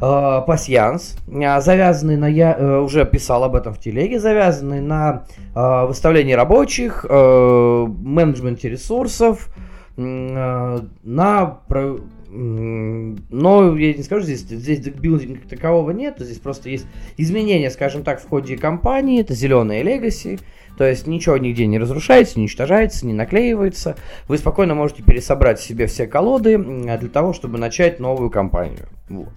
э, 0.00 0.40
пасьянс, 0.46 1.16
э, 1.28 1.60
завязанный 1.60 2.16
на, 2.16 2.26
я 2.26 2.56
э, 2.58 2.78
уже 2.78 3.04
писал 3.04 3.44
об 3.44 3.54
этом 3.54 3.74
в 3.74 3.78
телеге, 3.78 4.18
завязанный 4.18 4.80
на 4.80 5.24
э, 5.54 5.86
выставлении 5.86 6.34
рабочих, 6.34 7.04
э, 7.08 7.86
менеджменте 7.88 8.68
ресурсов, 8.68 9.48
э, 9.96 10.80
на... 11.02 11.46
Про, 11.68 11.98
но 12.34 13.76
я 13.76 13.92
не 13.92 14.02
скажу, 14.02 14.22
здесь, 14.22 14.40
здесь 14.40 14.80
декбилдинга 14.80 15.46
такового 15.46 15.90
нет, 15.90 16.14
здесь 16.18 16.38
просто 16.38 16.70
есть 16.70 16.86
изменения, 17.18 17.70
скажем 17.70 18.04
так, 18.04 18.22
в 18.22 18.28
ходе 18.28 18.56
кампании, 18.56 19.20
это 19.20 19.34
зеленые 19.34 19.82
легаси, 19.82 20.38
то 20.78 20.84
есть 20.84 21.06
ничего 21.06 21.36
нигде 21.36 21.66
не 21.66 21.78
разрушается, 21.78 22.38
не 22.38 22.44
уничтожается, 22.44 23.06
не 23.06 23.12
наклеивается. 23.12 23.96
Вы 24.28 24.38
спокойно 24.38 24.74
можете 24.74 25.02
пересобрать 25.02 25.60
себе 25.60 25.86
все 25.86 26.06
колоды 26.06 26.56
для 26.56 26.96
того, 27.12 27.32
чтобы 27.34 27.58
начать 27.58 28.00
новую 28.00 28.30
кампанию. 28.30 28.88
Вот. 29.08 29.28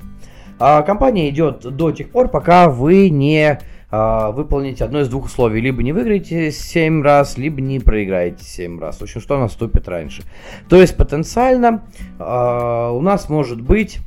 А 0.59 0.81
компания 0.83 1.29
идет 1.29 1.59
до 1.75 1.91
тех 1.91 2.09
пор, 2.09 2.29
пока 2.29 2.69
вы 2.69 3.09
не 3.09 3.59
а, 3.91 4.31
выполните 4.31 4.83
одно 4.83 5.01
из 5.01 5.09
двух 5.09 5.25
условий. 5.25 5.61
Либо 5.61 5.83
не 5.83 5.93
выиграете 5.93 6.51
7 6.51 7.01
раз, 7.01 7.37
либо 7.37 7.61
не 7.61 7.79
проиграете 7.79 8.43
7 8.43 8.79
раз. 8.79 8.97
В 8.97 9.03
общем, 9.03 9.21
что 9.21 9.37
наступит 9.37 9.87
раньше. 9.87 10.23
То 10.67 10.81
есть 10.81 10.97
потенциально 10.97 11.85
а, 12.19 12.91
у 12.91 13.01
нас 13.01 13.29
может 13.29 13.61
быть, 13.61 13.99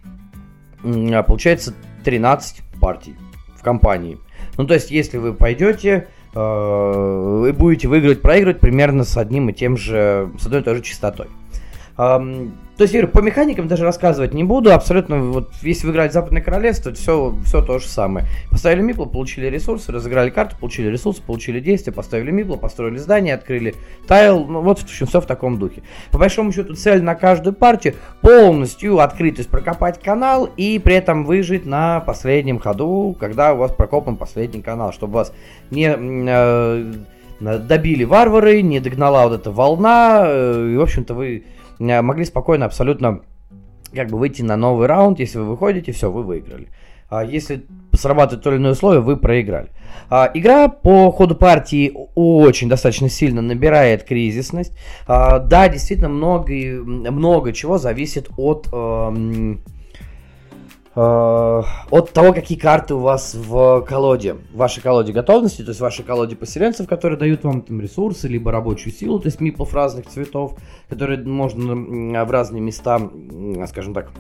а, 0.85 1.23
получается, 1.23 1.75
13 2.05 2.63
партий 2.81 3.17
в 3.57 3.63
компании. 3.63 4.19
Ну, 4.57 4.67
то 4.67 4.75
есть, 4.75 4.91
если 4.91 5.19
вы 5.19 5.33
пойдете, 5.33 6.09
а, 6.35 7.39
вы 7.41 7.53
будете 7.53 7.89
выигрывать, 7.89 8.21
проигрывать 8.21 8.61
примерно 8.61 9.05
с 9.05 9.17
одним 9.17 9.49
и 9.49 9.53
тем 9.53 9.77
же, 9.77 10.31
с 10.39 10.47
одной 10.47 10.61
и 10.61 10.65
той 10.65 10.75
же 10.77 10.83
частотой. 10.83 11.29
То 12.79 12.85
есть, 12.85 12.95
Ира, 12.95 13.09
по 13.09 13.19
механикам 13.19 13.67
даже 13.67 13.83
рассказывать 13.83 14.33
не 14.33 14.45
буду. 14.45 14.73
Абсолютно, 14.73 15.19
вот 15.19 15.51
если 15.63 15.85
вы 15.85 15.93
играете 15.93 16.15
Западное 16.15 16.41
Королевство, 16.41 16.95
все, 16.95 17.35
все 17.45 17.61
то 17.61 17.81
же 17.81 17.89
самое. 17.89 18.27
Поставили 18.53 18.83
мипло, 18.83 19.05
получили 19.05 19.47
ресурсы, 19.47 19.91
разыграли 19.91 20.31
карту, 20.31 20.55
получили 20.61 20.87
ресурсы, 20.87 21.21
получили 21.21 21.59
действия, 21.59 21.93
поставили 21.93 22.31
мипло, 22.31 22.55
построили 22.55 22.97
здание, 22.99 23.35
открыли 23.35 23.75
тайл. 24.07 24.45
Ну, 24.45 24.61
вот 24.61 24.79
в 24.79 24.85
общем, 24.85 25.09
все 25.09 25.21
в 25.21 25.27
таком 25.27 25.59
духе. 25.59 25.83
По 26.13 26.19
большому 26.19 26.53
счету, 26.53 26.75
цель 26.75 27.03
на 27.03 27.17
каждую 27.17 27.53
партию 27.53 27.97
полностью 28.21 29.01
открыть, 29.01 29.35
то 29.35 29.41
есть 29.41 29.51
прокопать 29.51 30.01
канал 30.01 30.49
и 30.57 30.79
при 30.79 30.95
этом 30.95 31.25
выжить 31.25 31.67
на 31.67 31.99
последнем 31.99 32.61
ходу, 32.61 33.17
когда 33.19 33.55
у 33.55 33.57
вас 33.57 33.73
прокопан 33.73 34.17
последний 34.17 34.63
канал, 34.63 34.93
чтобы 34.93 35.15
вас 35.15 35.33
не... 35.73 35.97
Э, 35.99 36.93
добили 37.41 38.05
варвары, 38.05 38.63
не 38.63 38.81
догнала 38.81 39.29
вот 39.29 39.41
эта 39.41 39.51
волна, 39.51 40.25
э, 40.27 40.71
и, 40.73 40.77
в 40.77 40.81
общем-то, 40.81 41.15
вы 41.15 41.45
могли 41.79 42.25
спокойно 42.25 42.67
абсолютно 42.67 43.21
как 43.95 44.09
бы 44.09 44.19
выйти 44.19 44.43
на 44.43 44.57
новый 44.57 44.87
раунд. 44.87 45.19
Если 45.21 45.39
вы 45.39 45.47
выходите, 45.47 45.93
все, 45.93 46.11
вы 46.11 46.23
выиграли. 46.23 46.69
А 47.11 47.25
если 47.25 47.65
срабатывает 47.93 48.45
то 48.45 48.51
или 48.51 48.59
иное 48.59 48.73
условие, 48.73 49.01
вы 49.01 49.17
проиграли. 49.17 49.71
А, 50.11 50.31
игра 50.35 50.69
по 50.69 51.11
ходу 51.11 51.35
партии 51.35 51.93
очень 52.15 52.69
достаточно 52.69 53.09
сильно 53.09 53.41
набирает 53.41 54.05
кризисность. 54.05 54.77
А, 55.07 55.39
да, 55.39 55.69
действительно, 55.69 56.11
много, 56.11 56.53
много 56.53 57.53
чего 57.53 57.79
зависит 57.79 58.29
от... 58.37 58.69
Э, 60.99 61.39
Э, 61.59 61.63
от 61.91 62.13
того, 62.13 62.33
какие 62.33 62.59
карты 62.59 62.95
у 62.95 62.99
вас 62.99 63.35
в 63.35 63.83
колоде, 63.83 64.35
в 64.35 64.57
вашей 64.57 64.83
колоде 64.83 65.13
готовности, 65.13 65.63
то 65.63 65.69
есть 65.69 65.79
в 65.79 65.83
вашей 65.83 66.05
колоде 66.05 66.35
поселенцев, 66.35 66.89
которые 66.89 67.19
дают 67.19 67.45
вам 67.45 67.63
там 67.63 67.81
ресурсы, 67.81 68.27
либо 68.27 68.51
рабочую 68.51 68.93
силу, 68.93 69.21
то 69.21 69.27
есть 69.27 69.41
миплов 69.41 69.75
разных 69.75 70.07
цветов, 70.07 70.59
которые 70.89 71.23
можно 71.23 72.25
в 72.25 72.31
разные 72.31 72.61
места, 72.61 73.01
скажем 73.69 73.95
так, 73.95 74.11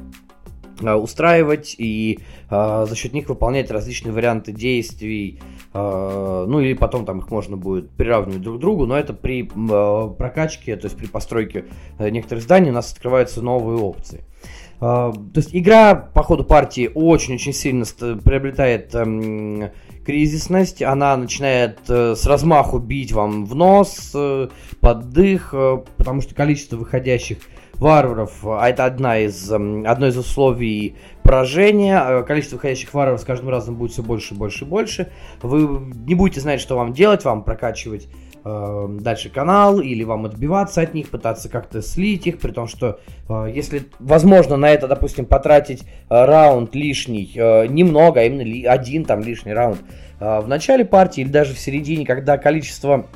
э, 0.81 0.95
устраивать 0.95 1.74
и 1.79 2.20
э, 2.49 2.87
за 2.89 2.95
счет 2.95 3.12
них 3.12 3.29
выполнять 3.29 3.72
различные 3.72 4.12
варианты 4.12 4.53
действий, 4.53 5.41
э, 5.74 6.45
ну 6.49 6.61
или 6.61 6.74
потом 6.74 7.05
там 7.07 7.18
их 7.18 7.31
можно 7.33 7.57
будет 7.57 7.91
приравнивать 7.91 8.43
друг 8.43 8.59
к 8.59 8.61
другу, 8.61 8.87
но 8.87 8.97
это 8.97 9.14
при 9.14 9.45
э, 9.47 10.14
прокачке, 10.16 10.76
то 10.76 10.87
есть 10.87 10.97
при 10.97 11.07
постройке 11.07 11.64
некоторых 11.99 12.45
зданий 12.45 12.70
у 12.70 12.74
нас 12.74 12.93
открываются 12.93 13.43
новые 13.43 13.79
опции. 13.79 14.22
А, 14.22 14.38
то 14.81 15.12
есть 15.35 15.51
игра 15.53 15.95
по 15.95 16.22
ходу 16.22 16.45
партии 16.45 16.91
очень-очень 16.95 17.53
сильно 17.53 17.85
приобретает 18.24 18.95
эм, 18.95 19.70
кризисность, 20.09 20.83
она 20.83 21.16
начинает 21.16 21.81
э, 21.89 22.14
с 22.14 22.24
размаху 22.24 22.79
бить 22.79 23.12
вам 23.12 23.45
в 23.45 23.55
нос, 23.55 24.12
э, 24.14 24.49
под 24.81 25.11
дых, 25.11 25.51
э, 25.53 25.79
потому 25.97 26.22
что 26.22 26.35
количество 26.35 26.76
выходящих 26.76 27.39
варваров, 27.74 28.45
а 28.45 28.68
это 28.68 28.85
одна 28.85 29.18
из, 29.18 29.51
э, 29.51 29.57
одно 29.85 30.07
из 30.07 30.16
условий 30.16 30.97
поражения, 31.22 32.01
э, 32.01 32.22
количество 32.22 32.57
выходящих 32.57 32.95
варваров 32.95 33.20
с 33.20 33.24
каждым 33.24 33.51
разом 33.51 33.74
будет 33.74 33.93
все 33.93 34.03
больше 34.03 34.35
больше 34.35 34.64
больше, 34.64 35.11
вы 35.43 35.93
не 36.07 36.14
будете 36.14 36.41
знать, 36.41 36.61
что 36.61 36.76
вам 36.76 36.93
делать, 36.93 37.24
вам 37.24 37.43
прокачивать 37.43 38.09
э, 38.49 39.01
дальше 39.01 39.30
канал, 39.30 39.80
или 39.80 40.05
вам 40.05 40.24
отбиваться 40.24 40.80
от 40.80 40.94
них, 40.94 41.11
пытаться 41.11 41.49
как-то 41.49 41.82
слить 41.82 42.26
их, 42.26 42.38
при 42.38 42.53
том, 42.53 42.66
что 42.66 43.01
э, 43.28 43.53
если 43.55 43.84
возможно 43.99 44.57
на 44.57 44.70
это, 44.70 44.88
допустим, 44.88 45.26
потратить 45.26 45.82
э, 45.82 45.86
раунд 46.09 46.74
лишний, 46.74 47.30
э, 47.34 47.66
немного, 47.66 48.20
а 48.20 48.24
именно 48.24 48.42
ли, 48.42 48.64
один 48.64 49.05
там 49.05 49.20
лишний 49.20 49.53
раунд 49.53 49.80
э, 50.20 50.40
в 50.40 50.49
начале 50.49 50.84
партии 50.84 51.22
или 51.22 51.30
даже 51.30 51.55
в 51.55 51.59
середине, 51.59 52.07
когда 52.07 52.38
количество 52.38 53.07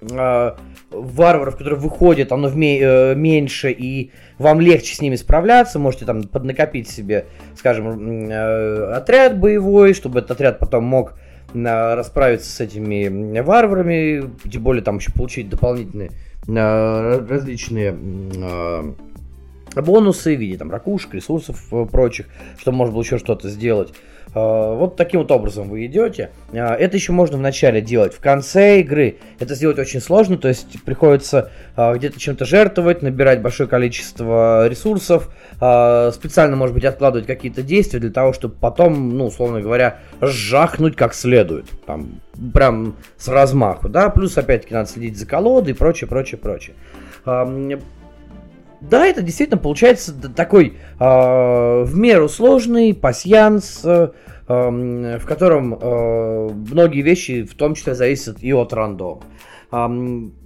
э, 0.00 0.52
варваров, 0.90 1.56
которые 1.56 1.78
выходят, 1.78 2.32
оно 2.32 2.48
в 2.48 2.56
э, 2.56 3.14
меньше, 3.14 3.70
и 3.70 4.10
вам 4.38 4.60
легче 4.60 4.94
с 4.94 5.00
ними 5.00 5.16
справляться, 5.16 5.78
можете 5.78 6.04
там 6.04 6.22
поднакопить 6.24 6.88
себе, 6.88 7.26
скажем, 7.56 8.30
э, 8.30 8.92
отряд 8.92 9.38
боевой, 9.38 9.94
чтобы 9.94 10.20
этот 10.20 10.32
отряд 10.32 10.58
потом 10.58 10.84
мог 10.84 11.14
расправиться 11.54 12.50
с 12.50 12.60
этими 12.60 13.40
варварами, 13.40 14.30
тем 14.50 14.62
более 14.62 14.82
там 14.82 14.96
еще 14.98 15.12
получить 15.12 15.48
дополнительные 15.48 16.10
различные 16.46 17.96
бонусы 19.82 20.36
в 20.36 20.40
виде 20.40 20.56
там 20.56 20.70
ракушек, 20.70 21.14
ресурсов 21.14 21.72
э, 21.72 21.86
прочих, 21.86 22.26
чтобы 22.58 22.78
можно 22.78 22.94
было 22.94 23.02
еще 23.02 23.18
что-то 23.18 23.48
сделать. 23.48 23.92
Вот 24.34 24.96
таким 24.96 25.20
вот 25.20 25.30
образом 25.30 25.70
вы 25.70 25.86
идете. 25.86 26.28
Это 26.52 26.94
еще 26.94 27.12
можно 27.12 27.38
вначале 27.38 27.80
делать. 27.80 28.12
В 28.12 28.20
конце 28.20 28.80
игры 28.80 29.16
это 29.38 29.54
сделать 29.54 29.78
очень 29.78 30.00
сложно, 30.00 30.36
то 30.36 30.48
есть 30.48 30.82
приходится 30.82 31.50
где-то 31.74 32.20
чем-то 32.20 32.44
жертвовать, 32.44 33.00
набирать 33.00 33.40
большое 33.40 33.66
количество 33.66 34.68
ресурсов, 34.68 35.30
э, 35.58 36.10
специально, 36.12 36.54
может 36.54 36.74
быть, 36.74 36.84
откладывать 36.84 37.26
какие-то 37.26 37.62
действия 37.62 37.98
для 37.98 38.10
того, 38.10 38.34
чтобы 38.34 38.56
потом, 38.60 39.16
ну, 39.16 39.26
условно 39.26 39.62
говоря, 39.62 40.00
жахнуть 40.20 40.96
как 40.96 41.14
следует. 41.14 41.66
Там, 41.86 42.20
прям 42.52 42.96
с 43.16 43.28
размаху, 43.28 43.88
да. 43.88 44.10
Плюс, 44.10 44.36
опять-таки, 44.36 44.74
надо 44.74 44.90
следить 44.90 45.16
за 45.16 45.24
колодой 45.24 45.72
и 45.72 45.76
прочее, 45.76 46.08
прочее, 46.08 46.38
прочее. 46.38 46.76
Да, 48.88 49.06
это 49.06 49.22
действительно 49.22 49.58
получается 49.58 50.14
такой 50.30 50.76
э, 50.98 51.04
в 51.84 51.96
меру 51.96 52.28
сложный 52.28 52.94
пасьянс, 52.94 53.80
э, 53.84 54.10
в 54.48 55.24
котором 55.26 55.74
э, 55.74 56.48
многие 56.70 57.02
вещи 57.02 57.42
в 57.42 57.54
том 57.54 57.74
числе 57.74 57.94
зависят 57.94 58.42
и 58.42 58.52
от 58.52 58.72
рандома. 58.72 59.22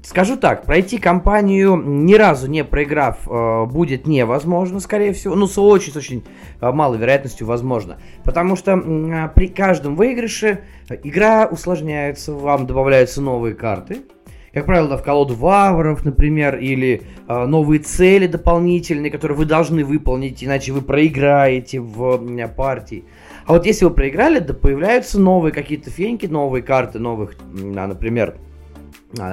Скажу 0.03 0.39
так, 0.39 0.65
пройти 0.65 0.97
кампанию 0.97 1.77
ни 1.77 2.15
разу 2.15 2.49
не 2.49 2.65
проиграв 2.65 3.29
э, 3.29 3.67
будет 3.67 4.07
невозможно, 4.07 4.81
скорее 4.81 5.13
всего. 5.13 5.35
Ну, 5.35 5.47
с 5.47 5.59
очень-очень 5.59 6.25
э, 6.61 6.73
малой 6.73 6.97
вероятностью 6.97 7.47
возможно. 7.47 7.99
Потому 8.25 8.57
что 8.57 8.73
а, 8.73 9.29
при 9.29 9.49
каждом 9.49 9.95
выигрыше 9.95 10.61
игра 11.05 11.47
усложняется, 11.47 12.33
вам 12.33 12.67
добавляются 12.67 13.21
новые 13.21 13.55
карты. 13.55 13.99
Как 14.53 14.67
правило, 14.67 14.99
в 14.99 15.03
колоду 15.05 15.35
вавров, 15.35 16.05
например, 16.05 16.57
или 16.57 17.03
э, 17.29 17.47
новые 17.47 17.79
цели 17.79 18.27
дополнительные, 18.27 19.13
которые 19.13 19.39
вы 19.39 19.45
должны 19.45 19.85
выполнить, 19.85 20.43
иначе 20.43 20.73
вы 20.73 20.83
проиграете 20.83 21.81
в 21.81 22.19
партии. 22.49 23.05
А 23.47 23.53
вот 23.53 23.65
если 23.65 23.85
вы 23.85 23.93
проиграли, 23.93 24.41
да 24.41 24.53
появляются 24.53 25.21
новые 25.21 25.53
какие-то 25.53 25.91
феньки, 25.91 26.27
новые 26.27 26.63
карты, 26.63 26.99
новых, 26.99 27.37
например, 27.53 28.37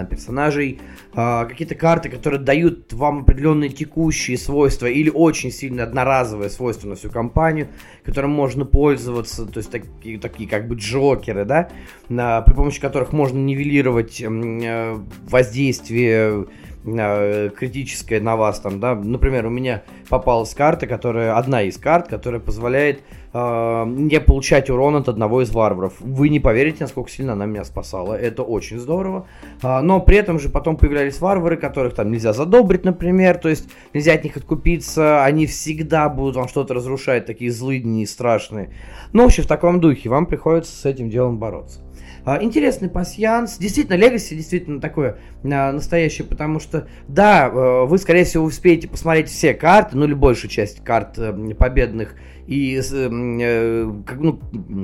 персонажей, 0.10 0.80
а, 1.14 1.46
какие-то 1.46 1.76
карты, 1.76 2.10
которые 2.10 2.42
дают 2.42 2.92
вам 2.94 3.20
определенные 3.20 3.70
текущие 3.70 4.38
свойства 4.38 4.88
или 4.88 5.10
очень 5.10 5.52
сильно 5.52 5.84
одноразовые 5.84 6.50
свойства 6.50 6.88
на 6.90 6.96
всю 6.96 7.10
компанию, 7.10 7.68
которым 8.04 8.32
можно 8.32 8.66
пользоваться, 8.66 9.46
то 9.46 9.60
есть 9.60 9.72
такие, 9.72 10.20
такие 10.20 10.50
как 10.50 10.68
бы 10.68 10.76
джокеры, 10.76 11.46
да, 11.46 11.70
при 12.08 12.54
помощи 12.54 12.82
которых 12.82 13.14
можно 13.14 13.38
нивелировать 13.38 14.22
э, 14.22 15.00
воздействие 15.30 16.48
критическое 16.84 18.20
на 18.20 18.36
вас 18.36 18.60
там, 18.60 18.80
да, 18.80 18.96
например, 18.96 19.46
у 19.46 19.50
меня 19.50 19.84
попалась 20.10 20.54
карта, 20.54 20.88
которая, 20.88 21.38
одна 21.38 21.64
из 21.64 21.78
карт, 21.78 22.08
которая 22.08 22.40
позволяет 22.40 23.02
э, 23.34 23.84
не 23.88 24.20
получать 24.20 24.70
урон 24.70 24.96
от 24.96 25.10
одного 25.10 25.42
из 25.42 25.52
варваров. 25.52 25.94
Вы 26.00 26.30
не 26.30 26.40
поверите, 26.40 26.78
насколько 26.82 27.10
сильно 27.10 27.34
она 27.34 27.46
меня 27.46 27.66
спасала. 27.66 28.14
Это 28.14 28.44
очень 28.44 28.80
здорово. 28.80 29.28
Э, 29.62 29.82
но 29.82 30.00
при 30.00 30.18
этом 30.18 30.40
же 30.40 30.50
потом 30.50 30.78
появлялись 30.78 31.20
варвары, 31.20 31.58
которых 31.58 31.94
там 31.94 32.12
нельзя 32.12 32.34
задобрить, 32.34 32.86
например. 32.86 33.38
То 33.38 33.50
есть 33.50 33.70
нельзя 33.94 34.14
от 34.14 34.24
них 34.24 34.38
откупиться. 34.38 35.24
Они 35.24 35.46
всегда 35.46 36.10
будут 36.10 36.36
вам 36.36 36.48
что-то 36.48 36.74
разрушать, 36.74 37.26
такие 37.26 37.52
злыдни 37.52 38.04
и 38.04 38.06
страшные. 38.06 38.74
Но 39.14 39.24
вообще 39.24 39.42
в 39.42 39.48
таком 39.48 39.80
духе 39.80 40.10
вам 40.10 40.26
приходится 40.26 40.76
с 40.76 40.86
этим 40.86 41.10
делом 41.10 41.38
бороться. 41.38 41.87
А, 42.28 42.44
интересный 42.44 42.90
пассианс. 42.90 43.58
Действительно, 43.58 43.96
Legacy 43.96 44.36
действительно 44.36 44.82
такое 44.82 45.18
а, 45.46 45.72
настоящее, 45.72 46.28
потому 46.28 46.60
что, 46.60 46.90
да, 47.08 47.48
э, 47.48 47.86
вы, 47.86 47.98
скорее 47.98 48.26
всего, 48.26 48.44
успеете 48.44 48.90
посмотреть 48.90 49.30
все 49.30 49.54
карты, 49.54 49.96
ну 49.96 50.04
или 50.04 50.14
большую 50.14 50.52
часть 50.52 50.84
карт 50.84 51.18
э, 51.18 51.32
победных 51.58 52.16
и, 52.46 52.82
э, 52.82 53.10
ну, 53.10 54.42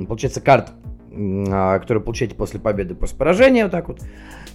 получается, 0.08 0.40
карт, 0.40 0.72
а, 1.12 1.78
которые 1.80 2.02
получаете 2.02 2.34
после 2.34 2.60
победы, 2.60 2.94
после 2.94 3.18
поражения, 3.18 3.64
вот 3.64 3.72
так 3.72 3.88
вот. 3.88 4.00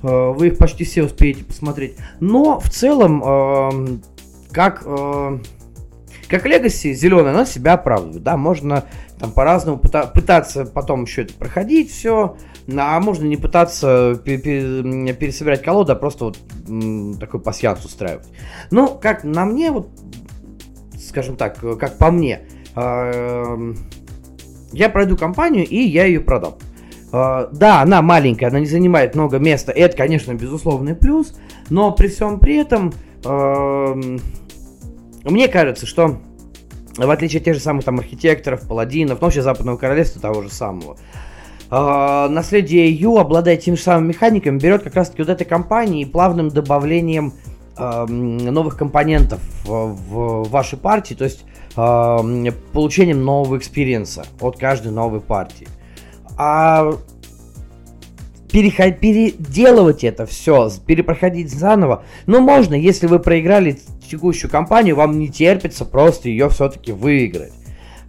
Вы 0.01 0.47
их 0.47 0.57
почти 0.57 0.83
все 0.83 1.03
успеете 1.03 1.43
посмотреть. 1.43 1.95
Но 2.19 2.59
в 2.59 2.69
целом, 2.69 4.01
как 4.51 4.83
как 6.29 6.45
Legacy 6.45 6.93
зеленая, 6.93 7.33
она 7.33 7.45
себя 7.45 7.73
оправдывает, 7.73 8.23
да, 8.23 8.37
можно 8.37 8.85
там 9.19 9.31
по-разному 9.31 9.79
пытаться 9.79 10.65
потом 10.65 11.03
еще 11.03 11.23
это 11.23 11.33
проходить 11.33 11.91
все, 11.91 12.37
а 12.77 12.99
можно 12.99 13.25
не 13.25 13.37
пытаться 13.37 14.19
пересобирать 14.23 15.61
колоду, 15.61 15.93
а 15.93 15.95
просто 15.95 16.25
вот 16.25 16.37
такой 17.19 17.39
пассианс 17.39 17.85
устраивать. 17.85 18.27
Ну, 18.71 18.97
как 19.01 19.23
на 19.23 19.45
мне, 19.45 19.71
вот, 19.71 19.89
скажем 20.99 21.35
так, 21.35 21.57
как 21.79 21.97
по 21.97 22.11
мне, 22.11 22.41
а, 22.75 23.57
я 24.71 24.89
пройду 24.89 25.17
компанию 25.17 25.65
и 25.67 25.77
я 25.77 26.05
ее 26.05 26.19
продам. 26.19 26.55
А, 27.11 27.49
да, 27.51 27.81
она 27.81 28.01
маленькая, 28.01 28.47
она 28.47 28.59
не 28.59 28.67
занимает 28.67 29.15
много 29.15 29.39
места, 29.39 29.71
это, 29.71 29.97
конечно, 29.97 30.33
безусловный 30.33 30.95
плюс, 30.95 31.35
но 31.69 31.91
при 31.91 32.07
всем 32.07 32.39
при 32.39 32.57
этом 32.57 32.93
мне 35.25 35.47
кажется, 35.49 35.85
что 35.85 36.19
в 36.95 37.09
отличие 37.09 37.39
от 37.39 37.45
тех 37.45 37.55
же 37.55 37.61
самых 37.61 37.85
там 37.85 37.99
архитекторов, 37.99 38.67
паладинов, 38.67 39.19
ну 39.19 39.25
вообще 39.25 39.41
Западного 39.41 39.77
Королевства 39.77 40.21
того 40.21 40.41
же 40.41 40.49
самого, 40.49 40.97
э, 41.69 42.27
наследие 42.29 42.91
Ю 42.91 43.17
обладает 43.17 43.61
тем 43.61 43.75
же 43.75 43.81
самым 43.81 44.07
механиками, 44.07 44.57
берет 44.57 44.83
как 44.83 44.95
раз 44.95 45.09
таки 45.09 45.21
вот 45.21 45.29
этой 45.29 45.45
кампании 45.45 46.01
и 46.01 46.05
плавным 46.05 46.49
добавлением 46.49 47.33
э, 47.77 48.05
новых 48.05 48.77
компонентов 48.77 49.39
в, 49.65 49.95
в 49.95 50.49
вашей 50.49 50.77
партии, 50.77 51.13
то 51.13 51.25
есть 51.25 51.45
э, 51.75 52.51
получением 52.73 53.23
нового 53.23 53.57
experience 53.57 54.19
а 54.19 54.25
от 54.39 54.57
каждой 54.57 54.91
новой 54.91 55.21
партии. 55.21 55.67
А 56.37 56.93
переход, 58.51 58.99
переделывать 58.99 60.03
это 60.03 60.25
все, 60.25 60.69
перепроходить 60.85 61.51
заново, 61.51 62.03
ну 62.25 62.39
можно, 62.39 62.75
если 62.75 63.07
вы 63.07 63.19
проиграли 63.19 63.79
текущую 64.09 64.49
кампанию, 64.49 64.95
вам 64.95 65.19
не 65.19 65.29
терпится 65.29 65.85
просто 65.85 66.29
ее 66.29 66.49
все-таки 66.49 66.91
выиграть. 66.91 67.53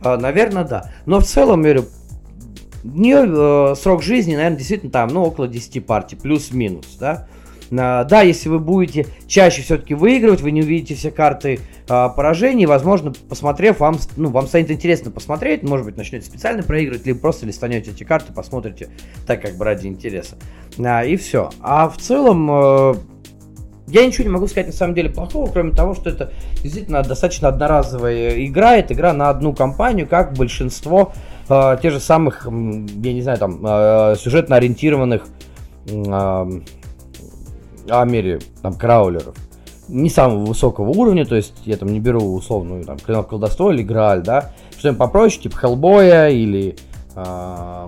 А, 0.02 0.16
наверное, 0.16 0.64
да. 0.64 0.90
Но 1.06 1.20
в 1.20 1.24
целом, 1.24 1.62
говорю, 1.62 1.84
нее 2.84 3.26
э, 3.26 3.74
срок 3.76 4.02
жизни, 4.02 4.34
наверное, 4.34 4.58
действительно 4.58 4.92
там, 4.92 5.08
ну, 5.08 5.22
около 5.22 5.48
10 5.48 5.84
партий, 5.84 6.16
плюс-минус, 6.16 6.96
да. 6.98 7.26
А, 7.72 8.04
да, 8.04 8.22
если 8.22 8.48
вы 8.48 8.58
будете 8.58 9.06
чаще 9.26 9.62
все-таки 9.62 9.94
выигрывать, 9.94 10.40
вы 10.40 10.50
не 10.50 10.62
увидите 10.62 10.94
все 10.94 11.10
карты 11.10 11.60
а, 11.88 12.08
поражений, 12.08 12.66
возможно, 12.66 13.12
посмотрев, 13.28 13.80
вам, 13.80 13.98
ну, 14.16 14.30
вам 14.30 14.46
станет 14.46 14.70
интересно 14.70 15.10
посмотреть, 15.10 15.62
может 15.62 15.86
быть, 15.86 15.96
начнете 15.96 16.26
специально 16.26 16.62
проигрывать, 16.62 17.06
либо 17.06 17.18
просто 17.18 17.46
листанете 17.46 17.90
эти 17.90 18.04
карты, 18.04 18.32
посмотрите, 18.32 18.88
так 19.26 19.42
как 19.42 19.56
бы 19.56 19.64
ради 19.64 19.86
интереса. 19.86 20.36
А, 20.78 21.04
и 21.04 21.16
все. 21.16 21.50
А 21.60 21.88
в 21.88 21.98
целом, 21.98 22.50
э, 22.50 22.94
я 23.86 24.06
ничего 24.06 24.24
не 24.24 24.30
могу 24.30 24.46
сказать 24.46 24.68
на 24.68 24.72
самом 24.72 24.94
деле 24.94 25.10
плохого, 25.10 25.50
кроме 25.50 25.72
того, 25.72 25.94
что 25.94 26.10
это 26.10 26.32
действительно 26.62 27.02
достаточно 27.02 27.48
одноразовая 27.48 28.44
игра. 28.46 28.76
Это 28.76 28.94
игра 28.94 29.12
на 29.12 29.30
одну 29.30 29.52
компанию, 29.52 30.06
как 30.06 30.34
большинство 30.34 31.12
э, 31.50 31.78
тех 31.82 31.92
же 31.92 32.00
самых, 32.00 32.46
я 32.46 33.12
не 33.12 33.22
знаю, 33.22 33.38
там, 33.38 33.60
э, 33.64 34.16
сюжетно 34.18 34.56
ориентированных 34.56 35.22
э, 35.86 36.60
Амери, 37.88 38.38
там, 38.62 38.74
краулеров. 38.74 39.34
Не 39.88 40.08
самого 40.08 40.44
высокого 40.44 40.90
уровня, 40.90 41.26
то 41.26 41.34
есть 41.34 41.54
я 41.64 41.76
там 41.76 41.92
не 41.92 41.98
беру 41.98 42.34
условную 42.34 42.84
там 42.84 42.98
клинок 42.98 43.28
колдовство 43.28 43.72
или 43.72 43.82
Грааль, 43.82 44.22
да, 44.22 44.52
что-нибудь 44.78 44.98
попроще, 44.98 45.42
типа 45.42 45.56
Хеллбоя 45.56 46.28
или 46.28 46.76
э, 47.16 47.86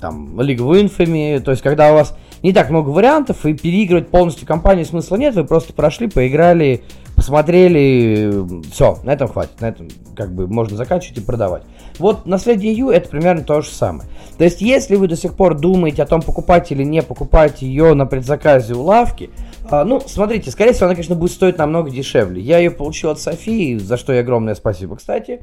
там 0.00 0.40
League 0.40 0.58
of 0.58 0.80
Infamy, 0.80 1.40
то 1.40 1.50
есть 1.50 1.62
когда 1.62 1.90
у 1.92 1.94
вас 1.94 2.16
не 2.42 2.52
так 2.52 2.70
много 2.70 2.90
вариантов, 2.90 3.44
и 3.46 3.54
переигрывать 3.54 4.08
полностью 4.08 4.46
компанию 4.46 4.84
смысла 4.84 5.16
нет, 5.16 5.34
вы 5.34 5.44
просто 5.44 5.72
прошли, 5.72 6.08
поиграли, 6.08 6.82
посмотрели, 7.16 8.62
все, 8.70 8.98
на 9.02 9.12
этом 9.12 9.28
хватит, 9.28 9.60
на 9.60 9.66
этом 9.66 9.88
как 10.14 10.32
бы 10.32 10.46
можно 10.46 10.76
заканчивать 10.76 11.18
и 11.18 11.20
продавать. 11.20 11.64
Вот 11.98 12.26
наследие 12.26 12.72
Ю 12.72 12.90
это 12.90 13.08
примерно 13.08 13.42
то 13.42 13.60
же 13.60 13.70
самое. 13.70 14.08
То 14.36 14.44
есть, 14.44 14.60
если 14.60 14.94
вы 14.96 15.08
до 15.08 15.16
сих 15.16 15.34
пор 15.34 15.58
думаете 15.58 16.02
о 16.02 16.06
том, 16.06 16.22
покупать 16.22 16.70
или 16.70 16.84
не 16.84 17.02
покупать 17.02 17.62
ее 17.62 17.94
на 17.94 18.06
предзаказе 18.06 18.74
у 18.74 18.82
лавки, 18.82 19.30
а, 19.70 19.84
ну, 19.84 20.00
смотрите, 20.06 20.50
скорее 20.50 20.72
всего, 20.72 20.86
она, 20.86 20.94
конечно, 20.94 21.16
будет 21.16 21.32
стоить 21.32 21.58
намного 21.58 21.90
дешевле. 21.90 22.40
Я 22.40 22.58
ее 22.58 22.70
получил 22.70 23.10
от 23.10 23.20
Софии, 23.20 23.76
за 23.78 23.96
что 23.96 24.12
ей 24.12 24.20
огромное 24.20 24.54
спасибо, 24.54 24.96
кстати. 24.96 25.40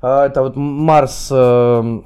А, 0.00 0.26
это 0.26 0.42
вот 0.42 0.54
Марс 0.54 1.28
э, 1.32 1.36
Э, 1.36 2.00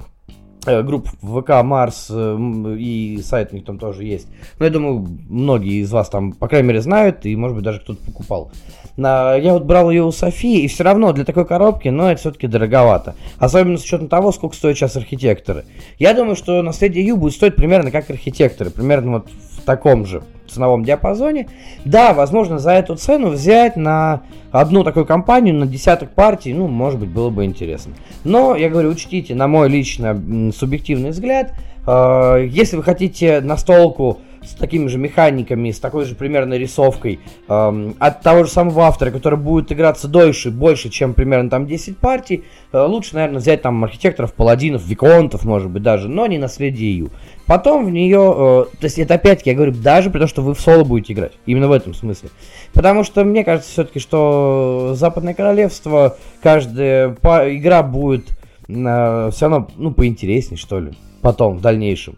групп 0.65 1.09
ВК 1.21 1.63
Марс 1.63 2.07
э, 2.09 2.75
и 2.77 3.19
сайт 3.23 3.49
у 3.51 3.55
них 3.55 3.65
там 3.65 3.79
тоже 3.79 4.03
есть. 4.03 4.27
Но 4.59 4.65
я 4.65 4.71
думаю, 4.71 5.07
многие 5.29 5.81
из 5.81 5.91
вас 5.91 6.09
там, 6.09 6.33
по 6.33 6.47
крайней 6.47 6.67
мере, 6.67 6.81
знают, 6.81 7.25
и, 7.25 7.35
может 7.35 7.55
быть, 7.55 7.63
даже 7.63 7.79
кто-то 7.79 8.03
покупал. 8.05 8.51
Я 8.97 9.53
вот 9.53 9.63
брал 9.63 9.89
ее 9.89 10.03
у 10.03 10.11
Софии, 10.11 10.61
и 10.61 10.67
все 10.67 10.83
равно 10.83 11.13
для 11.13 11.23
такой 11.23 11.45
коробки, 11.45 11.87
но 11.87 12.11
это 12.11 12.19
все-таки 12.19 12.47
дороговато. 12.47 13.15
Особенно 13.37 13.77
с 13.77 13.83
учетом 13.83 14.09
того, 14.09 14.31
сколько 14.31 14.55
стоят 14.55 14.77
сейчас 14.77 14.97
архитекторы. 14.97 15.63
Я 15.97 16.13
думаю, 16.13 16.35
что 16.35 16.61
наследие 16.61 17.05
Ю 17.07 17.17
будет 17.17 17.33
стоить 17.33 17.55
примерно 17.55 17.89
как 17.89 18.09
архитекторы, 18.09 18.69
примерно 18.69 19.11
вот 19.13 19.29
в 19.61 19.65
таком 19.65 20.05
же 20.05 20.23
ценовом 20.51 20.83
диапазоне. 20.83 21.47
Да, 21.85 22.13
возможно, 22.13 22.59
за 22.59 22.71
эту 22.71 22.95
цену 22.95 23.29
взять 23.29 23.75
на 23.75 24.23
одну 24.51 24.83
такую 24.83 25.05
компанию, 25.05 25.55
на 25.55 25.65
десяток 25.65 26.11
партий, 26.11 26.53
ну, 26.53 26.67
может 26.67 26.99
быть, 26.99 27.09
было 27.09 27.29
бы 27.29 27.45
интересно. 27.45 27.93
Но, 28.23 28.55
я 28.55 28.69
говорю, 28.69 28.89
учтите, 28.89 29.33
на 29.33 29.47
мой 29.47 29.69
лично 29.69 30.21
субъективный 30.55 31.11
взгляд, 31.11 31.53
э, 31.87 32.47
если 32.49 32.75
вы 32.75 32.83
хотите 32.83 33.39
настолку 33.41 34.19
с 34.43 34.55
такими 34.55 34.87
же 34.87 34.97
механиками, 34.97 35.69
с 35.69 35.79
такой 35.79 36.05
же 36.05 36.15
примерно 36.15 36.55
рисовкой 36.55 37.19
э, 37.47 37.91
от 37.99 38.21
того 38.21 38.43
же 38.43 38.49
самого 38.49 38.83
автора, 38.83 39.11
который 39.11 39.37
будет 39.37 39.71
играться 39.71 40.07
дольше, 40.07 40.49
больше, 40.49 40.89
чем 40.89 41.13
примерно 41.13 41.49
там 41.49 41.67
10 41.67 41.97
партий, 41.97 42.43
э, 42.73 42.83
лучше, 42.83 43.15
наверное, 43.15 43.39
взять 43.39 43.61
там 43.61 43.83
архитекторов, 43.83 44.33
паладинов, 44.33 44.85
виконтов, 44.85 45.45
может 45.45 45.69
быть, 45.69 45.83
даже, 45.83 46.09
но 46.09 46.25
не 46.25 46.39
наследие 46.39 46.97
Ю. 46.97 47.09
Потом 47.51 47.85
в 47.85 47.91
нее, 47.91 48.33
э, 48.33 48.77
то 48.79 48.83
есть 48.85 48.97
это 48.97 49.15
опять-таки, 49.15 49.49
я 49.49 49.55
говорю, 49.57 49.73
даже 49.73 50.09
при 50.09 50.19
том, 50.19 50.29
что 50.29 50.41
вы 50.41 50.53
в 50.53 50.61
соло 50.61 50.85
будете 50.85 51.11
играть. 51.11 51.33
Именно 51.45 51.67
в 51.67 51.73
этом 51.73 51.93
смысле. 51.93 52.29
Потому 52.71 53.03
что 53.03 53.25
мне 53.25 53.43
кажется 53.43 53.69
все-таки, 53.69 53.99
что 53.99 54.93
Западное 54.95 55.33
Королевство, 55.33 56.15
каждая 56.41 57.09
по- 57.09 57.53
игра 57.53 57.83
будет 57.83 58.29
э, 58.69 59.29
все 59.33 59.49
равно, 59.49 59.67
ну, 59.75 59.91
поинтереснее, 59.91 60.57
что 60.57 60.79
ли. 60.79 60.93
Потом, 61.21 61.57
в 61.57 61.61
дальнейшем. 61.61 62.15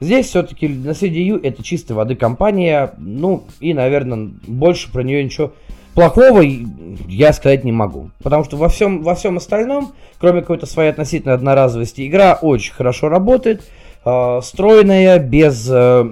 Здесь 0.00 0.26
все-таки 0.26 0.68
наследие 0.68 1.26
Ю 1.26 1.40
это 1.42 1.62
чистой 1.62 1.92
воды 1.92 2.14
компания. 2.14 2.92
Ну, 2.98 3.44
и, 3.60 3.72
наверное, 3.72 4.32
больше 4.46 4.92
про 4.92 5.02
нее 5.02 5.24
ничего 5.24 5.52
плохого 5.94 6.44
я 7.08 7.32
сказать 7.32 7.64
не 7.64 7.72
могу. 7.72 8.10
Потому 8.22 8.44
что 8.44 8.58
во 8.58 8.68
всем, 8.68 9.02
во 9.02 9.14
всем 9.14 9.38
остальном, 9.38 9.94
кроме 10.20 10.42
какой-то 10.42 10.66
своей 10.66 10.90
относительной 10.90 11.36
одноразовости, 11.36 12.06
игра 12.06 12.34
очень 12.34 12.74
хорошо 12.74 13.08
работает. 13.08 13.62
Э, 14.04 14.40
стройная, 14.42 15.18
без 15.18 15.68
э, 15.70 16.04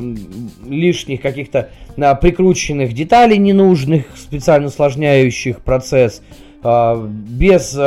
лишних 0.67 1.23
каких-то 1.23 1.71
э, 1.97 2.15
прикрученных 2.17 2.93
деталей 2.93 3.39
ненужных, 3.39 4.05
специально 4.17 4.67
усложняющих 4.67 5.61
процесс, 5.61 6.23
без 6.65 7.79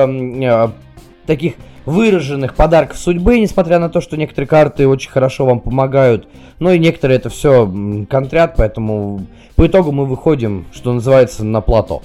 таких 1.25 1.55
выраженных 1.85 2.55
подарков 2.55 2.97
судьбы, 2.97 3.39
несмотря 3.39 3.77
на 3.77 3.89
то, 3.89 3.99
что 3.99 4.15
некоторые 4.15 4.47
карты 4.47 4.87
очень 4.87 5.09
хорошо 5.09 5.45
вам 5.45 5.59
помогают, 5.59 6.29
но 6.59 6.71
и 6.71 6.79
некоторые 6.79 7.17
это 7.17 7.29
все 7.29 7.69
контрят, 8.09 8.53
поэтому 8.55 9.25
по 9.55 9.67
итогу 9.67 9.91
мы 9.91 10.05
выходим, 10.05 10.65
что 10.71 10.93
называется, 10.93 11.43
на 11.43 11.59
плато. 11.59 12.01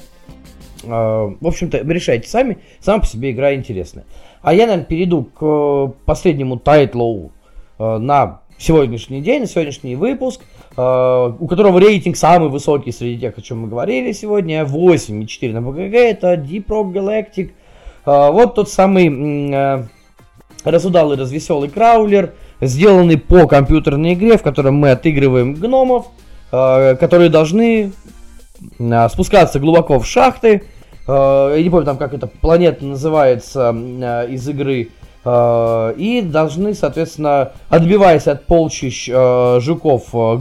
А, 0.86 1.32
в 1.40 1.46
общем-то, 1.46 1.82
решайте 1.84 2.28
сами, 2.28 2.58
сама 2.80 3.00
по 3.00 3.06
себе 3.06 3.30
игра 3.30 3.54
интересная. 3.54 4.04
А 4.42 4.52
я, 4.52 4.66
наверное, 4.66 4.86
перейду 4.86 5.24
к 5.24 5.94
последнему 6.04 6.58
тайтлу 6.58 7.30
э, 7.30 7.33
на 7.78 8.40
сегодняшний 8.58 9.20
день, 9.20 9.42
на 9.42 9.46
сегодняшний 9.46 9.96
выпуск, 9.96 10.40
э, 10.76 11.32
у 11.38 11.46
которого 11.46 11.78
рейтинг 11.78 12.16
самый 12.16 12.48
высокий 12.48 12.92
среди 12.92 13.20
тех, 13.20 13.36
о 13.36 13.42
чем 13.42 13.60
мы 13.60 13.68
говорили 13.68 14.12
сегодня, 14.12 14.64
8,4 14.64 15.52
на 15.52 15.62
БГГ, 15.62 15.94
это 15.94 16.34
Deep 16.34 16.66
Rock 16.66 16.92
Galactic. 16.92 17.52
Э, 18.06 18.30
вот 18.30 18.54
тот 18.54 18.70
самый 18.70 19.52
э, 19.52 19.84
разудалый, 20.64 21.18
развеселый 21.18 21.68
краулер, 21.68 22.34
сделанный 22.60 23.18
по 23.18 23.46
компьютерной 23.46 24.14
игре, 24.14 24.38
в 24.38 24.42
котором 24.42 24.76
мы 24.76 24.90
отыгрываем 24.90 25.54
гномов, 25.54 26.06
э, 26.52 26.96
которые 26.96 27.30
должны 27.30 27.92
э, 28.78 29.08
спускаться 29.08 29.58
глубоко 29.58 29.98
в 29.98 30.06
шахты. 30.06 30.62
Э, 31.06 31.54
я 31.56 31.62
не 31.62 31.70
помню 31.70 31.86
там, 31.86 31.98
как 31.98 32.14
эта 32.14 32.26
планета 32.26 32.84
называется 32.84 33.74
э, 33.74 34.28
из 34.30 34.48
игры. 34.48 34.90
Э, 35.24 35.94
и 35.96 36.20
должны, 36.20 36.74
соответственно, 36.74 37.52
отбиваясь 37.68 38.26
от 38.26 38.44
полчищ 38.44 39.08
э, 39.10 39.58
жуков 39.60 40.14
э, 40.14 40.34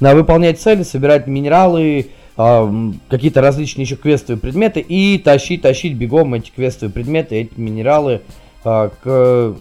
выполнять 0.00 0.60
цели, 0.60 0.82
собирать 0.82 1.26
минералы, 1.26 2.10
какие-то 2.36 3.40
различные 3.40 3.82
еще 3.82 3.96
квестовые 3.96 4.40
предметы 4.40 4.78
и 4.78 5.18
тащить, 5.18 5.62
тащить 5.62 5.94
бегом 5.94 6.34
эти 6.34 6.52
квестовые 6.52 6.92
предметы, 6.92 7.34
эти 7.34 7.58
минералы 7.58 8.20
к, 8.62 8.92
к 9.02 9.56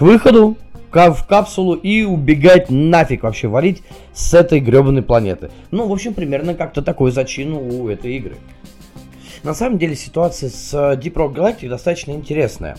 выходу, 0.00 0.56
в 0.90 1.26
капсулу 1.28 1.74
и 1.74 2.04
убегать 2.04 2.70
нафиг 2.70 3.22
вообще 3.22 3.48
валить 3.48 3.82
с 4.14 4.32
этой 4.32 4.60
гребаной 4.60 5.02
планеты. 5.02 5.50
Ну, 5.70 5.86
в 5.86 5.92
общем, 5.92 6.14
примерно 6.14 6.54
как-то 6.54 6.80
такой 6.80 7.10
зачин 7.10 7.52
у 7.52 7.88
этой 7.88 8.16
игры. 8.16 8.38
На 9.42 9.52
самом 9.52 9.76
деле 9.76 9.94
ситуация 9.94 10.48
с 10.48 10.72
Deep 10.72 11.12
Rock 11.12 11.34
Galactic 11.34 11.68
достаточно 11.68 12.12
интересная. 12.12 12.78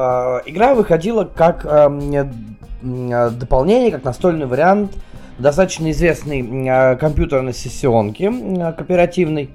А, 0.00 0.42
игра 0.46 0.74
выходила 0.74 1.24
как 1.24 1.66
эм, 1.66 2.10
э, 2.12 3.30
дополнение, 3.30 3.90
как 3.90 4.02
настольный 4.02 4.46
вариант 4.46 4.92
достаточно 5.38 5.90
известной 5.90 6.40
э, 6.40 6.96
компьютерной 6.96 7.52
сессионки 7.52 8.30
э, 8.32 8.72
кооперативной. 8.72 9.50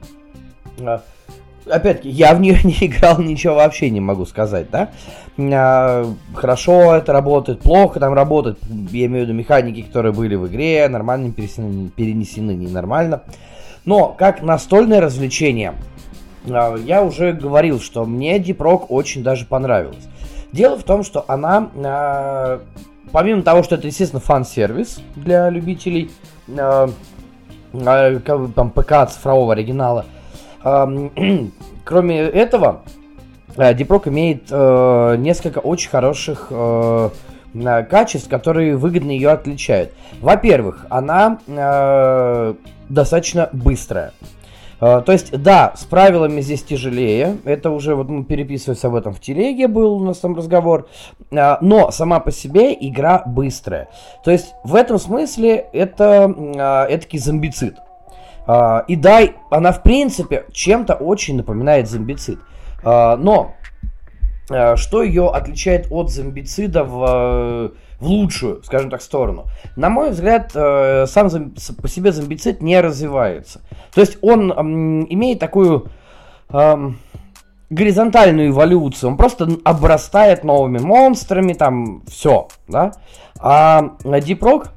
Опять-таки, 1.67 2.09
я 2.09 2.35
в 2.35 2.41
нее 2.41 2.59
не 2.63 2.73
играл, 2.85 3.19
ничего 3.19 3.55
вообще 3.55 3.89
не 3.89 4.01
могу 4.01 4.25
сказать, 4.25 4.67
да. 4.69 4.89
Хорошо 6.35 6.95
это 6.95 7.11
работает, 7.11 7.61
плохо 7.61 7.99
там 7.99 8.13
работает, 8.13 8.59
я 8.91 9.07
имею 9.07 9.25
в 9.25 9.27
виду 9.27 9.33
механики, 9.33 9.81
которые 9.81 10.13
были 10.13 10.35
в 10.35 10.47
игре, 10.47 10.87
нормально 10.87 11.31
перенесены, 11.31 11.89
перенесены 11.89 12.51
ненормально. 12.51 13.23
Но 13.83 14.15
как 14.17 14.43
настольное 14.43 15.01
развлечение, 15.01 15.73
я 16.45 17.03
уже 17.03 17.33
говорил, 17.33 17.81
что 17.81 18.05
мне 18.05 18.37
Deep 18.37 18.57
Rock 18.57 18.85
очень 18.89 19.23
даже 19.23 19.45
понравилось. 19.45 20.07
Дело 20.55 20.77
в 20.77 20.83
том, 20.83 21.03
что 21.03 21.25
она, 21.27 21.69
э, 21.75 22.59
помимо 23.11 23.41
того, 23.41 23.61
что 23.61 23.75
это, 23.75 23.87
естественно, 23.87 24.21
фан-сервис 24.21 25.01
для 25.17 25.49
любителей 25.49 26.11
э, 26.47 26.87
э, 27.73 28.19
там, 28.55 28.69
ПК 28.69 29.05
цифрового 29.11 29.51
оригинала, 29.51 30.05
кроме 31.83 32.19
этого, 32.19 32.83
Deep 33.49 34.09
имеет 34.09 34.49
несколько 35.19 35.59
очень 35.59 35.89
хороших 35.89 36.51
качеств, 37.89 38.29
которые 38.29 38.77
выгодно 38.77 39.11
ее 39.11 39.31
отличают. 39.31 39.91
Во-первых, 40.21 40.85
она 40.89 41.37
достаточно 42.89 43.49
быстрая. 43.51 44.13
А, 44.79 45.01
то 45.01 45.11
есть, 45.11 45.31
да, 45.41 45.73
с 45.75 45.83
правилами 45.85 46.41
здесь 46.41 46.63
тяжелее. 46.63 47.37
Это 47.45 47.71
уже 47.71 47.95
вот 47.95 48.09
мы 48.09 48.23
переписывались 48.23 48.83
об 48.83 48.95
этом 48.95 49.13
в 49.13 49.19
телеге, 49.19 49.67
был 49.67 49.95
у 49.95 50.03
нас 50.03 50.19
там 50.19 50.35
разговор. 50.35 50.87
А, 51.31 51.57
но 51.61 51.91
сама 51.91 52.19
по 52.19 52.31
себе 52.31 52.73
игра 52.73 53.23
быстрая. 53.25 53.89
То 54.23 54.31
есть, 54.31 54.53
в 54.63 54.75
этом 54.75 54.99
смысле 54.99 55.65
это 55.73 56.33
а, 56.57 56.87
этакий 56.89 57.19
зомбицид. 57.19 57.75
И 58.87 58.95
да, 58.95 59.21
она 59.49 59.71
в 59.71 59.81
принципе 59.81 60.45
чем-то 60.51 60.93
очень 60.93 61.35
напоминает 61.35 61.89
зомбицид. 61.89 62.37
Но 62.83 63.55
что 64.75 65.01
ее 65.01 65.29
отличает 65.29 65.87
от 65.89 66.11
зомбицида 66.11 66.83
в 66.83 67.71
в 67.99 68.07
лучшую, 68.07 68.63
скажем 68.63 68.89
так, 68.89 69.01
сторону. 69.01 69.45
На 69.75 69.89
мой 69.89 70.11
взгляд, 70.11 70.51
э, 70.53 71.05
сам 71.07 71.29
по 71.81 71.87
себе 71.87 72.11
зомбицид 72.11 72.61
не 72.61 72.79
развивается. 72.81 73.61
То 73.93 74.01
есть 74.01 74.17
он 74.21 74.51
имеет 74.51 75.39
такую 75.39 75.87
горизонтальную 77.69 78.49
эволюцию, 78.49 79.11
он 79.11 79.17
просто 79.17 79.47
обрастает 79.63 80.43
новыми 80.43 80.79
монстрами, 80.79 81.53
там 81.53 82.03
все, 82.07 82.47
да. 82.67 82.93
А 83.39 83.95
Deep 84.03 84.39
Rock, 84.39 84.69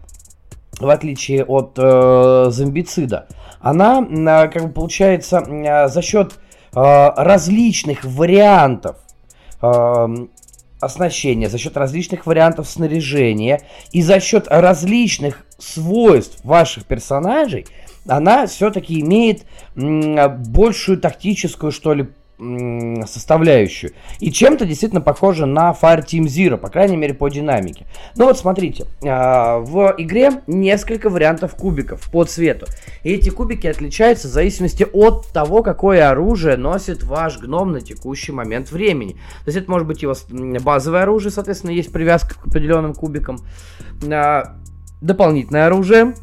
в 0.81 0.89
отличие 0.89 1.45
от 1.45 1.73
э, 1.77 2.47
зомбицида, 2.49 3.27
она, 3.61 4.01
э, 4.01 4.49
как 4.49 4.63
бы 4.65 4.69
получается, 4.71 5.39
э, 5.39 5.89
за 5.89 6.03
счет 6.03 6.35
э, 6.75 7.11
различных 7.17 8.05
вариантов 8.05 8.97
оснащения, 10.81 11.49
за 11.49 11.59
счет 11.59 11.77
различных 11.77 12.27
вариантов 12.27 12.69
снаряжения 12.69 13.63
и 13.93 14.03
за 14.03 14.21
счет 14.21 14.47
различных 14.49 15.45
свойств 15.59 16.45
ваших 16.45 16.85
персонажей, 16.85 17.67
она 18.07 18.47
все-таки 18.47 19.01
имеет 19.01 19.45
большую 19.75 20.99
тактическую, 20.99 21.73
что 21.73 21.93
ли, 21.95 22.09
составляющую. 22.39 23.93
И 24.21 24.31
чем-то 24.31 24.65
действительно 24.65 25.01
похоже 25.01 25.47
на 25.47 25.73
Fire 25.73 26.05
Team 26.05 26.25
Zero, 26.25 26.57
по 26.57 26.69
крайней 26.69 26.97
мере 26.97 27.15
по 27.15 27.29
динамике. 27.29 27.87
Ну 28.17 28.27
вот 28.27 28.39
смотрите, 28.39 28.87
а, 29.05 29.59
в 29.59 29.95
игре 29.99 30.43
несколько 30.47 31.11
вариантов 31.11 31.57
кубиков 31.57 32.09
по 32.11 32.25
цвету. 32.25 32.67
И 33.03 33.13
эти 33.13 33.31
кубики 33.31 33.67
отличаются 33.67 34.29
в 34.29 34.31
зависимости 34.31 34.87
от 34.93 35.27
того, 35.33 35.63
какое 35.63 36.09
оружие 36.09 36.57
носит 36.57 37.03
ваш 37.03 37.39
гном 37.39 37.73
на 37.73 37.81
текущий 37.81 38.33
момент 38.33 38.71
времени. 38.71 39.15
То 39.45 39.49
есть 39.49 39.59
это 39.59 39.71
может 39.71 39.89
быть 39.89 40.03
его 40.03 40.15
базовое 40.61 41.03
оружие, 41.03 41.33
соответственно, 41.33 41.73
есть 41.73 41.93
привязка 41.93 42.39
к 42.39 42.47
определенным 42.47 42.95
кубикам. 42.95 43.39
А, 44.13 44.55
дополнительное 45.01 45.67
оружие, 45.67 46.15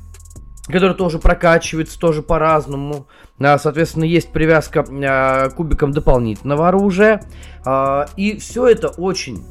которое 0.68 0.96
тоже 0.96 1.20
прокачивается, 1.20 2.00
тоже 2.00 2.22
по-разному. 2.22 3.08
А, 3.40 3.58
соответственно, 3.58 4.06
есть 4.06 4.32
привязка 4.32 4.86
а, 4.90 5.50
кубиком 5.50 5.92
дополнительного 5.92 6.70
оружия. 6.70 7.22
А, 7.66 8.08
и 8.18 8.38
все 8.38 8.68
это 8.68 8.90
очень, 8.90 9.46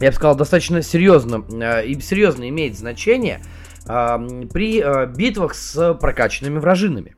я 0.00 0.10
бы 0.10 0.16
сказал, 0.16 0.36
достаточно 0.36 0.82
серьезно 0.82 1.44
и 1.80 1.98
серьезно 2.00 2.48
имеет 2.48 2.76
значение 2.76 3.42
при 3.86 5.14
битвах 5.14 5.54
с 5.54 5.94
прокачанными 5.94 6.58
вражинами. 6.58 7.16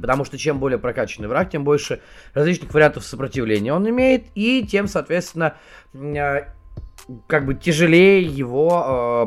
Потому 0.00 0.24
что 0.24 0.38
чем 0.38 0.58
более 0.58 0.78
прокачанный 0.78 1.28
враг, 1.28 1.50
тем 1.50 1.64
больше 1.64 2.00
различных 2.34 2.72
вариантов 2.72 3.04
сопротивления 3.04 3.72
он 3.72 3.88
имеет, 3.88 4.26
и 4.34 4.64
тем, 4.64 4.86
соответственно, 4.88 5.54
как 7.26 7.46
бы 7.46 7.54
тяжелее 7.54 8.22
его 8.22 9.26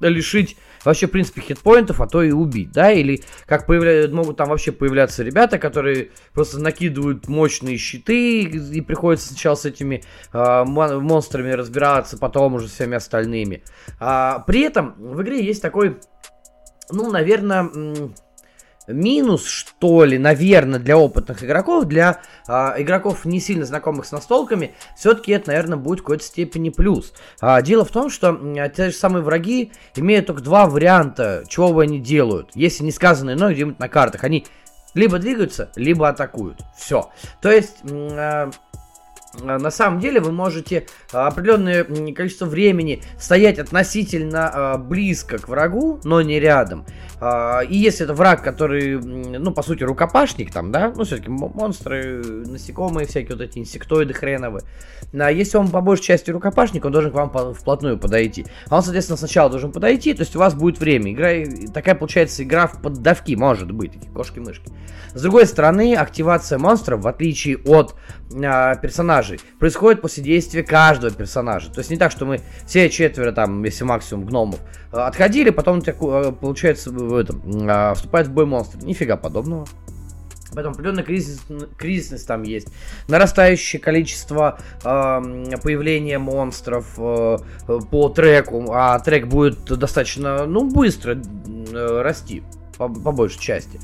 лишить 0.00 0.56
вообще, 0.84 1.06
в 1.06 1.10
принципе, 1.10 1.40
хитпоинтов, 1.40 2.00
а 2.00 2.06
то 2.06 2.22
и 2.22 2.32
убить, 2.32 2.72
да, 2.72 2.90
или 2.90 3.22
как 3.46 3.66
появля... 3.66 4.08
могут 4.08 4.36
там 4.36 4.48
вообще 4.48 4.72
появляться 4.72 5.22
ребята, 5.22 5.58
которые 5.58 6.10
просто 6.32 6.58
накидывают 6.60 7.28
мощные 7.28 7.76
щиты, 7.76 8.42
и 8.42 8.80
приходится 8.80 9.28
сначала 9.28 9.54
с 9.54 9.64
этими 9.64 10.02
э, 10.32 10.64
монстрами 10.64 11.52
разбираться, 11.52 12.18
потом 12.18 12.54
уже 12.54 12.68
всеми 12.68 12.96
остальными. 12.96 13.62
А, 13.98 14.40
при 14.40 14.62
этом 14.62 14.94
в 14.98 15.22
игре 15.22 15.44
есть 15.44 15.62
такой, 15.62 15.98
ну, 16.90 17.10
наверное 17.10 17.68
минус, 18.92 19.46
что 19.46 20.04
ли, 20.04 20.18
наверное, 20.18 20.78
для 20.78 20.96
опытных 20.96 21.44
игроков, 21.44 21.84
для 21.84 22.20
э, 22.48 22.52
игроков 22.78 23.24
не 23.24 23.40
сильно 23.40 23.64
знакомых 23.64 24.06
с 24.06 24.12
настолками, 24.12 24.74
все-таки 24.96 25.32
это, 25.32 25.48
наверное, 25.48 25.78
будет 25.78 26.00
в 26.00 26.02
какой-то 26.02 26.24
степени 26.24 26.70
плюс. 26.70 27.12
А, 27.40 27.62
дело 27.62 27.84
в 27.84 27.90
том, 27.90 28.10
что 28.10 28.32
э, 28.32 28.70
те 28.74 28.90
же 28.90 28.96
самые 28.96 29.22
враги 29.22 29.72
имеют 29.96 30.26
только 30.26 30.42
два 30.42 30.66
варианта, 30.66 31.44
чего 31.48 31.72
бы 31.72 31.82
они 31.82 31.98
делают, 31.98 32.50
если 32.54 32.84
не 32.84 32.92
сказано 32.92 33.32
иное 33.32 33.52
где-нибудь 33.52 33.78
на 33.78 33.88
картах. 33.88 34.24
Они 34.24 34.46
либо 34.94 35.18
двигаются, 35.18 35.70
либо 35.76 36.08
атакуют. 36.08 36.60
Все. 36.76 37.10
То 37.40 37.50
есть... 37.50 37.76
Э, 37.84 38.50
Э, 39.38 39.58
на 39.58 39.70
самом 39.70 40.00
деле 40.00 40.20
вы 40.20 40.32
можете 40.32 40.86
э, 41.12 41.16
определенное 41.16 41.84
количество 42.12 42.46
времени 42.46 43.02
стоять 43.18 43.58
относительно 43.58 44.52
э, 44.52 44.78
близко 44.78 45.38
к 45.38 45.48
врагу, 45.48 46.00
но 46.04 46.20
не 46.22 46.40
рядом. 46.40 46.84
А, 47.20 47.60
и 47.60 47.76
если 47.76 48.04
это 48.04 48.14
враг, 48.14 48.42
который, 48.42 48.98
ну, 48.98 49.52
по 49.52 49.62
сути, 49.62 49.84
рукопашник 49.84 50.52
там, 50.52 50.72
да, 50.72 50.92
ну, 50.96 51.04
все-таки 51.04 51.28
монстры, 51.28 52.24
насекомые 52.24 53.06
всякие 53.06 53.36
вот 53.36 53.42
эти 53.42 53.58
инсектоиды 53.58 54.14
хреновые. 54.14 54.64
А 55.12 55.30
если 55.30 55.58
он 55.58 55.68
по 55.68 55.82
большей 55.82 56.04
части 56.04 56.30
рукопашник, 56.30 56.84
он 56.84 56.92
должен 56.92 57.10
к 57.10 57.14
вам 57.14 57.30
вплотную 57.52 57.98
подойти. 57.98 58.46
А 58.68 58.76
он, 58.76 58.82
соответственно, 58.82 59.18
сначала 59.18 59.50
должен 59.50 59.70
подойти, 59.70 60.14
то 60.14 60.22
есть 60.22 60.34
у 60.34 60.38
вас 60.38 60.54
будет 60.54 60.78
время. 60.78 61.12
Игра, 61.12 61.28
такая 61.74 61.94
получается 61.94 62.42
игра 62.42 62.66
в 62.66 62.80
поддавки, 62.80 63.34
может 63.34 63.70
быть, 63.70 63.92
такие 63.92 64.10
кошки-мышки. 64.12 64.70
С 65.12 65.22
другой 65.22 65.46
стороны, 65.46 65.96
активация 65.96 66.58
монстров, 66.58 67.02
в 67.02 67.08
отличие 67.08 67.58
от 67.58 67.96
э, 68.32 68.74
персонажей, 68.80 69.40
происходит 69.58 70.00
после 70.00 70.22
действия 70.22 70.62
каждого 70.62 71.12
персонажа. 71.12 71.70
То 71.72 71.80
есть 71.80 71.90
не 71.90 71.96
так, 71.96 72.12
что 72.12 72.26
мы 72.26 72.40
все 72.64 72.88
четверо, 72.88 73.32
там, 73.32 73.64
если 73.64 73.84
максимум 73.84 74.24
гномов, 74.24 74.60
отходили, 74.92 75.50
потом, 75.50 75.82
получается, 75.82 76.90
в 77.10 77.16
этом, 77.16 77.42
э, 77.68 77.94
вступает 77.94 78.28
в 78.28 78.32
бой 78.32 78.46
монстр. 78.46 78.78
Нифига 78.82 79.16
подобного. 79.16 79.66
Поэтому 80.52 80.74
определенная 80.74 81.04
кризис, 81.04 81.40
кризисность 81.76 82.26
там 82.26 82.42
есть. 82.42 82.68
Нарастающее 83.08 83.80
количество 83.80 84.58
э, 84.82 85.56
появления 85.62 86.18
монстров 86.18 86.86
э, 86.98 87.38
по 87.90 88.08
треку, 88.08 88.72
а 88.72 88.98
трек 88.98 89.26
будет 89.26 89.64
достаточно, 89.64 90.46
ну, 90.46 90.68
быстро 90.68 91.16
э, 91.16 92.02
расти, 92.02 92.42
по, 92.78 92.88
по 92.88 93.12
большей 93.12 93.40
части. 93.40 93.80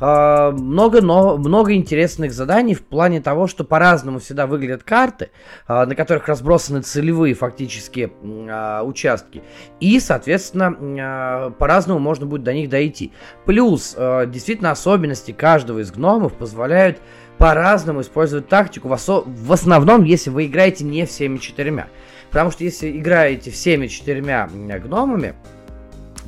А, 0.00 0.50
много, 0.50 1.02
но, 1.02 1.36
много 1.36 1.74
интересных 1.74 2.32
заданий 2.32 2.74
в 2.74 2.82
плане 2.82 3.20
того, 3.20 3.46
что 3.46 3.64
по-разному 3.64 4.18
всегда 4.18 4.46
выглядят 4.46 4.82
карты, 4.82 5.30
а, 5.66 5.84
на 5.84 5.94
которых 5.94 6.26
разбросаны 6.26 6.80
целевые 6.80 7.34
фактически 7.34 8.10
а, 8.24 8.82
участки. 8.82 9.42
И, 9.78 10.00
соответственно, 10.00 11.52
по-разному 11.58 12.00
можно 12.00 12.24
будет 12.24 12.42
до 12.42 12.54
них 12.54 12.70
дойти. 12.70 13.12
Плюс, 13.44 13.94
действительно, 13.94 14.70
особенности 14.70 15.32
каждого 15.32 15.80
из 15.80 15.90
гномов 15.90 16.32
позволяют 16.34 16.98
по-разному 17.38 18.00
использовать 18.00 18.48
тактику, 18.48 18.88
в, 18.88 18.96
в 18.96 19.52
основном, 19.52 20.04
если 20.04 20.30
вы 20.30 20.46
играете 20.46 20.84
не 20.84 21.06
всеми 21.06 21.38
четырьмя. 21.38 21.88
Потому 22.30 22.50
что 22.50 22.64
если 22.64 22.90
играете 22.96 23.50
всеми 23.50 23.86
четырьмя 23.86 24.48
гномами, 24.48 25.34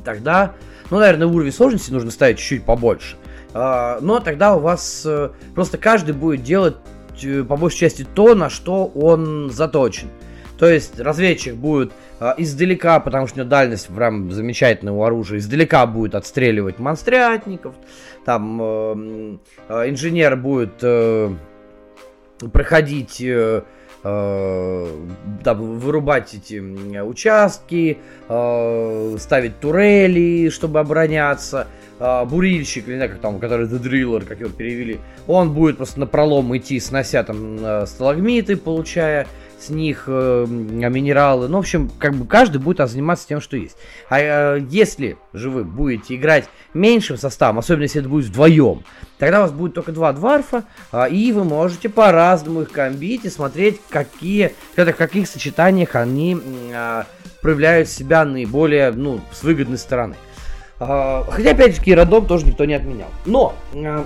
тогда, 0.03 0.53
ну, 0.89 0.99
наверное, 0.99 1.27
уровень 1.27 1.51
сложности 1.51 1.91
нужно 1.91 2.11
ставить 2.11 2.37
чуть-чуть 2.37 2.65
побольше. 2.65 3.15
А, 3.53 3.99
но 4.01 4.19
тогда 4.19 4.55
у 4.55 4.59
вас 4.59 5.03
э, 5.05 5.29
просто 5.53 5.77
каждый 5.77 6.13
будет 6.13 6.43
делать 6.43 6.75
э, 7.23 7.43
по 7.43 7.55
большей 7.55 7.79
части 7.79 8.03
то, 8.03 8.33
на 8.33 8.49
что 8.49 8.85
он 8.87 9.51
заточен. 9.51 10.09
То 10.57 10.67
есть 10.67 10.99
разведчик 10.99 11.53
будет 11.55 11.91
э, 12.19 12.33
издалека, 12.37 12.99
потому 12.99 13.27
что 13.27 13.35
у 13.35 13.39
него 13.41 13.49
дальность 13.49 13.87
прям 13.87 14.31
замечательного 14.31 15.05
оружия, 15.05 15.37
издалека 15.37 15.85
будет 15.85 16.15
отстреливать 16.15 16.79
монстрятников, 16.79 17.75
там 18.25 18.59
э, 18.61 19.37
инженер 19.89 20.35
будет 20.35 20.83
проходить, 22.51 23.23
там, 24.03 25.77
вырубать 25.79 26.33
эти 26.33 26.59
участки, 26.99 27.99
ставить 28.25 29.59
турели, 29.61 30.49
чтобы 30.49 30.81
обороняться 30.81 31.67
э, 32.03 32.25
бурильщик, 32.25 32.87
или 32.87 32.93
не 32.93 32.97
знаю, 32.99 33.11
как 33.11 33.21
там, 33.21 33.39
который 33.39 33.67
The 33.67 33.81
Driller, 33.81 34.25
как 34.25 34.39
его 34.41 34.49
перевели, 34.49 34.99
он 35.27 35.53
будет 35.53 35.77
просто 35.77 35.99
на 35.99 36.05
пролом 36.05 36.55
идти, 36.55 36.79
снося 36.79 37.23
там 37.23 37.57
э, 37.59 37.85
сталагмиты, 37.87 38.57
получая 38.57 39.27
с 39.59 39.69
них 39.69 40.03
э, 40.07 40.45
минералы. 40.47 41.47
Ну, 41.47 41.57
в 41.57 41.61
общем, 41.61 41.89
как 41.97 42.13
бы 42.15 42.25
каждый 42.25 42.57
будет 42.57 42.89
заниматься 42.89 43.27
тем, 43.27 43.39
что 43.39 43.55
есть. 43.55 43.77
А 44.09 44.19
э, 44.19 44.65
если 44.69 45.17
же 45.31 45.49
вы 45.49 45.63
будете 45.63 46.15
играть 46.15 46.49
меньшим 46.73 47.17
составом, 47.17 47.59
особенно 47.59 47.83
если 47.83 48.01
это 48.01 48.09
будет 48.09 48.25
вдвоем, 48.25 48.83
тогда 49.17 49.39
у 49.39 49.41
вас 49.43 49.51
будет 49.51 49.73
только 49.73 49.93
два 49.93 50.11
дварфа, 50.11 50.65
э, 50.91 51.09
и 51.09 51.31
вы 51.31 51.45
можете 51.45 51.87
по-разному 51.87 52.63
их 52.63 52.71
комбить 52.71 53.23
и 53.23 53.29
смотреть, 53.29 53.79
какие, 53.89 54.53
в 54.75 54.91
каких 54.91 55.29
сочетаниях 55.29 55.95
они 55.95 56.37
э, 56.73 57.03
проявляют 57.41 57.87
себя 57.87 58.25
наиболее, 58.25 58.91
ну, 58.91 59.21
с 59.31 59.43
выгодной 59.43 59.77
стороны. 59.77 60.15
А, 60.85 61.25
хотя, 61.29 61.51
опять-таки, 61.51 61.95
рандом 61.95 62.25
тоже 62.25 62.45
никто 62.45 62.65
не 62.65 62.73
отменял. 62.73 63.07
Но, 63.25 63.53
а, 63.73 64.05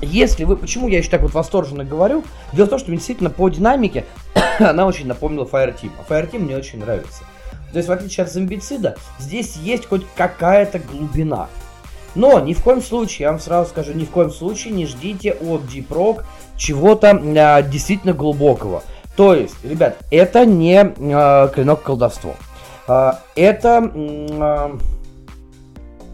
если 0.00 0.44
вы... 0.44 0.56
Почему 0.56 0.88
я 0.88 0.98
еще 0.98 1.10
так 1.10 1.22
вот 1.22 1.34
восторженно 1.34 1.84
говорю? 1.84 2.24
Дело 2.52 2.66
в 2.66 2.70
том, 2.70 2.78
что 2.78 2.92
действительно 2.92 3.30
по 3.30 3.48
динамике 3.48 4.04
она 4.58 4.86
очень 4.86 5.06
напомнила 5.06 5.44
Fireteam. 5.44 5.90
А 5.98 6.12
Fireteam 6.12 6.40
мне 6.40 6.56
очень 6.56 6.78
нравится. 6.78 7.24
То 7.72 7.78
есть, 7.78 7.88
в 7.88 7.92
отличие 7.92 8.24
от 8.24 8.32
зомбицида, 8.32 8.96
здесь 9.18 9.56
есть 9.56 9.86
хоть 9.86 10.06
какая-то 10.16 10.78
глубина. 10.78 11.48
Но 12.14 12.40
ни 12.40 12.54
в 12.54 12.62
коем 12.62 12.80
случае, 12.80 13.24
я 13.24 13.30
вам 13.30 13.40
сразу 13.40 13.70
скажу, 13.70 13.92
ни 13.92 14.04
в 14.04 14.10
коем 14.10 14.30
случае 14.30 14.72
не 14.72 14.86
ждите 14.86 15.32
от 15.32 15.62
Deep 15.62 15.88
Rock 15.88 16.24
чего-то 16.56 17.10
а, 17.10 17.62
действительно 17.62 18.12
глубокого. 18.12 18.82
То 19.16 19.34
есть, 19.34 19.56
ребят, 19.64 19.98
это 20.10 20.46
не 20.46 20.78
а, 20.80 21.48
клинок 21.48 21.82
колдовство. 21.82 22.36
А, 22.86 23.20
это... 23.34 23.90
А, 23.94 24.78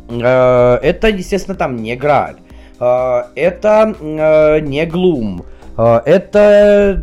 это, 0.09 1.09
естественно, 1.09 1.57
там 1.57 1.77
не 1.77 1.97
Грааль. 1.97 2.37
Э, 2.81 3.25
это 3.35 3.95
э, 4.01 4.61
не 4.61 4.85
Глум. 4.87 5.45
Это... 5.77 7.03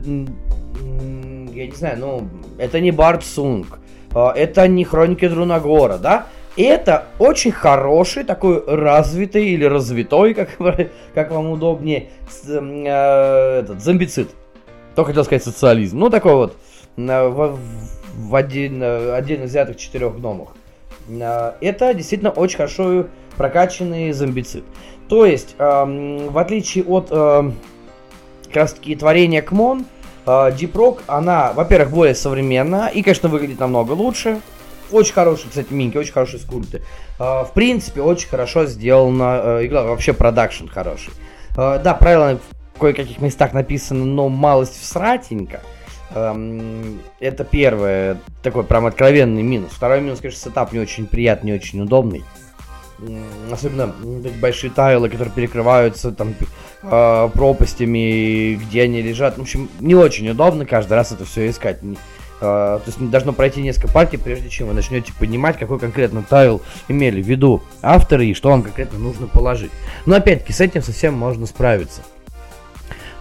Я 1.54 1.68
не 1.68 1.76
знаю, 1.76 1.98
ну... 2.00 2.30
Это 2.58 2.80
не 2.80 2.92
Барт 2.92 3.26
Сунг. 3.26 3.80
Это 4.14 4.68
не 4.68 4.86
Хроники 4.86 5.28
Друнагора, 5.28 5.98
да? 5.98 6.28
Это 6.56 7.06
очень 7.18 7.52
хороший, 7.52 8.24
такой 8.24 8.64
развитый 8.66 9.50
или 9.50 9.66
развитой, 9.66 10.34
как, 10.36 10.50
как 11.14 11.32
вам 11.32 11.50
удобнее, 11.50 12.10
этот, 12.28 13.82
зомбицид. 13.82 14.30
То 14.96 15.04
хотел 15.06 15.24
сказать 15.24 15.44
социализм. 15.44 16.00
Ну, 16.00 16.10
такой 16.10 16.36
вот 16.36 16.58
в, 16.98 17.58
в 18.16 18.36
отдельно, 18.36 19.16
отдельно 19.16 19.46
взятых 19.46 19.78
четырех 19.78 20.16
гномах. 20.18 20.50
Э, 21.20 21.54
это 21.62 21.94
действительно 21.94 22.32
очень 22.32 22.58
хорошо 22.58 23.08
прокачанный 23.38 24.12
зомбицид. 24.12 24.64
То 25.10 25.26
есть, 25.26 25.56
в 25.58 26.40
отличие 26.40 26.86
от 26.86 27.10
как 27.10 28.56
раз 28.56 28.74
таки 28.74 28.96
творения 28.96 29.42
Кмон, 29.42 29.86
Deep 30.26 30.72
Rock, 30.74 31.00
она, 31.08 31.52
во-первых, 31.54 31.92
более 31.92 32.16
современна 32.16 32.88
и, 32.88 33.02
конечно, 33.02 33.28
выглядит 33.28 33.60
намного 33.60 33.92
лучше. 33.92 34.40
Очень 34.90 35.14
хорошие, 35.14 35.50
кстати, 35.50 35.74
минки, 35.74 35.98
очень 35.98 36.14
хорошие 36.14 36.40
скульпты. 36.40 36.82
Э, 37.20 37.44
в 37.44 37.52
принципе, 37.54 38.02
очень 38.02 38.30
хорошо 38.30 38.66
сделана 38.66 39.60
игра, 39.62 39.84
вообще 39.84 40.14
продакшн 40.14 40.68
хороший. 40.68 41.12
Да, 41.56 41.98
правила 42.00 42.40
в 42.76 42.80
кое-каких 42.80 43.20
местах 43.20 43.52
написаны, 43.54 44.06
но 44.06 44.30
малость 44.30 44.80
всратенько. 44.80 45.62
Это 46.14 47.44
первое, 47.50 48.18
такой 48.44 48.64
прям 48.64 48.86
откровенный 48.86 49.44
минус. 49.44 49.72
Второй 49.72 50.02
минус, 50.02 50.20
конечно, 50.20 50.50
сетап 50.50 50.74
не 50.74 50.80
очень 50.80 51.08
приятный, 51.08 51.52
не 51.52 51.58
очень 51.58 51.82
удобный. 51.82 52.24
Особенно 53.52 53.94
большие 54.40 54.70
тайлы, 54.70 55.10
которые 55.10 55.34
перекрываются 55.34 56.12
там 56.12 56.36
э, 56.84 57.30
пропастями, 57.34 58.56
где 58.56 58.84
они 58.84 59.02
лежат. 59.02 59.38
В 59.38 59.42
общем, 59.42 59.70
не 59.80 59.96
очень 59.96 60.30
удобно 60.30 60.68
каждый 60.68 60.94
раз 60.94 61.12
это 61.12 61.26
все 61.26 61.50
искать. 61.50 61.80
Э, 61.82 61.90
то 62.42 62.84
есть 62.86 63.00
должно 63.10 63.34
пройти 63.34 63.62
несколько 63.62 63.88
партий, 63.88 64.18
прежде 64.18 64.50
чем 64.50 64.68
вы 64.68 64.74
начнете 64.74 65.14
понимать, 65.20 65.58
какой 65.58 65.80
конкретно 65.80 66.22
тайл 66.22 66.62
имели 66.88 67.24
в 67.24 67.26
виду 67.26 67.64
авторы 67.82 68.28
и 68.28 68.34
что 68.36 68.50
вам 68.50 68.62
конкретно 68.62 69.00
нужно 69.00 69.28
положить. 69.28 69.72
Но 70.06 70.16
опять-таки 70.16 70.54
с 70.54 70.62
этим 70.62 70.84
совсем 70.84 71.16
можно 71.16 71.48
справиться. 71.48 72.02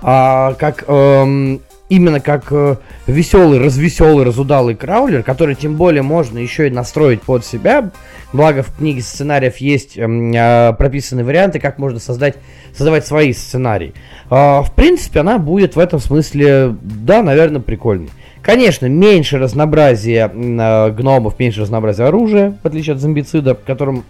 А, 0.03 0.55
как 0.55 0.85
эм, 0.89 1.61
именно 1.91 2.21
как 2.21 2.47
э, 2.53 2.77
веселый, 3.07 3.59
развеселый, 3.59 4.25
разудалый 4.25 4.75
краулер, 4.75 5.23
который 5.23 5.55
тем 5.55 5.77
более 5.77 6.03
можно 6.03 6.39
еще 6.39 6.69
и 6.69 6.71
настроить 6.71 7.21
под 7.21 7.45
себя. 7.45 7.91
Благо 8.33 8.63
в 8.63 8.75
книге 8.77 9.03
сценариев 9.03 9.59
есть 9.59 9.99
э, 9.99 10.73
прописаны 10.79 11.25
варианты, 11.25 11.59
как 11.59 11.79
можно 11.79 11.99
создать, 11.99 12.37
создавать 12.73 13.07
свои 13.07 13.35
сценарии. 13.35 13.93
Э, 14.31 14.63
в 14.63 14.73
принципе, 14.75 15.21
она 15.21 15.39
будет 15.39 15.77
в 15.77 15.79
этом 15.79 15.99
смысле, 15.99 16.77
да, 16.81 17.23
наверное, 17.23 17.61
прикольной. 17.61 18.09
Конечно, 18.41 18.87
меньше 18.87 19.39
разнообразия 19.39 20.31
э, 20.33 20.91
гномов, 20.93 21.39
меньше 21.39 21.61
разнообразия 21.61 22.05
оружия, 22.05 22.57
в 22.63 22.67
отличие 22.67 22.95
от 22.95 23.01
зомбицида, 23.01 23.55
которым 23.55 24.05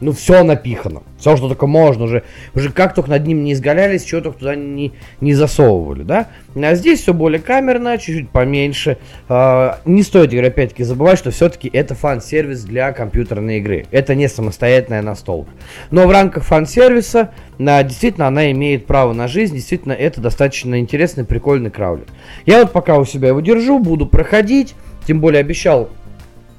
ну, 0.00 0.12
все 0.12 0.44
напихано. 0.44 1.02
Все, 1.18 1.36
что 1.36 1.48
только 1.48 1.66
можно 1.66 2.04
уже. 2.04 2.22
Уже 2.54 2.70
как 2.70 2.94
только 2.94 3.10
над 3.10 3.26
ним 3.26 3.42
не 3.42 3.52
изгалялись, 3.52 4.04
чего 4.04 4.20
только 4.20 4.38
туда 4.38 4.54
не, 4.54 4.92
не 5.20 5.34
засовывали, 5.34 6.04
да? 6.04 6.28
А 6.54 6.74
здесь 6.74 7.02
все 7.02 7.12
более 7.12 7.40
камерно, 7.40 7.98
чуть-чуть 7.98 8.30
поменьше. 8.30 8.98
А, 9.28 9.80
не 9.84 10.02
стоит, 10.04 10.30
говорю, 10.30 10.48
опять-таки, 10.48 10.84
забывать, 10.84 11.18
что 11.18 11.32
все-таки 11.32 11.68
это 11.72 11.94
фан-сервис 11.96 12.62
для 12.62 12.92
компьютерной 12.92 13.58
игры. 13.58 13.86
Это 13.90 14.14
не 14.14 14.28
самостоятельная 14.28 15.02
настолка. 15.02 15.50
Но 15.90 16.06
в 16.06 16.10
рамках 16.12 16.44
фан-сервиса, 16.44 17.30
а, 17.58 17.82
действительно, 17.82 18.28
она 18.28 18.52
имеет 18.52 18.86
право 18.86 19.12
на 19.12 19.26
жизнь. 19.26 19.54
Действительно, 19.56 19.92
это 19.92 20.20
достаточно 20.20 20.78
интересный, 20.78 21.24
прикольный 21.24 21.70
краулер. 21.70 22.06
Я 22.46 22.60
вот 22.62 22.72
пока 22.72 22.98
у 22.98 23.04
себя 23.04 23.28
его 23.28 23.40
держу, 23.40 23.80
буду 23.80 24.06
проходить. 24.06 24.74
Тем 25.06 25.20
более 25.20 25.40
обещал 25.40 25.88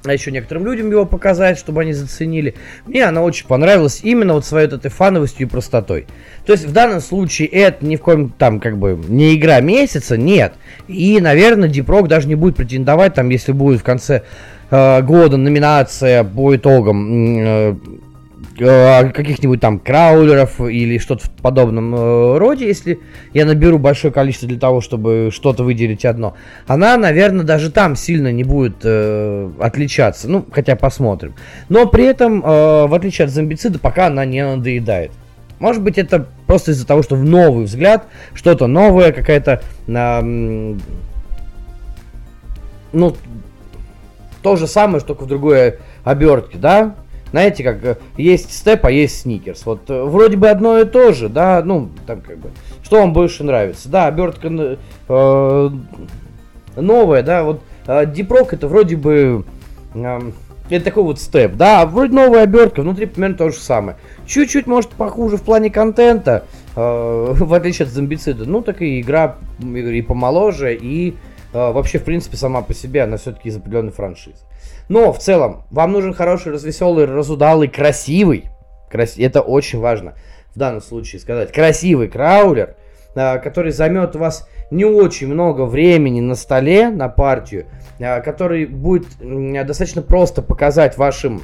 а 0.04 0.12
еще 0.12 0.30
некоторым 0.30 0.64
людям 0.64 0.90
его 0.90 1.04
показать, 1.04 1.58
чтобы 1.58 1.82
они 1.82 1.92
заценили. 1.92 2.54
Мне 2.86 3.04
она 3.04 3.22
очень 3.22 3.46
понравилась 3.46 4.00
именно 4.02 4.34
вот 4.34 4.46
своей 4.46 4.66
вот 4.66 4.78
этой 4.78 4.90
фановостью 4.90 5.46
и 5.46 5.50
простотой. 5.50 6.06
То 6.46 6.52
есть 6.52 6.64
в 6.64 6.72
данном 6.72 7.00
случае 7.00 7.48
это 7.48 7.84
ни 7.84 7.96
в 7.96 8.00
коем 8.00 8.30
там 8.30 8.60
как 8.60 8.78
бы 8.78 8.98
не 9.08 9.36
игра 9.36 9.60
месяца, 9.60 10.16
нет. 10.16 10.54
И, 10.88 11.20
наверное, 11.20 11.68
Дипрок 11.68 12.08
даже 12.08 12.28
не 12.28 12.34
будет 12.34 12.56
претендовать, 12.56 13.14
там, 13.14 13.28
если 13.28 13.52
будет 13.52 13.80
в 13.80 13.84
конце 13.84 14.22
э, 14.70 15.02
года 15.02 15.36
номинация 15.36 16.24
по 16.24 16.56
итогам 16.56 17.38
э, 17.38 17.74
каких-нибудь 18.60 19.60
там 19.60 19.78
краулеров 19.78 20.60
или 20.60 20.98
что-то 20.98 21.26
в 21.26 21.30
подобном 21.30 21.94
э, 21.94 22.38
роде, 22.38 22.66
если 22.66 23.00
я 23.32 23.46
наберу 23.46 23.78
большое 23.78 24.12
количество 24.12 24.48
для 24.48 24.58
того, 24.58 24.80
чтобы 24.80 25.30
что-то 25.32 25.64
выделить 25.64 26.04
одно, 26.04 26.34
она, 26.66 26.96
наверное, 26.96 27.44
даже 27.44 27.70
там 27.70 27.96
сильно 27.96 28.30
не 28.30 28.44
будет 28.44 28.76
э, 28.84 29.50
отличаться. 29.58 30.28
Ну, 30.28 30.44
хотя 30.50 30.76
посмотрим. 30.76 31.34
Но 31.68 31.86
при 31.86 32.04
этом, 32.04 32.44
э, 32.44 32.86
в 32.86 32.94
отличие 32.94 33.24
от 33.24 33.30
зомбицида, 33.30 33.78
пока 33.78 34.06
она 34.08 34.24
не 34.24 34.44
надоедает. 34.44 35.12
Может 35.58 35.82
быть, 35.82 35.98
это 35.98 36.26
просто 36.46 36.72
из-за 36.72 36.86
того, 36.86 37.02
что 37.02 37.16
в 37.16 37.24
новый 37.24 37.64
взгляд, 37.64 38.06
что-то 38.34 38.66
новое, 38.66 39.12
какая-то... 39.12 39.62
Э, 39.88 40.76
ну, 42.92 43.16
то 44.42 44.56
же 44.56 44.66
самое, 44.66 45.04
только 45.04 45.24
в 45.24 45.26
другой 45.26 45.76
обертке, 46.04 46.58
да? 46.58 46.96
Знаете, 47.30 47.62
как 47.62 47.84
э, 47.84 47.96
есть 48.16 48.52
степ, 48.52 48.84
а 48.86 48.90
есть 48.90 49.20
сникерс. 49.20 49.64
Вот 49.64 49.88
э, 49.88 50.02
вроде 50.02 50.36
бы 50.36 50.48
одно 50.48 50.78
и 50.78 50.84
то 50.84 51.12
же, 51.12 51.28
да, 51.28 51.62
ну, 51.64 51.90
там 52.06 52.20
как 52.20 52.38
бы, 52.38 52.50
что 52.82 53.00
вам 53.00 53.12
больше 53.12 53.44
нравится. 53.44 53.88
Да, 53.88 54.06
обертка 54.06 54.48
э, 55.08 55.70
новая, 56.76 57.22
да, 57.22 57.44
вот 57.44 57.62
э, 57.86 58.06
Дипрок 58.06 58.52
это 58.52 58.66
вроде 58.66 58.96
бы, 58.96 59.44
э, 59.94 60.20
это 60.70 60.84
такой 60.84 61.04
вот 61.04 61.20
степ, 61.20 61.54
да, 61.54 61.86
вроде 61.86 62.14
новая 62.14 62.42
обертка, 62.42 62.82
внутри 62.82 63.06
примерно 63.06 63.36
то 63.36 63.50
же 63.50 63.58
самое. 63.58 63.96
Чуть-чуть, 64.26 64.66
может, 64.66 64.90
похуже 64.90 65.36
в 65.36 65.42
плане 65.42 65.70
контента, 65.70 66.46
э, 66.74 66.80
в 67.38 67.54
отличие 67.54 67.86
от 67.86 67.92
зомбицида, 67.92 68.44
ну, 68.44 68.60
так 68.60 68.82
и 68.82 69.00
игра 69.00 69.36
и 69.60 70.02
помоложе, 70.02 70.74
и 70.74 71.14
э, 71.52 71.72
вообще, 71.72 71.98
в 71.98 72.04
принципе, 72.04 72.36
сама 72.36 72.62
по 72.62 72.74
себе, 72.74 73.04
она 73.04 73.18
все-таки 73.18 73.50
из 73.50 73.56
определенной 73.56 73.92
франшизы. 73.92 74.38
Но 74.90 75.12
в 75.12 75.20
целом, 75.20 75.62
вам 75.70 75.92
нужен 75.92 76.12
хороший, 76.12 76.50
развеселый, 76.50 77.04
разудалый, 77.04 77.68
красивый. 77.68 78.46
Крас... 78.90 79.16
Это 79.18 79.40
очень 79.40 79.78
важно 79.78 80.14
в 80.52 80.58
данном 80.58 80.80
случае 80.80 81.20
сказать. 81.20 81.52
Красивый 81.52 82.08
краулер, 82.08 82.74
а, 83.14 83.38
который 83.38 83.70
займет 83.70 84.16
у 84.16 84.18
вас 84.18 84.48
не 84.72 84.84
очень 84.84 85.28
много 85.28 85.62
времени 85.62 86.20
на 86.20 86.34
столе, 86.34 86.90
на 86.90 87.08
партию, 87.08 87.66
а, 88.00 88.20
который 88.20 88.66
будет 88.66 89.06
достаточно 89.20 90.02
просто 90.02 90.42
показать 90.42 90.98
вашим 90.98 91.42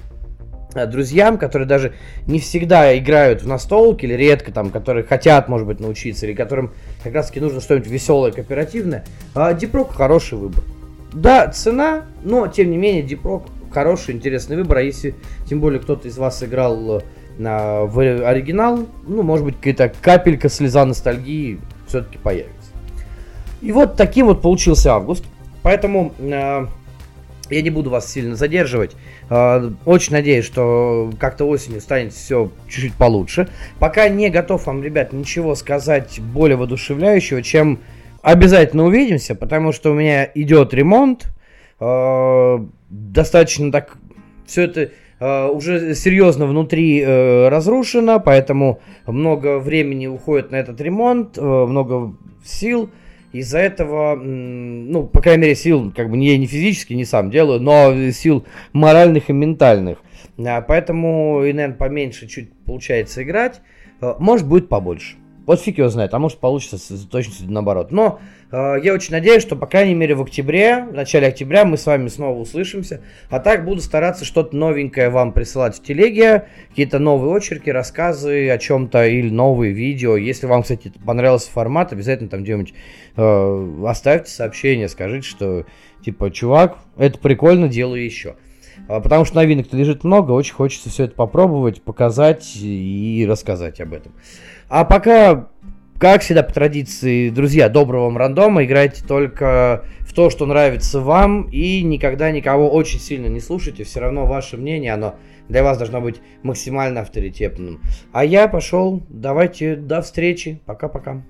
а, 0.75 0.87
друзьям, 0.87 1.39
которые 1.39 1.69
даже 1.69 1.93
не 2.27 2.41
всегда 2.41 2.99
играют 2.99 3.43
в 3.43 3.47
настолки 3.47 4.07
или 4.07 4.15
редко 4.15 4.51
там, 4.51 4.71
которые 4.71 5.05
хотят, 5.05 5.49
может 5.49 5.69
быть, 5.69 5.79
научиться, 5.79 6.27
или 6.27 6.35
которым 6.35 6.73
как 7.05 7.15
раз 7.15 7.29
таки 7.29 7.39
нужно 7.39 7.61
что-нибудь 7.61 7.87
веселое, 7.87 8.33
кооперативное, 8.33 9.05
Дипрок 9.55 9.93
хороший 9.93 10.37
выбор. 10.37 10.65
Да, 11.13 11.49
цена, 11.49 12.05
но 12.23 12.47
тем 12.49 12.71
не 12.71 12.77
менее 12.77 13.03
Дипрок 13.03 13.45
хороший, 13.71 14.15
интересный 14.15 14.57
выбор. 14.57 14.79
А 14.79 14.83
если 14.83 15.15
тем 15.49 15.61
более 15.61 15.81
кто-то 15.81 16.09
из 16.09 16.17
вас 16.19 16.43
играл 16.43 16.99
э, 16.99 17.01
на, 17.39 17.83
в 17.83 17.99
оригинал, 18.01 18.87
ну, 19.07 19.23
может 19.23 19.45
быть, 19.45 19.57
какая-то 19.57 19.93
капелька 20.01 20.49
слеза 20.49 20.85
ностальгии 20.85 21.61
все-таки 21.87 22.19
появится. 22.19 22.71
И 23.61 23.73
вот 23.73 23.97
таким 23.97 24.27
вот 24.27 24.43
получился 24.43 24.93
август. 24.93 25.25
Поэтому 25.63 26.13
э, 26.19 26.67
я 27.51 27.63
не 27.63 27.71
буду 27.71 27.91
вас 27.91 28.11
сильно 28.11 28.37
задерживать. 28.37 28.93
Э, 29.29 29.71
очень 29.85 30.13
надеюсь, 30.13 30.45
что 30.45 31.13
как-то 31.19 31.47
осенью 31.47 31.81
станет 31.81 32.13
все 32.13 32.51
чуть-чуть 32.69 32.95
получше. 32.95 33.49
Пока 33.79 34.09
не 34.09 34.31
готов 34.31 34.67
вам, 34.67 34.83
ребят, 34.83 35.13
ничего 35.13 35.55
сказать 35.55 36.21
более 36.21 36.57
воодушевляющего, 36.57 37.43
чем 37.43 37.81
обязательно 38.27 38.85
увидимся, 38.85 39.37
потому 39.37 39.71
что 39.71 39.93
у 39.93 39.95
меня 39.95 40.29
идет 40.35 40.75
ремонт. 40.75 41.29
Э, 41.79 42.59
достаточно 42.91 43.71
так 43.71 43.99
все 44.47 44.63
это 44.63 44.91
э, 45.21 45.47
уже 45.47 45.95
серьезно 45.95 46.47
внутри 46.47 47.01
э, 47.03 47.49
разрушено, 47.49 48.19
поэтому 48.19 48.81
много 49.07 49.61
времени 49.61 50.09
уходит 50.09 50.51
на 50.51 50.57
этот 50.57 50.81
ремонт, 50.81 51.39
много 51.39 52.17
сил. 52.45 52.91
Из-за 53.33 53.59
этого, 53.59 54.17
ну, 54.17 55.07
по 55.07 55.21
крайней 55.21 55.43
мере, 55.43 55.55
сил, 55.55 55.93
как 55.95 56.11
бы, 56.11 56.17
я 56.19 56.37
не 56.39 56.47
физически, 56.47 56.95
не 56.95 57.05
сам 57.05 57.31
делаю, 57.31 57.61
но 57.61 58.11
сил 58.11 58.45
моральных 58.73 59.31
и 59.31 59.33
ментальных. 59.33 59.99
Поэтому, 60.37 61.45
и, 61.45 61.53
наверное, 61.53 61.77
поменьше 61.77 62.29
чуть 62.29 62.51
получается 62.65 63.23
играть. 63.23 63.61
Может, 64.01 64.49
будет 64.49 64.69
побольше. 64.69 65.17
Вот 65.47 65.61
фиг 65.61 65.79
его 65.79 65.89
знает, 65.89 66.13
а 66.13 66.19
может 66.19 66.39
получится 66.39 66.77
с 66.77 67.07
точностью 67.07 67.51
наоборот. 67.51 67.93
Но 67.93 68.19
э, 68.51 68.75
я 68.83 68.93
очень 68.93 69.13
надеюсь, 69.13 69.43
что, 69.43 69.55
по 69.55 69.67
крайней 69.67 69.95
мере, 69.95 70.17
в 70.17 70.23
октябре, 70.23 70.85
в 70.91 70.93
начале 70.93 71.29
октября 71.29 71.65
мы 71.65 71.77
с 71.77 71.87
вами 71.87 72.09
снова 72.09 72.37
услышимся. 72.37 73.01
А 73.31 73.39
так 73.39 73.65
буду 73.65 73.81
стараться 73.81 74.25
что-то 74.25 74.57
новенькое 74.57 75.09
вам 75.09 75.33
присылать 75.33 75.77
в 75.77 75.83
телеге, 75.85 76.49
какие-то 76.71 76.99
новые 76.99 77.37
очерки, 77.37 77.71
рассказы 77.71 78.51
о 78.51 78.59
чем-то 78.59 79.07
или 79.07 79.31
новые 79.31 79.73
видео. 79.73 80.17
Если 80.17 80.47
вам, 80.47 80.63
кстати, 80.63 80.93
понравился 81.05 81.51
формат, 81.51 81.93
обязательно 81.93 82.29
там 82.29 82.43
где-нибудь 82.43 82.75
э, 83.17 83.85
оставьте 83.87 84.33
сообщение, 84.33 84.89
скажите, 84.89 85.29
что, 85.29 85.65
типа, 86.05 86.33
чувак, 86.33 86.79
это 86.97 87.19
прикольно, 87.21 87.69
делаю 87.69 88.05
еще. 88.05 88.35
А, 88.89 89.01
потому 89.01 89.25
что 89.25 89.37
новинок-то 89.37 89.77
лежит 89.77 90.05
много, 90.05 90.33
очень 90.33 90.55
хочется 90.55 90.91
все 90.91 91.05
это 91.05 91.15
попробовать, 91.15 91.83
показать 91.83 92.57
и 92.57 93.25
рассказать 93.29 93.81
об 93.81 93.95
этом. 93.95 94.13
А 94.69 94.85
пока, 94.85 95.49
как 95.99 96.23
всегда 96.23 96.43
по 96.43 96.53
традиции, 96.53 97.31
друзья, 97.31 97.69
доброго 97.69 98.07
вам 98.07 98.17
рандома. 98.17 98.65
Играйте 98.65 99.05
только 99.05 99.85
в 100.01 100.13
то, 100.13 100.29
что 100.29 100.45
нравится 100.45 101.01
вам. 101.01 101.49
И 101.51 101.83
никогда 101.83 102.33
никого 102.33 102.69
очень 102.69 102.99
сильно 102.99 103.27
не 103.27 103.39
слушайте. 103.39 103.85
Все 103.85 104.01
равно 104.01 104.27
ваше 104.27 104.57
мнение, 104.57 104.93
оно 104.93 105.15
для 105.49 105.63
вас 105.63 105.79
должно 105.79 106.01
быть 106.01 106.17
максимально 106.43 107.03
авторитетным. 107.03 107.81
А 108.13 108.25
я 108.25 108.49
пошел. 108.49 109.05
Давайте 109.09 109.77
до 109.77 110.03
встречи. 110.03 110.61
Пока-пока. 110.67 111.23